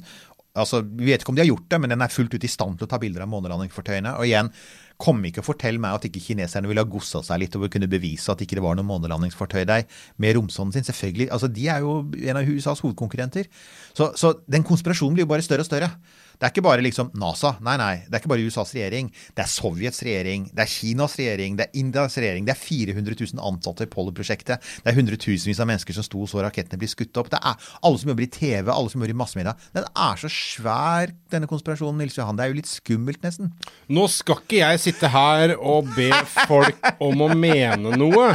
Altså, 0.58 0.82
Vi 0.82 1.08
vet 1.08 1.22
ikke 1.22 1.32
om 1.32 1.38
de 1.38 1.44
har 1.44 1.50
gjort 1.52 1.68
det, 1.70 1.80
men 1.80 1.94
den 1.94 2.04
er 2.04 2.12
fullt 2.12 2.34
ut 2.34 2.44
i 2.44 2.50
stand 2.50 2.78
til 2.78 2.88
å 2.88 2.90
ta 2.90 3.00
bilder 3.00 3.24
av 3.24 3.30
månelandingsfartøyene. 3.32 4.16
Og 4.18 4.28
igjen, 4.28 4.50
kom 4.98 5.20
ikke 5.24 5.42
og 5.44 5.46
fortell 5.46 5.78
meg 5.78 5.94
at 5.94 6.06
ikke 6.08 6.22
kineserne 6.24 6.66
ville 6.66 6.82
ha 6.82 6.90
gossa 6.90 7.22
seg 7.22 7.38
litt 7.44 7.54
over 7.54 7.70
å 7.70 7.72
kunne 7.72 7.90
bevise 7.90 8.32
at 8.32 8.40
ikke 8.42 8.58
det 8.58 8.64
var 8.64 8.74
noe 8.74 8.86
månelandingsfartøy 8.88 9.62
der 9.70 9.84
med 10.18 10.34
romsonden 10.36 10.74
sin. 10.74 10.86
Selvfølgelig. 10.88 11.30
Altså, 11.34 11.48
De 11.48 11.68
er 11.70 11.84
jo 11.86 12.00
en 12.02 12.40
av 12.40 12.50
USAs 12.50 12.82
hovedkonkurrenter. 12.82 13.46
Så, 13.94 14.10
så 14.18 14.34
den 14.50 14.66
konspirasjonen 14.66 15.14
blir 15.14 15.26
jo 15.26 15.30
bare 15.30 15.46
større 15.46 15.62
og 15.62 15.70
større. 15.70 15.92
Det 16.38 16.46
er 16.46 16.52
ikke 16.52 16.62
bare 16.68 16.82
liksom 16.84 17.10
NASA. 17.18 17.56
Nei, 17.66 17.74
nei. 17.80 17.94
Det 18.06 18.14
er 18.14 18.22
ikke 18.22 18.30
bare 18.30 18.46
USAs 18.46 18.70
regjering. 18.76 19.08
Det 19.34 19.42
er 19.42 19.50
Sovjets 19.50 19.98
regjering. 20.06 20.44
Det 20.54 20.62
er 20.62 20.70
Kinas 20.70 21.16
regjering. 21.18 21.56
Det 21.58 21.66
er 21.66 21.80
Indias 21.80 22.14
regjering. 22.14 22.46
Det 22.46 22.54
er 22.54 22.60
400 22.62 23.18
000 23.34 23.42
ansatte 23.50 23.88
i 23.88 23.90
Polly-prosjektet. 23.90 24.68
Det 24.84 24.92
er 24.92 24.98
hundretusenvis 24.98 25.58
av 25.64 25.70
mennesker 25.70 25.98
som 25.98 26.06
sto 26.06 26.22
og 26.22 26.30
så 26.30 26.44
rakettene 26.46 26.78
bli 26.78 26.90
skutt 26.90 27.18
opp. 27.18 27.32
Det 27.34 27.42
er 27.42 27.58
alle 27.82 27.98
som 27.98 28.12
jobber 28.12 28.26
i 28.28 28.30
TV, 28.30 28.70
alle 28.70 28.92
som 28.92 29.02
jobber 29.02 29.16
i 29.16 29.18
massemedia. 29.18 29.56
Den 29.74 29.90
er 29.90 30.22
så 30.22 30.30
svær, 30.32 31.14
denne 31.34 31.50
konspirasjonen, 31.50 32.04
Nils 32.04 32.18
Johan. 32.20 32.38
Det 32.38 32.46
er 32.46 32.54
jo 32.54 32.60
litt 32.60 32.70
skummelt, 32.70 33.22
nesten. 33.26 33.50
Nå 33.90 34.06
skal 34.12 34.38
ikke 34.44 34.62
jeg 34.62 34.84
sitte 34.86 35.10
her 35.10 35.56
og 35.58 35.90
be 35.98 36.12
folk 36.46 36.78
om 37.02 37.26
å 37.26 37.32
mene 37.34 37.98
noe, 37.98 38.30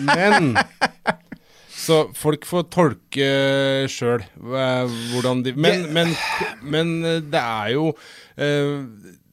men 0.00 0.54
Så 1.82 1.96
folk 2.14 2.46
får 2.46 2.68
tolke 2.70 3.28
sjøl 3.90 4.22
hvordan 4.38 5.42
de 5.46 5.54
men, 5.58 5.88
men, 5.94 6.12
men 6.62 6.92
eh, 7.08 7.18
det 7.32 7.42
er 7.42 7.72
jo 7.74 7.88
eh, 8.36 8.84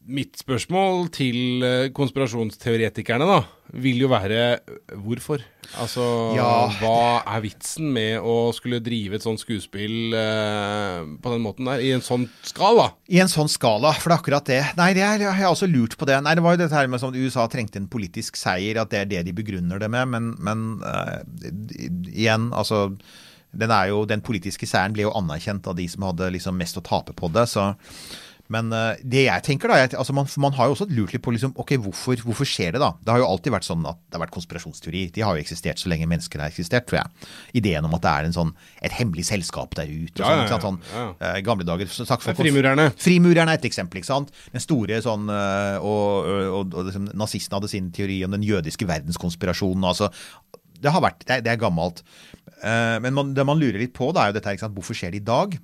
Mitt 0.10 0.40
spørsmål 0.42 1.08
til 1.14 1.62
eh, 1.62 1.90
konspirasjonsteoretikerne 1.94 3.28
da, 3.30 3.40
vil 3.84 4.00
jo 4.02 4.08
være 4.10 4.38
eh, 4.56 4.96
hvorfor? 4.98 5.44
Altså, 5.78 6.04
Ja, 6.34 6.66
hva 6.80 7.22
er 7.30 7.44
vitsen 7.44 7.92
med 7.94 8.18
å 8.26 8.50
skulle 8.58 8.80
drive 8.82 9.20
et 9.20 9.26
sånt 9.26 9.42
skuespill 9.44 10.16
eh, 10.18 11.04
på 11.22 11.34
den 11.36 11.44
måten 11.46 11.70
der, 11.70 11.84
i 11.86 11.92
en 11.94 12.02
sånn 12.06 12.26
skala? 12.42 12.88
I 13.06 13.22
en 13.22 13.30
sånn 13.30 13.52
skala, 13.52 13.92
for 14.00 14.10
det 14.10 14.16
er 14.16 14.24
akkurat 14.24 14.50
det. 14.50 14.62
Nei, 14.80 14.90
det 14.98 15.06
er, 15.06 15.26
jeg 15.28 15.38
har 15.44 15.54
også 15.54 15.70
lurt 15.70 15.94
på 16.00 16.10
det. 16.10 16.18
Nei, 16.26 16.34
Det 16.40 16.46
var 16.48 16.58
jo 16.58 16.62
dette 16.64 16.80
her 16.80 16.90
med 16.90 17.04
som 17.04 17.14
USA 17.14 17.46
trengte 17.52 17.78
en 17.78 17.90
politisk 17.92 18.40
seier, 18.40 18.82
at 18.82 18.90
det 18.90 19.04
er 19.04 19.12
det 19.14 19.26
de 19.30 19.36
begrunner 19.38 19.82
det 19.84 19.92
med. 19.94 20.10
Men, 20.16 20.32
men 20.42 20.70
eh, 20.90 21.20
igjen, 22.16 22.50
altså 22.50 22.88
den, 23.52 23.70
er 23.70 23.92
jo, 23.94 24.02
den 24.10 24.26
politiske 24.26 24.66
seieren 24.70 24.98
ble 24.98 25.06
jo 25.06 25.14
anerkjent 25.18 25.70
av 25.70 25.78
de 25.78 25.86
som 25.90 26.10
hadde 26.10 26.34
liksom 26.34 26.58
mest 26.58 26.82
å 26.82 26.86
tape 26.86 27.14
på 27.18 27.30
det. 27.34 27.46
så 27.54 27.72
men 28.50 28.72
eh, 28.74 29.02
det 29.06 29.24
jeg 29.28 29.46
tenker 29.46 29.70
da, 29.70 29.78
jeg, 29.78 29.92
altså 30.00 30.14
man, 30.18 30.28
man 30.42 30.56
har 30.58 30.70
jo 30.70 30.74
også 30.74 30.88
lurt 30.90 31.14
litt 31.14 31.22
på 31.26 31.34
liksom, 31.36 31.52
ok, 31.62 31.76
hvorfor, 31.86 32.22
hvorfor 32.26 32.48
skjer 32.50 32.74
det 32.76 32.82
da? 32.82 32.90
Det 33.06 33.14
har 33.14 33.22
jo 33.22 33.28
alltid 33.30 33.54
vært 33.54 33.68
sånn 33.68 33.86
at 33.86 34.00
det 34.08 34.18
har 34.18 34.24
vært 34.24 34.34
konspirasjonsteori. 34.34 35.04
De 35.14 35.24
har 35.26 35.38
jo 35.38 35.44
eksistert 35.44 35.82
så 35.82 35.92
lenge 35.92 36.08
mennesker 36.10 36.42
har 36.42 36.50
eksistert, 36.50 36.88
tror 36.90 37.04
jeg. 37.04 37.30
Ideen 37.62 37.86
om 37.86 37.94
at 37.94 38.06
det 38.06 38.14
er 38.14 38.30
en 38.30 38.36
sånn, 38.40 38.54
et 38.82 38.96
hemmelig 38.98 39.28
selskap 39.30 39.78
der 39.78 39.92
ute. 39.92 40.24
Ja, 40.24 40.26
sånn, 40.26 40.42
ja, 40.42 40.48
ikke 40.48 40.62
sånn, 40.66 40.82
ja, 40.96 41.06
eh, 41.30 41.38
gamle 41.46 41.68
dager 41.70 41.94
så 41.94 42.08
sagt 42.10 42.26
folk 42.26 42.42
Frimurerne. 42.42 42.90
Frimurerne 42.98 43.54
er 43.54 43.62
et 43.62 43.70
eksempel. 43.70 44.02
ikke 44.02 44.10
sant? 44.10 44.34
Den 44.56 44.66
store 44.66 44.98
sånn, 45.06 45.30
uh, 45.30 45.78
Og, 45.86 46.32
og, 46.50 46.74
og 46.74 46.90
liksom, 46.90 47.12
nazistene 47.20 47.60
hadde 47.60 47.70
sin 47.72 47.94
teori 47.94 48.24
om 48.26 48.34
den 48.34 48.46
jødiske 48.48 48.90
verdenskonspirasjonen. 48.90 49.86
altså 49.86 50.10
Det 50.82 50.90
har 50.90 51.06
vært, 51.06 51.22
det 51.28 51.38
er, 51.38 51.46
det 51.46 51.54
er 51.54 51.62
gammelt. 51.62 52.02
Uh, 52.64 52.98
men 53.06 53.14
man, 53.14 53.38
det 53.38 53.46
man 53.46 53.62
lurer 53.62 53.78
litt 53.84 53.94
på, 53.94 54.10
da 54.16 54.26
er 54.26 54.34
jo 54.34 54.40
dette 54.40 54.58
ikke 54.58 54.66
sant? 54.66 54.78
hvorfor 54.78 54.98
skjer 54.98 55.14
det 55.14 55.22
i 55.22 55.30
dag? 55.30 55.60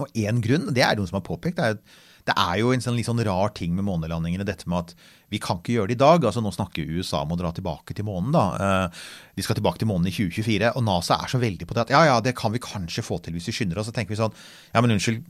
Og 0.00 0.16
én 0.16 0.38
grunn, 0.44 0.70
det 0.72 0.86
er 0.86 0.96
noen 0.96 1.10
som 1.10 1.18
har 1.18 1.26
påpekt, 1.26 1.58
det 1.58 1.74
er, 1.74 2.08
det 2.28 2.34
er 2.38 2.60
jo 2.60 2.70
en 2.70 2.82
sånn 2.84 2.94
litt 2.94 3.08
sånn 3.08 3.22
rar 3.26 3.50
ting 3.56 3.74
med 3.74 3.86
månelandingene. 3.86 4.46
Dette 4.46 4.68
med 4.70 4.78
at 4.86 4.94
vi 5.32 5.40
kan 5.42 5.58
ikke 5.58 5.74
gjøre 5.74 5.90
det 5.90 5.96
i 5.96 6.02
dag. 6.02 6.24
altså 6.28 6.42
Nå 6.44 6.52
snakker 6.54 6.86
USA 6.98 7.22
om 7.24 7.34
å 7.34 7.38
dra 7.40 7.50
tilbake 7.56 7.96
til 7.98 8.06
månen. 8.06 8.30
da. 8.34 8.44
Eh, 8.62 9.02
De 9.34 9.42
skal 9.42 9.58
tilbake 9.58 9.80
til 9.82 9.88
månen 9.90 10.06
i 10.06 10.14
2024. 10.14 10.70
Og 10.76 10.84
NASA 10.86 11.18
er 11.18 11.32
så 11.32 11.40
veldig 11.42 11.66
på 11.66 11.74
det 11.74 11.86
at 11.86 11.94
ja, 11.94 12.04
ja, 12.06 12.20
det 12.20 12.36
kan 12.38 12.52
vi 12.54 12.62
kanskje 12.62 13.02
få 13.02 13.18
til 13.22 13.34
hvis 13.34 13.48
vi 13.50 13.56
skynder 13.56 13.80
oss. 13.80 13.88
Så 13.90 13.96
tenker 13.96 14.14
vi 14.14 14.20
sånn 14.20 14.34
ja, 14.74 14.80
men 14.80 14.94
unnskyld, 14.94 15.24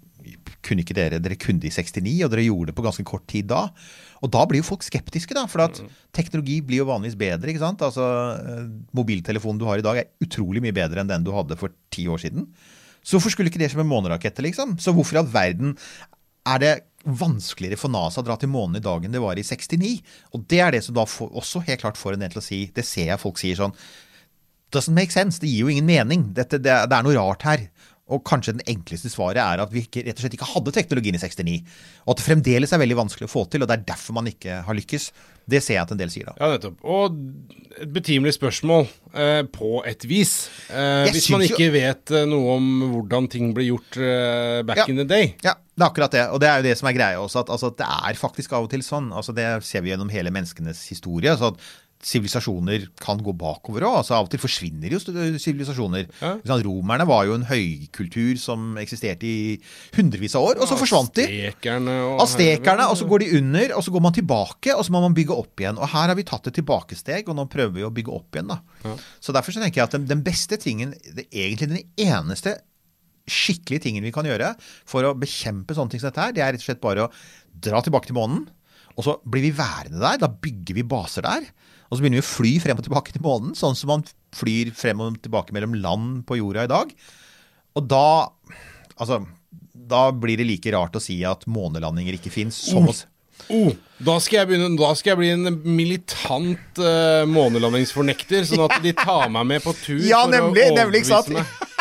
kunne 0.62 0.84
ikke 0.84 0.94
dere 0.94 1.18
Dere 1.18 1.34
kunne 1.40 1.58
det 1.62 1.72
i 1.72 1.74
69, 1.74 2.12
og 2.26 2.30
dere 2.30 2.44
gjorde 2.44 2.70
det 2.70 2.76
på 2.78 2.84
ganske 2.84 3.06
kort 3.08 3.24
tid 3.30 3.48
da. 3.50 3.64
Og 4.22 4.30
da 4.30 4.44
blir 4.46 4.60
jo 4.60 4.68
folk 4.68 4.84
skeptiske, 4.86 5.34
da. 5.34 5.46
For 5.50 5.64
at 5.64 5.80
teknologi 6.14 6.60
blir 6.60 6.82
jo 6.84 6.90
vanligvis 6.92 7.16
bedre. 7.18 7.48
ikke 7.50 7.64
sant? 7.64 7.80
Altså, 7.82 8.04
eh, 8.36 8.68
Mobiltelefonen 8.92 9.58
du 9.58 9.64
har 9.70 9.80
i 9.80 9.86
dag 9.86 9.96
er 10.02 10.10
utrolig 10.20 10.60
mye 10.62 10.76
bedre 10.76 11.00
enn 11.00 11.10
den 11.10 11.24
du 11.24 11.32
hadde 11.32 11.56
for 11.56 11.72
ti 11.90 12.04
år 12.06 12.20
siden. 12.20 12.50
Så 13.02 13.16
hvorfor 13.16 13.34
skulle 13.34 13.50
ikke 13.50 13.58
det 13.58 13.72
skje 13.72 13.80
med 13.82 13.90
måneraketter, 13.90 14.44
liksom? 14.46 14.76
Så 14.78 14.94
hvorfor 14.94 15.16
i 15.16 15.22
all 15.24 15.26
verden 15.26 15.76
er 16.48 16.62
det 16.62 16.72
vanskeligere 17.02 17.78
for 17.78 17.90
NASA 17.90 18.22
å 18.22 18.26
dra 18.26 18.36
til 18.38 18.50
månen 18.50 18.78
i 18.78 18.84
dag 18.84 19.04
enn 19.04 19.14
det 19.14 19.22
var 19.22 19.38
i 19.38 19.44
69? 19.46 19.92
Og 20.34 20.46
det 20.50 20.62
er 20.62 20.74
det 20.74 20.82
som 20.86 20.96
da 20.96 21.06
får, 21.08 21.32
også 21.38 21.64
helt 21.66 21.82
klart 21.82 22.00
får 22.00 22.16
en 22.16 22.24
del 22.24 22.34
til 22.34 22.42
å 22.42 22.46
si, 22.46 22.62
det 22.74 22.86
ser 22.86 23.10
jeg 23.10 23.22
folk 23.22 23.40
sier 23.42 23.58
sånn 23.58 23.76
Doesn't 24.72 24.96
make 24.96 25.12
sense. 25.12 25.36
Det 25.36 25.50
gir 25.50 25.66
jo 25.66 25.68
ingen 25.68 25.84
mening. 25.84 26.22
Dette, 26.32 26.56
det, 26.56 26.72
det 26.88 26.96
er 26.96 27.04
noe 27.04 27.12
rart 27.12 27.42
her. 27.44 27.66
Og 28.12 28.22
kanskje 28.28 28.54
den 28.58 28.64
enkleste 28.68 29.10
svaret 29.12 29.40
er 29.42 29.62
at 29.64 29.72
vi 29.72 29.82
ikke, 29.86 30.04
rett 30.06 30.18
og 30.18 30.26
slett 30.26 30.36
ikke 30.38 30.50
hadde 30.52 30.74
teknologien 30.76 31.16
i 31.16 31.22
69. 31.22 31.58
Og 32.06 32.14
at 32.14 32.20
det 32.22 32.26
fremdeles 32.28 32.72
er 32.76 32.82
veldig 32.82 32.98
vanskelig 33.02 33.28
å 33.30 33.32
få 33.32 33.46
til, 33.50 33.64
og 33.64 33.70
det 33.70 33.78
er 33.80 33.86
derfor 33.94 34.18
man 34.20 34.28
ikke 34.30 34.60
har 34.66 34.78
lykkes. 34.78 35.10
Det 35.50 35.58
ser 35.64 35.74
jeg 35.74 35.82
at 35.82 35.90
en 35.90 35.98
del 35.98 36.10
sier 36.12 36.28
da. 36.28 36.36
Ja, 36.38 36.52
nettopp. 36.52 36.76
Og 36.86 37.16
et 37.82 37.90
betimelig 37.90 38.36
spørsmål, 38.36 38.84
eh, 39.14 39.42
på 39.50 39.80
et 39.90 40.04
vis. 40.06 40.34
Eh, 40.70 41.08
hvis 41.10 41.30
man 41.34 41.42
ikke 41.42 41.64
jo- 41.66 41.72
vet 41.74 42.12
eh, 42.14 42.26
noe 42.30 42.54
om 42.60 42.68
hvordan 42.92 43.26
ting 43.32 43.50
ble 43.56 43.64
gjort 43.66 43.96
eh, 43.98 44.62
back 44.62 44.84
Ja. 44.84 44.86
in 44.88 44.96
the 45.02 45.04
day. 45.08 45.34
Ja, 45.42 45.54
det 45.76 45.82
er 45.82 45.88
akkurat 45.90 46.10
det. 46.14 46.28
Og 46.30 46.38
det 46.40 46.48
er 46.48 46.56
jo 46.62 46.68
det 46.68 46.76
som 46.78 46.88
er 46.88 46.94
greia 46.94 47.18
også, 47.18 47.40
at 47.42 47.50
altså, 47.50 47.72
det 47.76 47.86
er 47.88 48.14
faktisk 48.14 48.52
av 48.52 48.68
og 48.68 48.70
til 48.70 48.80
sånn. 48.86 49.10
Altså, 49.12 49.34
det 49.34 49.48
ser 49.66 49.82
vi 49.82 49.90
gjennom 49.90 50.10
hele 50.14 50.30
menneskenes 50.30 50.84
historie. 50.92 51.34
Så 51.36 51.50
at 51.56 51.58
Sivilisasjoner 52.02 52.88
kan 52.98 53.20
gå 53.22 53.30
bakover 53.38 53.84
òg. 53.86 54.00
Altså, 54.00 54.16
av 54.16 54.26
og 54.26 54.32
til 54.32 54.40
forsvinner 54.42 54.90
jo 54.90 54.98
sivilisasjoner. 54.98 56.08
Ja. 56.18 56.32
Romerne 56.66 57.06
var 57.06 57.28
jo 57.28 57.36
en 57.38 57.46
høykultur 57.46 58.40
som 58.42 58.72
eksisterte 58.82 59.28
i 59.28 59.54
hundrevis 59.94 60.34
av 60.38 60.48
år, 60.48 60.58
og 60.58 60.66
så 60.70 60.78
forsvant 60.80 61.14
de. 61.20 61.28
Astekerne. 61.28 61.94
og 62.08 62.24
Astekerne, 62.24 62.88
og 62.90 62.98
så 62.98 63.06
går 63.10 63.22
de 63.22 63.30
under, 63.38 63.76
og 63.78 63.86
så 63.86 63.94
går 63.94 64.04
man 64.08 64.16
tilbake, 64.18 64.74
og 64.74 64.82
så 64.86 64.94
må 64.94 65.04
man 65.04 65.14
bygge 65.14 65.36
opp 65.44 65.62
igjen. 65.62 65.78
Og 65.78 65.92
her 65.94 66.10
har 66.10 66.18
vi 66.18 66.26
tatt 66.26 66.50
et 66.50 66.58
tilbakesteg, 66.58 67.30
og 67.30 67.38
nå 67.38 67.46
prøver 67.52 67.76
vi 67.78 67.86
å 67.86 67.94
bygge 67.94 68.16
opp 68.18 68.34
igjen. 68.34 68.50
da. 68.50 68.96
Så 69.22 69.34
derfor 69.36 69.54
så 69.54 69.62
tenker 69.62 69.82
jeg 69.82 69.90
at 69.90 69.96
den, 69.96 70.08
den 70.10 70.24
beste 70.26 70.58
tingen, 70.58 70.96
det, 71.14 71.28
egentlig 71.30 71.70
den 71.70 71.84
eneste 72.02 72.58
skikkelige 73.30 73.84
tingen 73.86 74.02
vi 74.02 74.10
kan 74.14 74.26
gjøre 74.26 74.56
for 74.88 75.06
å 75.06 75.14
bekjempe 75.14 75.76
sånne 75.76 75.94
ting 75.94 76.02
som 76.02 76.10
dette 76.10 76.24
her, 76.24 76.34
det 76.34 76.42
er 76.42 76.56
rett 76.56 76.64
og 76.64 76.66
slett 76.66 76.82
bare 76.82 77.06
å 77.06 77.12
dra 77.62 77.78
tilbake 77.84 78.10
til 78.10 78.18
månen, 78.18 78.48
og 78.96 79.06
så 79.06 79.14
blir 79.22 79.46
vi 79.46 79.54
værende 79.56 80.02
der. 80.02 80.18
Da 80.20 80.28
bygger 80.28 80.76
vi 80.76 80.84
baser 80.84 81.24
der. 81.24 81.46
Og 81.92 81.98
så 81.98 82.04
begynner 82.04 82.22
vi 82.22 82.24
å 82.24 82.30
fly 82.30 82.54
frem 82.64 82.78
og 82.80 82.86
tilbake 82.86 83.12
til 83.12 83.20
månen, 83.24 83.52
sånn 83.58 83.76
som 83.76 83.90
man 83.92 84.04
flyr 84.32 84.70
frem 84.72 85.02
og 85.04 85.18
tilbake 85.20 85.52
mellom 85.52 85.76
land 85.76 86.22
på 86.24 86.38
jorda 86.40 86.64
i 86.64 86.72
dag. 86.72 86.94
Og 87.76 87.88
da 87.90 88.06
Altså, 89.00 89.22
da 89.72 90.10
blir 90.12 90.36
det 90.38 90.44
like 90.46 90.70
rart 90.74 90.94
å 90.94 91.00
si 91.02 91.14
at 91.26 91.46
månelandinger 91.50 92.18
ikke 92.18 92.30
fins, 92.30 92.58
som 92.68 92.86
oss. 92.90 93.06
Oh, 93.50 93.72
da, 93.98 94.18
skal 94.22 94.42
jeg 94.42 94.50
begynne, 94.50 94.68
da 94.78 94.90
skal 94.94 95.14
jeg 95.14 95.18
bli 95.18 95.30
en 95.32 95.56
militant 95.64 96.78
uh, 96.78 97.24
månelandingsfornekter, 97.26 98.44
sånn 98.46 98.62
at 98.68 98.76
de 98.84 98.92
tar 98.94 99.32
meg 99.32 99.48
med 99.48 99.64
på 99.64 99.72
tur 99.80 100.04
Ja, 100.04 100.20
for 100.26 100.34
nemlig, 100.36 100.68
å 100.70 100.76
nemlig, 100.76 101.02
ikke 101.02 101.10
sant? 101.16 101.32
meg. 101.34 101.71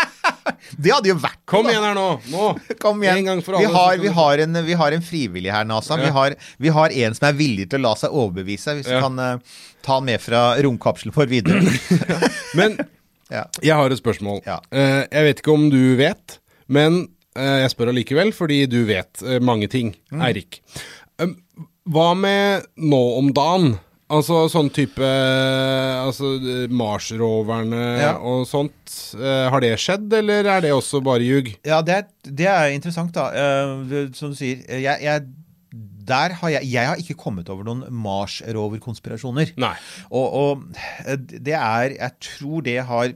Det 0.78 0.92
hadde 0.94 1.10
jo 1.12 1.16
vært 1.22 1.40
Kom 1.50 1.68
igjen 1.70 1.84
her 1.86 1.96
nå! 1.98 2.06
Nå! 2.32 2.46
Kom 2.84 3.02
igjen. 3.04 3.20
En 3.22 3.28
gang 3.32 3.42
for 3.46 3.58
vi, 3.60 3.68
har, 3.74 3.98
vi, 4.02 4.12
har 4.16 4.42
en, 4.46 4.60
vi 4.66 4.78
har 4.80 4.96
en 4.96 5.04
frivillig 5.06 5.52
her, 5.54 5.66
NASA. 5.70 5.98
Ja. 6.00 6.06
Vi, 6.08 6.12
har, 6.16 6.36
vi 6.58 6.74
har 6.74 6.96
en 7.06 7.18
som 7.18 7.28
er 7.30 7.38
villig 7.38 7.68
til 7.72 7.82
å 7.82 7.90
la 7.90 7.94
seg 8.00 8.16
overbevise. 8.16 8.76
Hvis 8.80 8.90
Ja. 8.90 9.00
du 9.02 9.06
kan 9.06 9.20
uh, 9.20 9.60
ta 9.86 9.98
han 10.00 10.08
med 10.10 10.22
fra 10.24 10.44
romkapselen 10.64 11.14
for 11.16 11.30
videre. 11.32 11.62
Men 12.60 12.80
ja. 13.32 13.46
jeg 13.62 13.76
har 13.78 13.92
et 13.94 14.02
spørsmål. 14.02 14.42
Ja. 14.48 14.58
Eh, 14.76 15.04
jeg 15.12 15.28
vet 15.30 15.44
ikke 15.44 15.54
om 15.56 15.70
du 15.72 15.80
vet, 16.00 16.40
men 16.68 16.98
uh, 17.38 17.60
jeg 17.64 17.72
spør 17.72 17.92
allikevel, 17.94 18.34
fordi 18.36 18.64
du 18.72 18.82
vet 18.90 19.22
mange 19.46 19.70
ting, 19.72 19.94
Mm. 20.12 20.26
Eirik. 20.28 20.58
Hva 21.92 22.10
med 22.16 22.66
nå 22.78 23.00
om 23.18 23.30
dagen? 23.34 23.72
Altså 24.12 24.42
sånn 24.52 24.70
type 24.76 25.08
altså, 25.08 26.34
eh, 26.42 26.66
Mars-roverne 26.76 27.82
Ja. 28.02 28.14
og 28.20 28.44
sånt. 28.50 28.96
Eh, 29.16 29.46
har 29.54 29.62
det 29.64 29.74
skjedd, 29.80 30.12
eller 30.20 30.50
er 30.58 30.62
det 30.66 30.72
også 30.76 31.00
bare 31.06 31.24
ljug? 31.24 31.54
Ja, 31.66 31.82
det 31.82 31.96
er, 31.96 32.08
det 32.28 32.48
er 32.52 32.74
interessant, 32.76 33.14
da. 33.16 33.30
Eh, 33.32 34.10
som 34.18 34.34
du 34.34 34.36
sier. 34.36 34.66
eh, 34.68 34.82
Jeg, 34.84 35.02
jeg, 35.06 35.28
der 36.12 36.34
har 36.42 36.50
jeg, 36.58 36.68
jeg 36.74 36.88
har 36.90 37.00
ikke 37.00 37.16
kommet 37.16 37.48
over 37.54 37.64
noen 37.64 37.86
Mars-rover-konspirasjoner. 38.04 39.54
Og, 40.12 40.28
og 40.34 40.64
eh, 41.06 41.16
det 41.18 41.56
er 41.56 41.96
Jeg 41.98 42.12
tror 42.20 42.62
det 42.68 42.80
har 42.88 43.14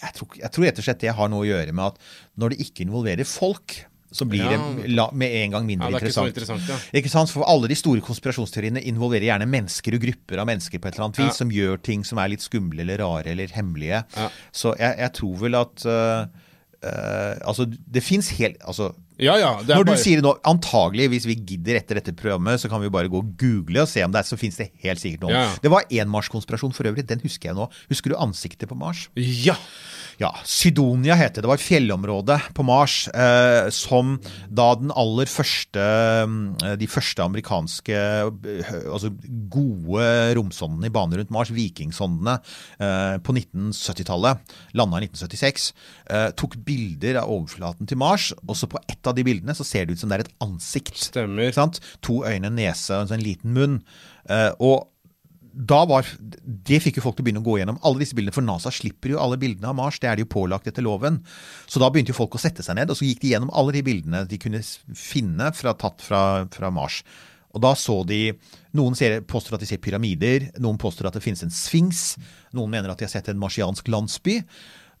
jeg 0.00 0.14
tror, 0.16 0.28
jeg 0.38 0.48
tror 0.54 0.64
rett 0.64 0.78
og 0.80 0.84
slett 0.86 1.00
det 1.02 1.12
har 1.12 1.28
noe 1.28 1.42
å 1.44 1.48
gjøre 1.48 1.72
med 1.76 1.90
at 1.90 1.98
når 2.40 2.54
det 2.54 2.62
ikke 2.64 2.86
involverer 2.86 3.26
folk, 3.28 3.74
så 4.12 4.26
blir 4.26 4.42
Ja. 4.42 4.56
det 4.58 5.12
med 5.14 5.30
en 5.44 5.50
gang 5.54 5.66
mindre 5.66 5.86
Ja, 5.90 5.98
det 5.98 6.02
er 6.02 6.08
ikke 6.08 6.14
så 6.18 6.26
interessant. 6.26 6.60
interessant, 6.60 6.92
ja. 6.92 7.00
Ikke 7.00 7.10
sant? 7.12 7.30
For 7.30 7.44
alle 7.46 7.68
de 7.70 7.74
store 7.78 8.00
konspirasjonsteoriene 8.00 8.82
involverer 8.90 9.28
gjerne 9.30 9.46
mennesker 9.48 9.94
og 9.94 10.00
grupper 10.02 10.38
av 10.42 10.46
mennesker 10.50 10.78
på 10.82 10.88
et 10.88 10.94
eller 10.94 11.04
annet 11.08 11.18
vis 11.22 11.26
Ja. 11.26 11.38
som 11.44 11.50
gjør 11.50 11.82
ting 11.82 12.02
som 12.04 12.18
er 12.18 12.28
litt 12.28 12.40
skumle 12.42 12.80
eller 12.80 12.98
rare 12.98 13.26
eller 13.30 13.46
hemmelige. 13.54 14.04
Så 14.52 14.76
jeg, 14.78 14.98
jeg 14.98 15.12
tror 15.12 15.36
vel 15.38 15.54
at 15.54 15.86
uh, 15.86 16.26
Uh, 16.82 17.36
Altså, 17.44 17.66
det 17.68 18.00
fins 18.02 18.30
helt 18.38 18.56
Altså 18.64 18.94
Ja, 19.20 19.34
ja. 19.36 19.60
Det 19.60 19.68
er 19.68 19.76
når 19.76 19.84
du 19.84 19.90
bare, 19.92 19.98
sier 20.00 20.22
nå, 20.22 20.30
antagelig, 20.48 21.08
hvis 21.12 21.26
vi 21.28 21.34
gidder 21.34 21.76
etter 21.76 21.94
dette 22.00 22.14
programmet, 22.16 22.56
så 22.58 22.70
kan 22.70 22.80
vi 22.80 22.88
bare 22.88 23.06
gå 23.12 23.18
og 23.20 23.36
google 23.36 23.82
og 23.82 23.88
se 23.88 24.00
om 24.02 24.10
det 24.10 24.20
er, 24.22 24.24
så 24.24 24.38
fins 24.40 24.56
det 24.56 24.70
helt 24.80 24.98
sikkert 24.98 25.20
noe. 25.26 25.30
Ja. 25.30 25.54
Det 25.60 25.68
var 25.70 25.84
én 25.92 26.08
Mars-konspirasjon 26.08 26.72
for 26.72 26.84
øvrig, 26.88 27.04
den 27.06 27.20
husker 27.20 27.50
jeg 27.50 27.54
nå. 27.58 27.68
Husker 27.90 28.08
du 28.08 28.16
ansiktet 28.16 28.66
på 28.70 28.74
Mars? 28.80 29.10
Ja! 29.14 29.56
Ja, 30.20 30.34
Sydonia 30.44 31.14
heter 31.16 31.40
det. 31.40 31.46
Det 31.46 31.48
var 31.48 31.56
et 31.56 31.64
fjellområde 31.64 32.34
på 32.52 32.64
Mars 32.68 33.06
eh, 33.08 33.70
som 33.72 34.18
da 34.52 34.66
den 34.76 34.92
aller 34.92 35.30
første 35.32 35.80
eh, 35.80 36.74
De 36.76 36.88
første 36.92 37.24
amerikanske 37.24 37.96
eh, 37.96 38.74
altså 38.82 39.14
gode 39.52 40.04
romsondene 40.36 40.90
i 40.90 40.92
bane 40.92 41.16
rundt 41.16 41.32
Mars, 41.32 41.52
vikingsondene, 41.56 42.36
eh, 42.84 43.16
på 43.24 43.32
1970-tallet, 43.32 44.44
landa 44.76 45.00
i 45.00 45.08
1976, 45.08 45.70
eh, 46.12 46.28
tok 46.36 46.58
bilder 46.68 47.22
av 47.22 47.32
overflaten 47.32 47.88
til 47.88 48.00
Mars, 48.04 48.28
og 48.44 48.58
så 48.60 48.68
på 48.68 48.82
ett 48.92 49.08
av 49.08 49.16
de 49.16 49.24
bildene 49.24 49.56
så 49.56 49.64
ser 49.64 49.88
det 49.88 49.96
ut 49.96 50.04
som 50.04 50.12
det 50.12 50.20
er 50.20 50.26
et 50.26 50.36
ansikt. 50.44 51.00
Stemmer. 51.00 51.48
Sant? 51.56 51.80
To 52.04 52.20
øyne, 52.28 52.52
nese 52.52 52.92
og 52.92 53.06
en 53.06 53.14
sånn 53.14 53.24
liten 53.24 53.56
munn. 53.56 53.80
Eh, 54.28 54.50
og 54.60 54.89
da 55.66 55.80
var, 55.88 56.06
Det 56.20 56.80
fikk 56.82 56.98
jo 56.98 57.04
folk 57.04 57.18
til 57.18 57.24
å 57.24 57.26
begynne 57.26 57.42
å 57.42 57.46
gå 57.46 57.58
gjennom 57.60 57.80
alle 57.86 58.02
disse 58.02 58.16
bildene, 58.16 58.34
for 58.34 58.46
NASA 58.46 58.72
slipper 58.74 59.14
jo 59.14 59.20
alle 59.22 59.38
bildene 59.40 59.70
av 59.70 59.76
Mars. 59.78 59.98
Det 60.00 60.08
er 60.10 60.18
de 60.18 60.24
jo 60.24 60.32
pålagt 60.32 60.68
etter 60.70 60.84
loven. 60.86 61.20
Så 61.66 61.82
da 61.82 61.90
begynte 61.90 62.14
jo 62.14 62.20
folk 62.20 62.36
å 62.36 62.42
sette 62.42 62.64
seg 62.66 62.78
ned, 62.78 62.90
og 62.90 62.98
så 62.98 63.06
gikk 63.08 63.22
de 63.24 63.34
gjennom 63.34 63.52
alle 63.52 63.74
de 63.76 63.84
bildene 63.86 64.24
de 64.28 64.38
kunne 64.40 64.62
finne 64.96 65.50
fra, 65.56 65.74
tatt 65.78 66.04
fra, 66.04 66.22
fra 66.54 66.72
Mars. 66.74 67.02
Og 67.50 67.62
da 67.64 67.74
så 67.78 68.00
de 68.06 68.22
Noen 68.78 68.94
ser, 68.94 69.16
påstår 69.26 69.56
at 69.56 69.64
de 69.64 69.66
ser 69.66 69.80
pyramider, 69.82 70.44
noen 70.62 70.76
påstår 70.78 71.08
at 71.08 71.16
det 71.16 71.24
finnes 71.24 71.40
en 71.42 71.50
sfinks, 71.50 72.12
noen 72.54 72.70
mener 72.70 72.92
at 72.92 73.00
de 73.00 73.08
har 73.08 73.10
sett 73.10 73.26
en 73.32 73.40
marsiansk 73.40 73.88
landsby. 73.90 74.36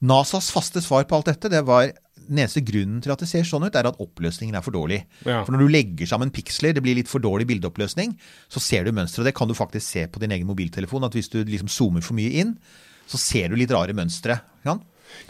NASAs 0.00 0.48
faste 0.54 0.80
svar 0.84 1.04
på 1.08 1.18
alt 1.18 1.28
dette, 1.28 1.50
det 1.52 1.60
var 1.68 1.90
den 2.30 2.38
eneste 2.44 2.62
grunnen 2.64 3.00
til 3.02 3.12
at 3.12 3.20
det 3.20 3.28
ser 3.28 3.46
sånn 3.46 3.66
ut, 3.66 3.74
er 3.76 3.88
at 3.90 3.98
oppløsningen 4.00 4.56
er 4.56 4.64
for 4.64 4.74
dårlig. 4.74 5.00
Ja. 5.26 5.42
For 5.44 5.54
når 5.54 5.64
du 5.64 5.72
legger 5.74 6.08
sammen 6.08 6.30
piksler, 6.34 6.74
det 6.76 6.82
blir 6.84 6.96
litt 6.96 7.10
for 7.10 7.22
dårlig 7.22 7.48
bildeoppløsning, 7.50 8.14
så 8.52 8.62
ser 8.62 8.86
du 8.86 8.94
mønstre. 8.96 9.24
Og 9.24 9.28
det 9.28 9.34
kan 9.36 9.50
du 9.50 9.56
faktisk 9.58 9.86
se 9.86 10.06
på 10.06 10.22
din 10.22 10.32
egen 10.36 10.48
mobiltelefon, 10.48 11.04
at 11.08 11.16
hvis 11.16 11.32
du 11.32 11.40
liksom 11.42 11.72
zoomer 11.72 12.04
for 12.06 12.16
mye 12.18 12.32
inn, 12.42 12.54
så 13.10 13.18
ser 13.18 13.50
du 13.50 13.58
litt 13.58 13.74
rare 13.74 13.96
mønstre. 13.96 14.38
Ja? 14.66 14.78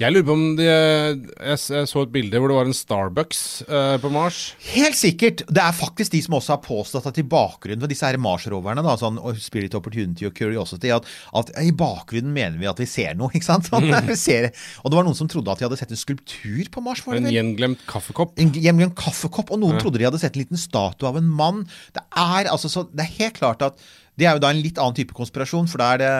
Jeg 0.01 0.14
lurer 0.14 0.25
på 0.25 0.35
om 0.35 0.45
de, 0.57 0.66
jeg, 0.66 1.87
så 1.88 2.05
et 2.05 2.12
bilde 2.14 2.40
hvor 2.40 2.49
det 2.49 2.57
var 2.57 2.69
en 2.71 2.77
Starbucks 2.77 3.40
eh, 3.66 3.97
på 4.01 4.11
Mars. 4.14 4.38
Helt 4.71 4.97
sikkert! 4.97 5.43
Det 5.49 5.61
er 5.61 5.77
faktisk 5.77 6.14
de 6.14 6.23
som 6.25 6.38
også 6.38 6.55
har 6.55 6.62
påstått 6.64 7.09
at 7.11 7.21
i 7.21 7.27
bakgrunnen 7.27 7.83
for 7.85 7.93
disse 7.93 8.09
her 8.09 8.21
Mars-roverne, 8.21 8.85
da, 8.87 8.97
sånn 9.01 9.21
Spirit 9.43 9.77
Opportunity 9.77 10.29
og 10.29 10.35
Curiosity, 10.38 10.93
at, 10.95 11.09
at 11.37 11.53
i 11.61 11.73
bakgrunnen 11.77 12.33
mener 12.33 12.57
vi 12.61 12.71
at 12.71 12.81
vi 12.81 12.88
ser 12.88 13.19
noe, 13.19 13.33
ikke 13.37 13.51
sant? 13.51 13.69
At 13.77 14.09
vi 14.09 14.16
ser, 14.19 14.51
og 14.81 14.90
det 14.90 15.01
var 15.01 15.09
noen 15.09 15.19
som 15.19 15.31
trodde 15.31 15.53
at 15.53 15.61
de 15.61 15.69
hadde 15.69 15.81
sett 15.83 15.95
en 15.95 16.01
skulptur 16.01 16.73
på 16.73 16.85
Mars. 16.85 17.05
En 17.11 17.29
gjenglemt 17.31 17.85
kaffekopp. 17.90 18.37
en 18.40 18.55
gjenglemt 18.57 18.97
kaffekopp, 18.99 19.53
og 19.53 19.61
noen 19.62 19.81
trodde 19.83 20.01
de 20.01 20.09
hadde 20.09 20.23
sett 20.23 20.37
en 20.37 20.47
liten 20.47 20.61
statue 20.61 21.09
av 21.11 21.21
en 21.21 21.29
mann. 21.29 21.66
Det 21.97 22.07
er 22.16 22.49
altså 22.49 22.73
så, 22.73 22.88
det 22.88 23.05
er 23.05 23.19
helt 23.21 23.40
klart 23.40 23.69
at 23.69 23.90
det 24.20 24.28
er 24.28 24.37
jo 24.37 24.42
da 24.44 24.50
en 24.52 24.61
litt 24.62 24.78
annen 24.80 24.96
type 24.96 25.16
konspirasjon, 25.16 25.68
for 25.70 25.83
da 25.83 25.90
er 25.94 26.02
det, 26.02 26.11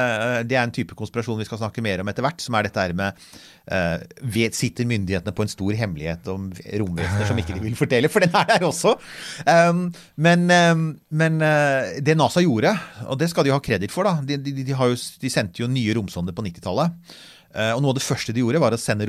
det 0.51 0.59
er 0.59 0.65
en 0.65 0.75
type 0.75 0.97
konspirasjon 0.99 1.39
vi 1.41 1.47
skal 1.49 1.61
snakke 1.61 1.85
mer 1.85 2.03
om 2.03 2.11
etter 2.11 2.25
hvert, 2.25 2.41
som 2.43 2.57
er 2.57 2.67
dette 2.67 2.83
her 2.83 2.95
med 2.97 3.19
eh, 3.71 4.07
vet, 4.37 4.57
Sitter 4.57 4.89
myndighetene 4.89 5.35
på 5.37 5.45
en 5.45 5.53
stor 5.53 5.77
hemmelighet 5.79 6.31
om 6.33 6.49
romvesener 6.83 7.29
som 7.29 7.41
ikke 7.41 7.57
de 7.59 7.65
vil 7.65 7.79
fortelle? 7.79 8.11
For 8.13 8.25
den 8.25 8.35
er 8.37 8.49
der 8.51 8.67
også. 8.67 8.97
Um, 9.47 9.87
men 10.21 10.47
um, 10.51 10.87
men 11.11 11.43
uh, 11.45 11.99
det 12.01 12.17
NASA 12.19 12.43
gjorde, 12.45 12.73
og 13.07 13.21
det 13.21 13.31
skal 13.33 13.47
de 13.47 13.53
jo 13.53 13.59
ha 13.59 13.65
kreditt 13.65 13.93
for, 13.95 14.09
da 14.09 14.25
De, 14.25 14.41
de, 14.41 14.57
de, 14.65 14.73
jo, 14.73 14.97
de 14.97 15.33
sendte 15.33 15.63
jo 15.63 15.71
nye 15.71 15.95
romsonder 15.97 16.37
på 16.37 16.45
90-tallet. 16.49 16.97
Eh, 17.51 17.73
og 17.75 17.83
Noe 17.83 17.95
av 17.95 17.99
det 17.99 18.07
første 18.07 18.35
de 18.35 18.45
gjorde, 18.45 18.63
var 18.63 18.75
å 18.75 18.79
sende, 18.79 19.09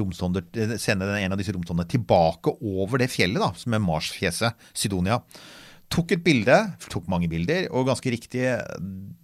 eh, 0.58 0.78
sende 0.82 1.10
en 1.20 1.34
av 1.34 1.38
disse 1.38 1.54
romsondene 1.54 1.90
tilbake 1.90 2.56
over 2.62 2.98
det 2.98 3.12
fjellet, 3.14 3.42
da, 3.42 3.52
som 3.54 3.74
er 3.74 3.84
Mars-fjeset, 3.86 4.54
Sidonia. 4.74 5.22
Tok 5.92 6.14
et 6.16 6.24
bilde, 6.24 6.56
tok 6.88 7.08
mange 7.12 7.28
bilder, 7.32 7.66
og 7.76 7.90
ganske 7.90 8.14
riktig, 8.14 8.46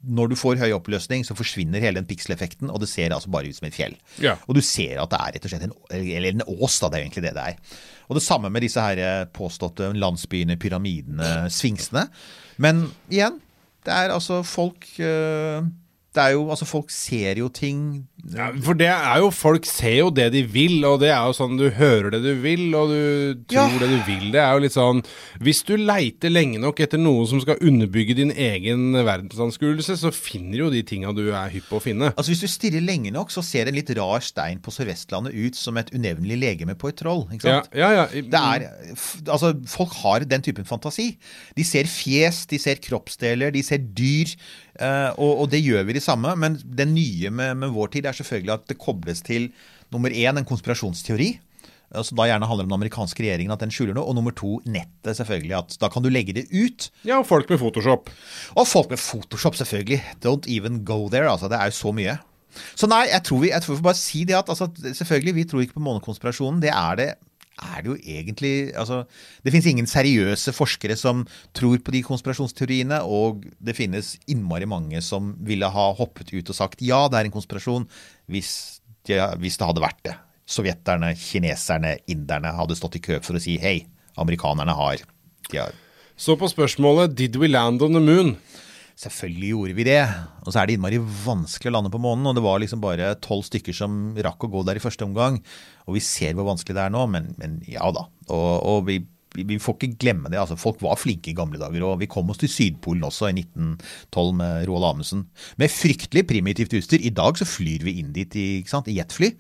når 0.04 0.32
du 0.32 0.36
får 0.40 0.60
høy 0.60 0.74
oppløsning, 0.76 1.24
så 1.24 1.36
forsvinner 1.38 1.84
hele 1.84 2.02
den 2.02 2.10
pikseleffekten, 2.10 2.72
og 2.74 2.82
det 2.84 2.90
ser 2.92 3.16
altså 3.16 3.32
bare 3.32 3.48
ut 3.48 3.56
som 3.56 3.70
et 3.70 3.78
fjell. 3.78 3.96
Ja. 4.24 4.36
Og 4.48 4.58
du 4.58 4.62
ser 4.66 5.00
at 5.00 5.14
det 5.14 5.22
er 5.22 5.38
rett 5.38 5.48
og 5.48 5.54
slett 5.54 5.68
en, 5.70 5.76
eller 5.96 6.34
en 6.34 6.44
ås, 6.44 6.80
da, 6.84 6.92
det 6.92 7.00
er 7.00 7.06
egentlig 7.06 7.24
det 7.30 7.36
det 7.38 7.46
er. 7.54 7.80
Og 8.08 8.20
det 8.20 8.26
samme 8.26 8.52
med 8.52 8.64
disse 8.68 8.84
her 8.84 9.00
eh, 9.04 9.26
påståtte 9.32 9.94
landsbyene, 9.96 10.60
pyramidene, 10.60 11.32
sfinksene. 11.52 12.08
Men 12.64 12.88
igjen, 13.12 13.40
det 13.88 13.96
er 13.96 14.12
altså 14.12 14.42
folk 14.48 14.90
eh, 15.00 15.64
Det 16.18 16.24
er 16.24 16.34
jo 16.34 16.48
Altså, 16.50 16.66
folk 16.66 16.90
ser 16.94 17.38
jo 17.44 17.48
ting 17.54 17.82
Ja, 18.34 18.50
for 18.66 18.76
det 18.80 18.88
er 18.90 19.20
jo 19.22 19.30
Folk 19.32 19.68
ser 19.70 20.00
jo 20.02 20.08
det 20.12 20.32
de 20.34 20.42
vil, 20.50 20.80
og 20.90 20.98
det 21.04 21.12
er 21.14 21.22
jo 21.30 21.36
sånn 21.38 21.54
du 21.60 21.68
hører 21.78 22.10
det 22.16 22.24
du 22.26 22.32
vil, 22.44 22.66
og 22.76 22.90
du 22.92 23.44
tror 23.54 23.78
Ja. 23.78 23.80
det 23.84 23.90
du 23.94 24.00
vil. 24.08 24.26
Det 24.34 24.42
er 24.42 24.56
jo 24.58 24.64
litt 24.66 24.74
sånn 24.76 25.04
Hvis 25.44 25.62
du 25.68 25.76
leiter 25.78 26.34
lenge 26.34 26.60
nok 26.64 26.82
etter 26.84 27.00
noe 27.00 27.28
som 27.30 27.40
skal 27.44 27.62
underbygge 27.62 28.18
din 28.18 28.34
egen 28.34 28.98
verdensanskuelse, 28.98 29.96
så 30.02 30.12
finner 30.16 30.58
jo 30.66 30.70
de 30.74 30.82
tinga 30.88 31.14
du 31.16 31.28
er 31.30 31.54
hypp 31.54 31.70
på 31.70 31.78
å 31.80 31.84
finne. 31.84 32.10
Altså 32.18 32.34
Hvis 32.34 32.44
du 32.44 32.50
stirrer 32.52 32.84
lenge 32.84 33.14
nok, 33.16 33.30
så 33.34 33.44
ser 33.46 33.70
en 33.70 33.78
litt 33.78 33.94
rar 33.98 34.24
stein 34.26 34.60
på 34.64 34.74
Sør-Vestlandet 34.74 35.36
ut 35.38 35.56
som 35.60 35.78
et 35.80 35.92
unevnelig 35.96 36.40
legeme 36.42 36.76
på 36.80 36.90
et 36.92 36.98
troll. 37.04 37.26
ikke 37.32 37.46
sant? 37.48 37.70
ja, 37.78 37.92
ja. 38.02 38.06
Det 38.12 38.42
er, 38.42 38.68
altså 39.30 39.54
Folk 39.70 39.94
har 40.02 40.26
den 40.28 40.42
typen 40.46 40.66
fantasi. 40.68 41.12
De 41.58 41.64
ser 41.68 41.88
fjes, 41.90 42.46
de 42.50 42.60
ser 42.62 42.82
kroppsdeler, 42.84 43.52
de 43.56 43.64
ser 43.66 43.78
dyr. 43.98 44.34
Eh, 44.80 45.10
og, 45.18 45.44
og 45.44 45.50
det 45.52 45.62
gjør 45.64 45.84
vi 45.88 45.94
det 45.98 46.04
samme. 46.06 46.36
Men 46.40 46.56
det 46.64 46.88
nye 46.92 47.30
med, 47.34 47.58
med 47.64 47.74
vår 47.76 47.92
tid 47.96 48.06
er 48.10 48.18
selvfølgelig 48.18 48.54
at 48.54 48.68
det 48.72 48.78
kobles 48.82 49.22
til 49.26 49.50
nummer 49.94 50.10
én 50.12 50.38
en 50.38 50.46
konspirasjonsteori. 50.48 51.30
eh, 51.96 52.02
Som 52.04 52.18
da 52.20 52.28
gjerne 52.30 52.48
handler 52.50 52.66
om 52.68 52.70
den 52.72 52.78
amerikanske 52.80 53.24
regjeringen, 53.24 53.52
at 53.56 53.60
den 53.64 53.72
skjuler 53.72 53.94
noe. 53.98 54.06
Og 54.08 54.16
nummer 54.16 54.32
to 54.36 54.58
nettet, 54.66 55.16
selvfølgelig. 55.20 55.58
at 55.58 55.78
Da 55.80 55.90
kan 55.90 56.04
du 56.04 56.10
legge 56.10 56.34
det 56.34 56.48
ut. 56.52 56.90
ja, 57.06 57.20
og 57.20 57.28
folk 57.28 57.50
med 57.50 57.60
Photoshop. 57.60 58.10
Og 58.56 58.68
folk 58.68 58.90
med 58.90 58.98
Photoshop, 59.00 59.56
selvfølgelig. 59.56 60.02
Don't 60.26 60.48
even 60.48 60.84
go 60.86 61.08
there. 61.10 61.30
altså 61.30 61.48
Det 61.50 61.58
er 61.60 61.66
jo 61.72 61.72
så 61.72 61.92
mye. 61.94 62.18
Så 62.76 62.88
nei, 62.90 63.04
jeg 63.12 63.22
tror 63.24 63.40
vi, 63.44 63.50
jeg 63.52 63.62
tror 63.62 63.76
vi 63.76 63.78
får 63.82 63.84
bare 63.92 64.00
si 64.00 64.24
det 64.26 64.34
at 64.34 64.48
altså, 64.50 64.68
selvfølgelig, 64.98 65.36
vi 65.36 65.44
tror 65.46 65.62
ikke 65.62 65.74
på 65.78 65.84
månekonspirasjonen. 65.86 66.62
Det 66.64 66.72
er 66.74 66.96
det 66.98 67.10
er 67.58 67.82
det 67.82 67.90
jo 67.90 67.98
egentlig 67.98 68.54
altså, 68.78 69.04
Det 69.44 69.52
finnes 69.52 69.70
ingen 69.72 69.90
seriøse 69.90 70.54
forskere 70.54 70.98
som 71.00 71.26
tror 71.58 71.80
på 71.82 71.94
de 71.96 72.04
konspirasjonsteoriene, 72.06 73.02
og 73.02 73.46
det 73.60 73.76
finnes 73.78 74.16
innmari 74.30 74.68
mange 74.70 75.02
som 75.02 75.34
ville 75.46 75.70
ha 75.74 75.88
hoppet 75.98 76.34
ut 76.34 76.54
og 76.54 76.58
sagt 76.58 76.84
ja, 76.86 77.08
det 77.10 77.20
er 77.20 77.30
en 77.30 77.36
konspirasjon, 77.36 77.88
hvis 78.30 78.82
det, 79.08 79.20
hvis 79.42 79.58
det 79.58 79.68
hadde 79.70 79.84
vært 79.84 80.02
det. 80.06 80.16
Sovjeterne, 80.48 81.12
kineserne, 81.20 81.98
inderne 82.08 82.54
hadde 82.56 82.78
stått 82.78 83.00
i 83.00 83.04
kø 83.04 83.20
for 83.24 83.40
å 83.40 83.44
si 83.44 83.58
hei, 83.60 83.82
amerikanerne 84.18 84.76
har 84.78 85.04
de 85.52 85.60
har 85.62 85.76
Så 86.18 86.36
på 86.36 86.48
spørsmålet 86.50 87.16
'Did 87.16 87.36
we 87.38 87.48
land 87.48 87.82
on 87.82 87.94
the 87.94 88.02
moon'? 88.02 88.38
Selvfølgelig 88.98 89.52
gjorde 89.52 89.76
vi 89.78 89.86
det. 89.86 90.00
Og 90.42 90.50
så 90.50 90.62
er 90.62 90.70
det 90.70 90.78
innmari 90.78 90.98
vanskelig 90.98 91.70
å 91.70 91.76
lande 91.76 91.92
på 91.94 92.02
månen. 92.02 92.26
Og 92.30 92.38
det 92.38 92.44
var 92.46 92.62
liksom 92.64 92.82
bare 92.82 93.12
tolv 93.22 93.46
stykker 93.46 93.76
som 93.78 94.16
rakk 94.26 94.48
å 94.48 94.50
gå 94.56 94.64
der 94.66 94.80
i 94.80 94.82
første 94.82 95.06
omgang. 95.06 95.38
Og 95.86 96.00
vi 96.00 96.02
ser 96.04 96.34
hvor 96.34 96.50
vanskelig 96.50 96.78
det 96.80 96.88
er 96.88 96.96
nå, 96.96 97.04
men, 97.14 97.30
men 97.38 97.60
ja 97.70 97.92
da. 97.94 98.08
Og, 98.34 98.50
og 98.58 98.88
vi, 98.90 98.98
vi, 99.38 99.60
får 99.62 99.78
ikke 99.78 100.00
glemme 100.02 100.34
det. 100.34 100.40
altså 100.42 100.58
Folk 100.58 100.82
var 100.82 100.98
flinke 100.98 101.30
i 101.30 101.38
gamle 101.38 101.62
dager. 101.62 101.86
Og 101.86 102.02
vi 102.02 102.10
kom 102.10 102.34
oss 102.34 102.42
til 102.42 102.50
Sydpolen 102.50 103.06
også 103.06 103.30
i 103.30 103.38
1912 103.38 104.34
med 104.42 104.66
Roald 104.72 104.90
Amundsen. 104.90 105.28
Med 105.62 105.74
fryktelig 105.74 106.26
primitivt 106.34 106.74
utstyr. 106.80 107.06
I 107.06 107.14
dag 107.14 107.38
så 107.38 107.46
flyr 107.46 107.86
vi 107.86 108.00
inn 108.02 108.16
dit 108.18 108.34
i, 108.42 108.48
i 108.66 108.98
jetfly. 108.98 109.36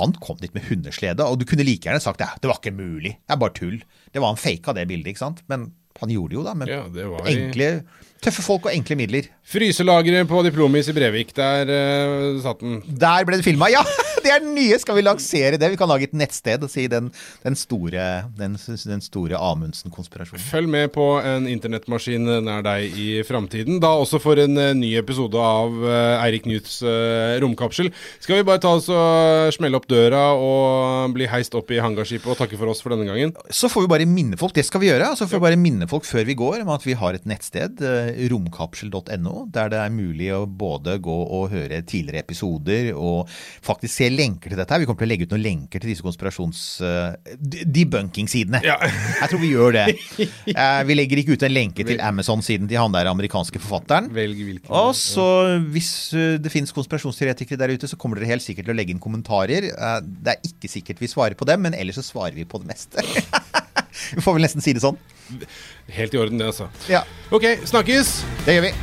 Han 0.00 0.14
kom 0.18 0.38
dit 0.40 0.54
med 0.54 0.64
hundeslede, 0.66 1.22
og 1.26 1.38
du 1.38 1.44
kunne 1.48 1.64
like 1.66 1.84
gjerne 1.84 2.00
sagt 2.02 2.22
ja, 2.22 2.30
det 2.40 2.48
var 2.48 2.58
ikke 2.58 2.74
mulig. 2.74 3.18
Det 3.22 3.34
er 3.36 3.40
bare 3.42 3.54
tull. 3.54 3.80
Det 4.10 4.22
var 4.22 4.32
Han 4.32 4.40
faka 4.40 4.74
det 4.74 4.88
bildet, 4.90 5.12
ikke 5.12 5.26
sant? 5.26 5.42
Men 5.50 5.70
han 6.00 6.10
gjorde 6.10 6.32
det 6.32 6.38
jo, 6.38 6.44
da. 6.46 6.54
Men 6.58 6.70
Ja, 6.70 6.82
det 6.90 7.06
var 7.06 7.28
i- 7.28 7.34
enkle, 7.38 7.68
tøffe 8.24 8.44
folk 8.44 8.68
og 8.68 8.74
enkle 8.74 8.96
midler. 8.98 9.28
Fryselageret 9.44 10.28
på 10.30 10.40
Diplomis 10.46 10.88
i 10.88 10.96
Brevik, 10.96 11.34
der 11.36 11.68
uh, 11.68 12.40
satt 12.44 12.62
den. 12.64 12.80
Der 12.88 13.26
ble 13.28 13.40
det 13.40 13.46
filma! 13.46 13.70
Ja! 13.72 13.84
Det 14.24 14.30
er 14.32 14.40
den 14.40 14.54
nye! 14.56 14.78
Skal 14.80 14.96
vi 14.96 15.02
lansere 15.04 15.58
det? 15.60 15.68
Vi 15.68 15.76
kan 15.76 15.90
lage 15.90 16.06
et 16.06 16.14
nettsted 16.16 16.62
og 16.64 16.70
si 16.72 16.86
den, 16.88 17.10
den 17.44 17.56
store, 17.60 18.04
den, 18.38 18.54
den 18.56 19.02
store 19.04 19.36
Amundsen-konspirasjonen. 19.36 20.40
Følg 20.40 20.70
med 20.72 20.94
på 20.94 21.04
en 21.20 21.44
internettmaskin 21.50 22.30
nær 22.46 22.64
deg 22.64 22.96
i 22.96 23.08
framtiden. 23.28 23.82
Da 23.84 23.90
også 24.00 24.16
for 24.24 24.40
en 24.40 24.56
eh, 24.56 24.72
ny 24.78 24.94
episode 24.96 25.36
av 25.36 25.76
eh, 25.76 26.24
Eirik 26.24 26.48
Newts 26.48 26.78
romkapsel. 27.44 27.90
Skal 28.24 28.40
vi 28.40 28.46
bare 28.48 28.62
ta 28.64 28.72
oss 28.78 28.88
og 28.88 29.52
smelle 29.58 29.76
opp 29.76 29.90
døra 29.92 30.22
og 30.40 31.12
bli 31.12 31.28
heist 31.28 31.52
opp 31.60 31.68
i 31.74 31.82
hangarskipet 31.84 32.32
og 32.32 32.40
takke 32.40 32.56
for 32.56 32.72
oss 32.72 32.80
for 32.80 32.94
denne 32.94 33.10
gangen? 33.10 33.36
Så 33.52 33.68
får 33.68 33.84
vi 33.84 33.92
bare 33.92 34.08
minne 34.08 34.40
folk, 34.40 34.56
det 34.56 34.64
skal 34.64 34.80
vi 34.80 34.88
gjøre. 34.88 35.12
Så 35.20 35.28
får 35.28 35.36
vi 35.36 35.46
bare 35.50 35.60
minne 35.60 35.90
folk 35.90 36.08
før 36.08 36.24
vi 36.24 36.38
går 36.38 36.64
om 36.64 36.72
at 36.72 36.88
vi 36.88 36.96
har 36.96 37.20
et 37.20 37.28
nettsted, 37.28 37.84
eh, 37.84 38.13
romkapsel.no, 38.30 39.34
der 39.54 39.70
det 39.72 39.80
er 39.80 39.92
mulig 39.94 40.30
å 40.34 40.44
både 40.46 40.96
gå 41.02 41.14
og 41.38 41.50
høre 41.52 41.80
tidligere 41.86 42.24
episoder 42.24 42.90
og 42.94 43.30
faktisk 43.64 43.94
se 43.98 44.08
lenker 44.12 44.52
til 44.52 44.60
dette 44.60 44.74
her. 44.74 44.82
Vi 44.82 44.88
kommer 44.88 45.02
til 45.04 45.08
å 45.08 45.12
legge 45.12 45.28
ut 45.28 45.34
noen 45.34 45.44
lenker 45.44 45.82
til 45.82 45.92
disse 45.92 46.04
konspirasjons... 46.06 46.62
eh, 46.84 47.34
debunking-sidene. 47.74 48.60
Ja. 48.64 48.76
Jeg 48.84 49.30
tror 49.32 49.42
vi 49.42 49.52
gjør 49.54 49.78
det. 49.78 49.86
Eh, 50.54 50.80
Vi 50.86 50.94
legger 50.94 51.18
ikke 51.18 51.34
ut 51.34 51.42
en 51.46 51.52
lenke 51.52 51.84
til 51.86 52.00
Amazon-siden 52.04 52.68
til 52.70 52.78
han 52.78 52.92
der 52.94 53.08
amerikanske 53.10 53.58
forfatteren. 53.62 54.10
Velg 54.14 54.38
hvilken. 54.46 54.70
Og 54.74 54.92
så, 54.98 55.24
hvis 55.72 55.90
uh, 56.14 56.36
det 56.42 56.52
finnes 56.52 56.72
konspirasjonsteoretikere 56.74 57.58
der 57.60 57.74
ute, 57.74 57.88
så 57.90 57.98
kommer 58.00 58.20
dere 58.20 58.30
helt 58.34 58.44
sikkert 58.44 58.68
til 58.68 58.74
å 58.74 58.78
legge 58.78 58.94
inn 58.94 59.02
kommentarer. 59.02 59.70
Det 60.04 60.36
er 60.36 60.46
ikke 60.46 60.70
sikkert 60.70 61.02
vi 61.02 61.10
svarer 61.10 61.38
på 61.38 61.48
dem, 61.48 61.64
men 61.66 61.76
ellers 61.76 61.98
så 62.00 62.06
svarer 62.06 62.36
vi 62.38 62.46
på 62.48 62.62
det 62.62 62.70
meste. 62.70 63.04
vi 64.14 64.20
får 64.24 64.36
vel 64.38 64.42
nesten 64.46 64.64
si 64.64 64.72
det 64.76 64.82
sånn. 64.84 64.98
Helt 65.94 66.14
i 66.14 66.18
orden, 66.20 66.38
det, 66.40 66.46
altså. 66.52 66.68
Ja, 66.90 67.04
Ok, 67.34 67.46
snakkes! 67.64 68.22
det 68.46 68.58
gjør 68.58 68.66
vi. 68.68 68.74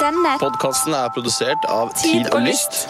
Denne 0.00 0.32
Podkasten 0.40 0.94
er 0.96 1.10
produsert 1.12 1.66
av 1.68 1.90
Tid 1.98 2.24
Tid 2.24 2.30
og. 2.32 2.40
Lyst. 2.46 2.86